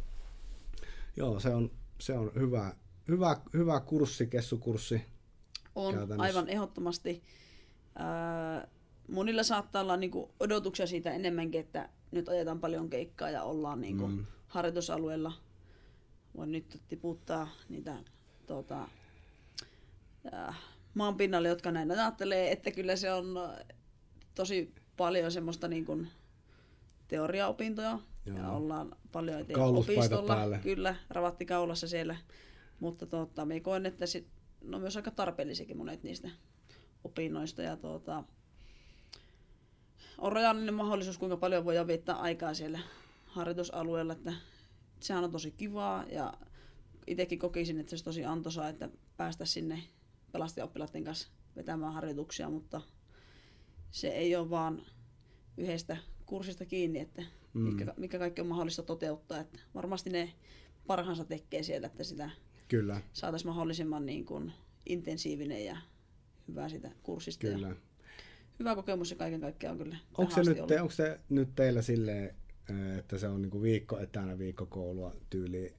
joo, 1.18 1.40
se 1.40 1.50
on, 1.50 1.72
se 2.00 2.14
on 2.14 2.32
hyvä, 2.36 2.74
hyvä, 3.08 3.38
hyvä 3.54 3.80
kurssi, 3.80 4.28
kessukurssi. 4.28 5.02
On 5.76 6.22
aivan 6.22 6.50
ehdottomasti. 6.50 7.24
Ää, 7.96 8.68
monilla 9.12 9.44
saattaa 9.44 9.82
olla 9.82 9.98
niinku 9.98 10.32
odotuksia 10.40 10.88
siitä 10.88 11.12
enemmänkin, 11.12 11.62
että 11.62 11.90
nyt 12.12 12.30
ajetaan 12.30 12.60
paljon 12.60 12.90
keikkaa 12.90 13.30
ja 13.30 13.44
ollaan 13.44 13.82
niinku 13.82 14.08
Mm. 14.08 14.14
mm. 14.14 14.26
harjoitusalueella. 14.48 15.34
Voin 16.38 16.52
nyt 16.52 16.82
tiputtaa 16.90 17.48
niitä 17.70 17.96
tuota, 18.48 18.88
ää, 20.32 20.54
maan 20.94 21.16
pinnalle, 21.16 21.48
jotka 21.48 21.72
näin 21.72 21.92
ajattelee, 21.92 22.52
että 22.52 22.72
kyllä 22.72 22.96
se 22.96 23.14
on 23.14 23.40
tosi 24.36 24.74
paljon 24.98 25.32
semmoista 25.32 25.68
niinku 25.68 26.06
teoriaopintoja. 27.08 28.00
Ja 28.26 28.34
Joo. 28.34 28.56
ollaan 28.56 28.96
paljon 29.12 29.40
eteen 29.40 29.60
Kauluspaita 29.60 30.02
opistolla. 30.02 30.36
päälle. 30.36 30.60
Kyllä, 30.64 30.96
ravatti 31.10 31.46
kaulassa 31.46 31.88
siellä. 31.88 32.16
Mutta 32.80 33.06
tuota, 33.06 33.46
me 33.46 33.60
koen, 33.60 33.86
että 33.86 34.06
sit, 34.06 34.28
ne 34.64 34.76
on 34.76 34.82
myös 34.82 34.98
aika 34.98 35.12
tarpeellisiakin 35.12 35.78
monet 35.78 36.04
niistä 36.04 36.30
opinnoista. 37.04 37.62
Ja 37.62 37.78
tuota, 37.78 38.24
on 40.18 40.32
rajallinen 40.32 40.74
mahdollisuus, 40.74 41.18
kuinka 41.18 41.38
paljon 41.38 41.66
voi 41.66 41.88
viettää 41.88 42.16
aikaa 42.16 42.54
siellä 42.54 42.80
harjoitusalueella. 43.26 44.14
Että 44.14 44.34
sehän 45.00 45.24
on 45.24 45.32
tosi 45.32 45.52
kivaa 45.52 46.06
ja 46.12 46.34
itsekin 47.08 47.40
kokisin, 47.40 47.80
että 47.80 47.90
se 47.90 47.94
olisi 47.94 48.06
tosi 48.06 48.26
antoisaa, 48.26 48.70
että 48.70 48.90
päästä 49.18 49.46
sinne 49.46 49.84
pelastajaoppilaiden 50.34 51.04
kanssa 51.04 51.30
vetämään 51.56 51.94
harjoituksia, 51.94 52.50
mutta 52.50 52.82
se 53.92 54.08
ei 54.08 54.36
ole 54.36 54.50
vaan 54.50 54.82
yhdestä 55.58 55.98
kurssista 56.26 56.66
kiinni, 56.66 57.00
että 57.00 57.24
Mm. 57.54 57.62
mikä, 57.62 57.94
mikä 57.98 58.20
kaikki 58.20 58.42
on 58.42 58.48
mahdollista 58.48 58.84
toteuttaa. 58.84 59.40
Että 59.40 59.60
varmasti 59.76 60.10
ne 60.10 60.34
parhaansa 60.88 61.26
tekee 61.26 61.64
siellä, 61.64 61.88
että 61.88 62.04
sitä 62.04 62.30
Kyllä, 62.68 63.02
saataisiin 63.14 63.50
mahdollisimman 63.50 64.06
niin 64.06 64.26
kuin 64.26 64.52
intensiivinen 64.86 65.66
ja 65.66 65.78
hyvä 66.48 66.70
sitä 66.70 66.92
kurssista. 67.04 67.48
Ja 67.48 67.54
kyllä. 67.54 67.76
hyvä 68.60 68.76
kokemus 68.76 69.10
se 69.10 69.16
kaiken 69.16 69.42
kaikkiaan 69.42 69.72
on 69.80 69.84
kyllä. 69.84 69.98
Onko 70.18 70.32
se, 70.34 70.44
nyt, 70.44 70.60
ollut. 70.60 70.72
onko 70.72 70.92
se 70.92 71.20
nyt 71.30 71.50
teillä 71.56 71.82
silleen, 71.82 72.36
ö, 72.70 72.98
että 73.00 73.18
se 73.18 73.28
on 73.28 73.42
niinku 73.42 73.62
viikko 73.62 74.00
etänä 74.00 74.38
viikko 74.40 74.66
koulua 74.66 75.16
tyyliin? 75.30 75.74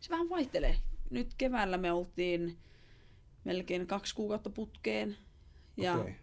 Se 0.00 0.10
vähän 0.10 0.28
vaihtelee. 0.28 0.76
Nyt 1.10 1.34
keväällä 1.38 1.78
me 1.78 1.92
oltiin 1.92 2.58
melkein 3.46 3.86
kaksi 3.86 4.14
kuukautta 4.14 4.50
putkeen. 4.50 5.16
Ja 5.76 5.94
Okei. 5.94 6.14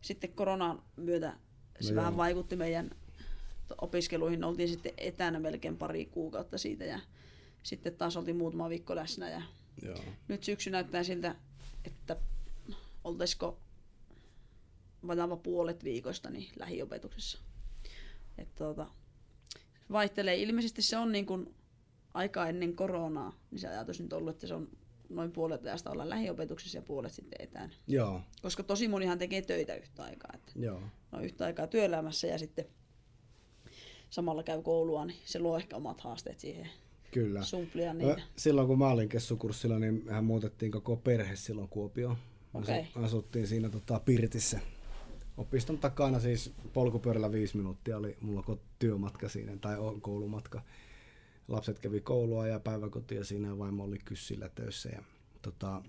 sitten 0.00 0.32
koronan 0.32 0.82
myötä 0.96 1.36
se 1.80 1.92
No 1.92 1.96
vähän 1.96 2.12
joo. 2.12 2.16
vaikutti 2.16 2.56
meidän 2.56 2.90
opiskeluihin. 3.80 4.44
Oltiin 4.44 4.68
sitten 4.68 4.92
etänä 4.98 5.40
melkein 5.40 5.76
pari 5.76 6.06
kuukautta 6.06 6.58
siitä 6.58 6.84
ja 6.84 7.00
sitten 7.62 7.96
taas 7.96 8.16
oltiin 8.16 8.36
muutama 8.36 8.68
viikko 8.68 8.96
läsnä. 8.96 9.30
Ja 9.30 9.42
Joo. 9.82 9.96
nyt 10.28 10.44
syksy 10.44 10.70
näyttää 10.70 11.02
siltä, 11.04 11.34
että 11.84 12.16
oltaisiko 13.04 13.58
vajaava 15.06 15.36
puolet 15.36 15.84
viikoista 15.84 16.30
niin 16.30 16.48
lähiopetuksessa. 16.58 17.38
Et 18.38 18.54
tuota, 18.54 18.86
vaihtelee. 19.92 20.36
Ilmeisesti 20.42 20.82
se 20.82 20.96
on 20.96 21.12
niin 21.12 21.26
kuin 21.26 21.54
aika 22.14 22.48
ennen 22.48 22.76
koronaa, 22.76 23.32
niin 23.50 23.58
se 23.58 23.68
ajatus 23.68 24.00
nyt 24.00 24.12
ollut, 24.12 24.34
että 24.34 24.46
se 24.46 24.54
on 24.54 24.68
noin 25.08 25.32
puolet 25.32 25.64
ajasta 25.66 25.90
olla 25.90 26.08
lähiopetuksessa 26.08 26.78
ja 26.78 26.82
puolet 26.82 27.12
sitten 27.12 27.40
etänä. 27.42 27.70
Joo, 27.86 28.20
Koska 28.42 28.62
tosi 28.62 28.88
monihan 28.88 29.18
tekee 29.18 29.42
töitä 29.42 29.74
yhtä 29.74 30.02
aikaa. 30.04 30.30
Että 30.34 30.52
joo. 30.56 30.80
no 31.12 31.20
yhtä 31.20 31.44
aikaa 31.44 31.66
työelämässä 31.66 32.26
ja 32.26 32.38
sitten 32.38 32.64
samalla 34.10 34.42
käy 34.42 34.62
koulua, 34.62 35.04
niin 35.04 35.18
se 35.24 35.38
luo 35.38 35.56
ehkä 35.56 35.76
omat 35.76 36.00
haasteet 36.00 36.40
siihen 36.40 36.68
Kyllä. 37.10 37.42
sumplia 37.42 37.94
niitä. 37.94 38.22
Silloin 38.36 38.66
kun 38.68 38.78
mä 38.78 38.88
olin 38.88 39.08
kessukurssilla, 39.08 39.78
niin 39.78 40.02
mehän 40.04 40.24
muutettiin 40.24 40.72
koko 40.72 40.96
perhe 40.96 41.36
silloin 41.36 41.68
Kuopioon. 41.68 42.16
Okei. 42.54 42.86
Asuttiin 42.94 43.46
siinä 43.46 43.68
tota, 43.68 44.00
Pirtissä. 44.04 44.60
Opiston 45.36 45.78
takana 45.78 46.20
siis 46.20 46.52
polkupyörällä 46.72 47.32
viisi 47.32 47.56
minuuttia 47.56 47.96
oli 47.96 48.16
mulla 48.20 48.58
työmatka 48.78 49.28
siinä, 49.28 49.56
tai 49.56 49.78
o- 49.78 49.98
koulumatka. 50.00 50.62
Lapset 51.48 51.78
kävi 51.78 52.00
koulua 52.00 52.46
ja 52.46 52.60
päiväkotia 52.60 53.24
siinä 53.24 53.48
ja 53.48 53.58
vaimo 53.58 53.84
oli 53.84 53.98
kyssillä 54.04 54.48
töissä. 54.48 54.88
Ja, 54.88 55.02
tota, 55.42 55.82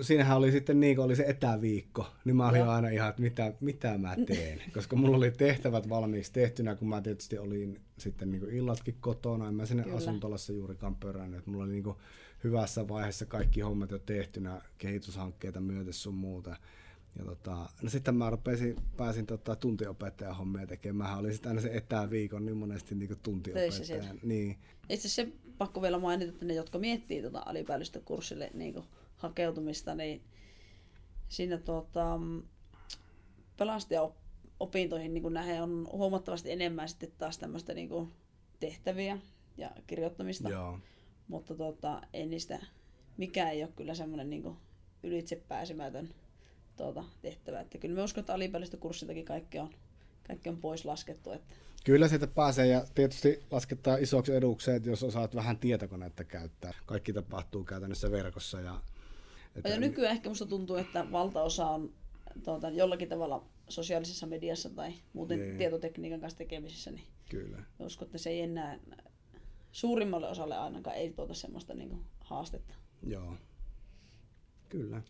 siinähän 0.00 0.36
oli 0.36 0.52
sitten 0.52 0.80
niin, 0.80 0.96
kun 0.96 1.04
oli 1.04 1.16
se 1.16 1.24
etäviikko, 1.26 2.06
niin 2.24 2.36
mä 2.36 2.48
olin 2.48 2.60
Joo. 2.60 2.70
aina 2.70 2.88
ihan, 2.88 3.10
että 3.10 3.22
mitä, 3.22 3.52
mitä 3.60 3.98
mä 3.98 4.16
teen. 4.26 4.62
Koska 4.74 4.96
mulla 4.96 5.16
oli 5.16 5.30
tehtävät 5.30 5.88
valmiiksi 5.88 6.32
tehtynä, 6.32 6.74
kun 6.74 6.88
mä 6.88 7.00
tietysti 7.00 7.38
olin 7.38 7.80
sitten 7.98 8.30
niin 8.30 8.50
illatkin 8.50 8.96
kotona. 9.00 9.48
En 9.48 9.54
mä 9.54 9.66
sinne 9.66 9.82
Kyllä. 9.82 9.96
asuntolassa 9.96 10.52
juurikaan 10.52 10.96
pörännyt. 10.96 11.38
että 11.38 11.50
Mulla 11.50 11.64
oli 11.64 11.72
niin 11.72 11.94
hyvässä 12.44 12.88
vaiheessa 12.88 13.26
kaikki 13.26 13.60
hommat 13.60 13.90
jo 13.90 13.98
tehtynä, 13.98 14.62
kehityshankkeita 14.78 15.60
myöten 15.60 15.92
sun 15.92 16.14
muuta. 16.14 16.56
Ja 17.18 17.24
tota, 17.24 17.68
no 17.82 17.90
sitten 17.90 18.14
mä 18.14 18.30
rupesin, 18.30 18.76
pääsin 18.96 19.26
tota, 19.26 19.56
tuntiopettajan 19.56 20.36
hommia 20.36 20.66
tekemään. 20.66 21.10
Mä 21.10 21.16
olin 21.16 21.32
sitten 21.32 21.50
aina 21.50 21.60
se 21.60 21.76
etäviikon 21.76 22.44
niin 22.44 22.56
monesti 22.56 22.94
niin 22.94 23.18
tuntiopettajan. 23.22 24.20
Niin, 24.22 24.58
Itse 24.88 25.08
asiassa 25.08 25.22
se 25.22 25.32
pakko 25.58 25.82
vielä 25.82 25.98
mainita, 25.98 26.32
että 26.32 26.44
ne, 26.44 26.54
jotka 26.54 26.78
miettii 26.78 27.20
tuota 27.20 27.42
alipäällistökurssille 27.46 28.50
niin 28.54 28.74
hakeutumista, 29.16 29.94
niin 29.94 30.22
siinä 31.28 31.58
tuota, 31.58 32.20
pelastajaopintoihin 33.56 35.14
niin 35.14 35.32
nähdään 35.32 35.62
on 35.62 35.88
huomattavasti 35.92 36.52
enemmän 36.52 36.88
sitten 36.88 37.12
taas 37.18 37.38
tämmöistä 37.38 37.74
niin 37.74 37.88
kuin 37.88 38.12
tehtäviä 38.60 39.18
ja 39.56 39.70
kirjoittamista. 39.86 40.48
joo. 40.48 40.78
Mutta 41.28 41.54
tuota, 41.54 42.02
ei 42.12 42.26
niistä, 42.26 42.58
mikään 43.16 43.50
ei 43.50 43.62
ole 43.62 43.72
kyllä 43.76 43.94
semmoinen 43.94 44.30
niin 44.30 44.56
ylitse 45.02 45.36
pääsemätön 45.36 46.14
tuota, 46.80 47.04
tehtävä. 47.22 47.60
Että 47.60 47.78
kyllä 47.78 47.94
me 47.94 48.02
uskon, 48.02 48.20
että 48.20 48.34
alipäällistökurssiltakin 48.34 49.24
kaikki 49.24 49.58
on, 49.58 49.70
kaikki 50.26 50.48
on 50.48 50.56
pois 50.56 50.84
laskettu. 50.84 51.32
Että 51.32 51.54
Kyllä 51.84 52.08
sieltä 52.08 52.26
pääsee 52.26 52.66
ja 52.66 52.84
tietysti 52.94 53.42
lasketaan 53.50 54.02
isoksi 54.02 54.34
edukseen, 54.34 54.76
että 54.76 54.88
jos 54.88 55.02
osaat 55.02 55.34
vähän 55.34 55.58
tietokonetta 55.58 56.24
käyttää. 56.24 56.72
Kaikki 56.86 57.12
tapahtuu 57.12 57.64
käytännössä 57.64 58.10
verkossa 58.10 58.60
ja 58.60 58.80
Ja 59.64 59.80
nykyään 59.80 60.16
ehkä 60.16 60.28
musta 60.28 60.46
tuntuu, 60.46 60.76
että 60.76 61.12
valtaosa 61.12 61.66
on 61.66 61.92
tuota, 62.44 62.70
jollakin 62.70 63.08
tavalla 63.08 63.44
sosiaalisessa 63.68 64.26
mediassa 64.26 64.70
tai 64.70 64.92
muuten 65.12 65.38
Niin. 65.38 65.58
tietotekniikan 65.58 66.20
kanssa 66.20 66.38
tekemisissä, 66.38 66.90
niin 66.90 67.04
Kyllä. 67.28 67.58
uskon, 67.78 68.06
että 68.06 68.18
se 68.18 68.30
ei 68.30 68.40
enää 68.40 68.78
suurimmalle 69.72 70.28
osalle 70.28 70.56
ainakaan 70.56 70.96
ei 70.96 71.12
tuota 71.12 71.34
semmoista 71.34 71.74
niin 71.74 72.00
haastetta. 72.20 72.74
Joo. 73.06 73.34
Kyllä. 74.68 75.02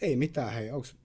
Ei 0.00 0.16
mitään, 0.16 0.52
hei, 0.52 0.70
onks, 0.70 0.96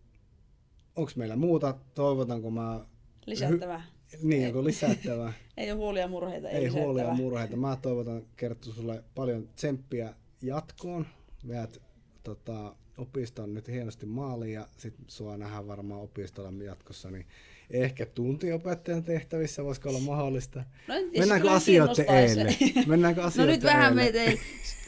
onks 0.96 1.16
meillä 1.16 1.36
muuta? 1.36 1.76
Toivotanko 1.96 2.52
mä... 2.52 2.86
Lisättävää. 3.26 3.84
Niin, 4.22 4.48
onko 4.48 4.64
lisättävää? 4.64 5.34
Ei 5.58 5.72
ole 5.72 5.78
huolia 5.78 6.08
murheita, 6.08 6.50
ei, 6.50 6.58
Ei 6.58 6.68
huolia 6.68 7.14
murheita. 7.14 7.56
Mä 7.58 7.78
toivotan 7.82 8.22
Kerttu 8.36 8.74
sulle 8.74 9.04
paljon 9.16 9.50
tsemppiä 9.56 10.14
jatkoon. 10.42 11.06
Veät 11.48 11.82
tota, 12.24 12.76
opiston 12.98 13.54
nyt 13.54 13.68
hienosti 13.68 14.06
maaliin 14.06 14.54
ja 14.54 14.68
sit 14.78 14.94
sua 15.08 15.38
nähdään 15.38 15.68
varmaan 15.68 16.02
opistolla 16.02 16.64
jatkossa, 16.64 17.12
niin 17.12 17.26
ehkä 17.70 18.06
tuntiopettajan 18.06 19.04
tehtävissä 19.04 19.64
voisiko 19.64 19.90
olla 19.90 20.00
mahdollista. 20.00 20.64
No 20.88 20.96
Mennäänkö 21.20 21.52
asioiden 21.52 22.06
eelle? 22.10 22.56
Mennäänkö 22.88 23.22
No 23.26 23.28
asioiden 23.28 23.56
nyt 23.56 23.64
vähän 23.64 23.96
meitä 23.96 24.24
ei... 24.24 24.40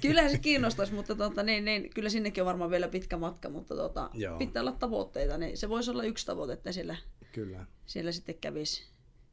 Kyllähän 0.00 0.30
se 0.30 0.38
kiinnostaisi, 0.38 0.94
mutta 0.94 1.14
tota, 1.14 1.42
niin, 1.42 1.64
niin, 1.64 1.90
kyllä 1.90 2.08
sinnekin 2.08 2.42
on 2.42 2.46
varmaan 2.46 2.70
vielä 2.70 2.88
pitkä 2.88 3.16
matka, 3.16 3.48
mutta 3.48 3.76
tota, 3.76 4.10
Joo. 4.14 4.38
pitää 4.38 4.60
olla 4.60 4.72
tavoitteita. 4.72 5.38
Niin 5.38 5.58
se 5.58 5.68
voisi 5.68 5.90
olla 5.90 6.02
yksi 6.02 6.26
tavoite, 6.26 6.52
että 6.52 6.72
siellä, 6.72 6.96
Kyllä. 7.32 7.66
siellä 7.86 8.12
sitten 8.12 8.34
kävisi 8.34 8.84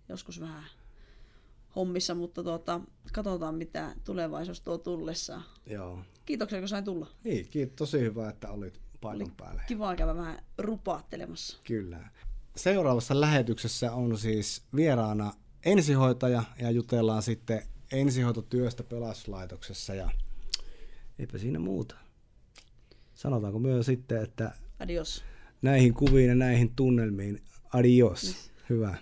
joskus 0.10 0.42
vähän 0.42 0.64
hommissa, 1.76 2.16
mutta 2.16 2.44
tota, 2.44 2.82
katsotaan 3.14 3.56
mitä 3.56 3.96
tulevaisuus 4.04 4.62
tuo 4.62 4.78
tullessaan. 4.78 5.44
Joo. 5.66 6.00
Kiitoksia, 6.26 6.60
kun 6.60 6.68
sain 6.68 6.84
tulla. 6.84 7.08
Niin, 7.24 7.50
kiitos. 7.50 7.76
Tosi 7.76 8.00
hyvä, 8.00 8.30
että 8.30 8.50
olit 8.50 8.82
paikan 9.02 9.32
päällä. 9.38 9.64
Kiva 9.68 9.96
käydä 9.96 10.16
vähän 10.16 10.40
rupaattelemassa. 10.58 11.58
Kyllä. 11.64 12.10
Seuraavassa 12.56 13.22
lähetyksessä 13.22 13.92
on 13.92 14.18
siis 14.18 14.64
vieraana 14.76 15.34
ensihoitaja 15.66 16.44
ja 16.60 16.72
jutellaan 16.72 17.24
sitten 17.24 17.62
ensihoitotyöstä 17.92 18.84
pelastuslaitoksessa 18.84 19.96
ja 19.96 20.10
eipä 21.20 21.38
siinä 21.38 21.60
muuta. 21.60 21.96
Sanotaanko 23.14 23.60
myös 23.60 23.86
sitten, 23.86 24.24
että 24.24 24.52
Adios. 24.80 25.24
näihin 25.62 25.94
kuviin 25.94 26.30
ja 26.30 26.36
näihin 26.36 26.76
tunnelmiin 26.76 27.42
adios. 27.74 28.52
Hyvä. 28.70 28.96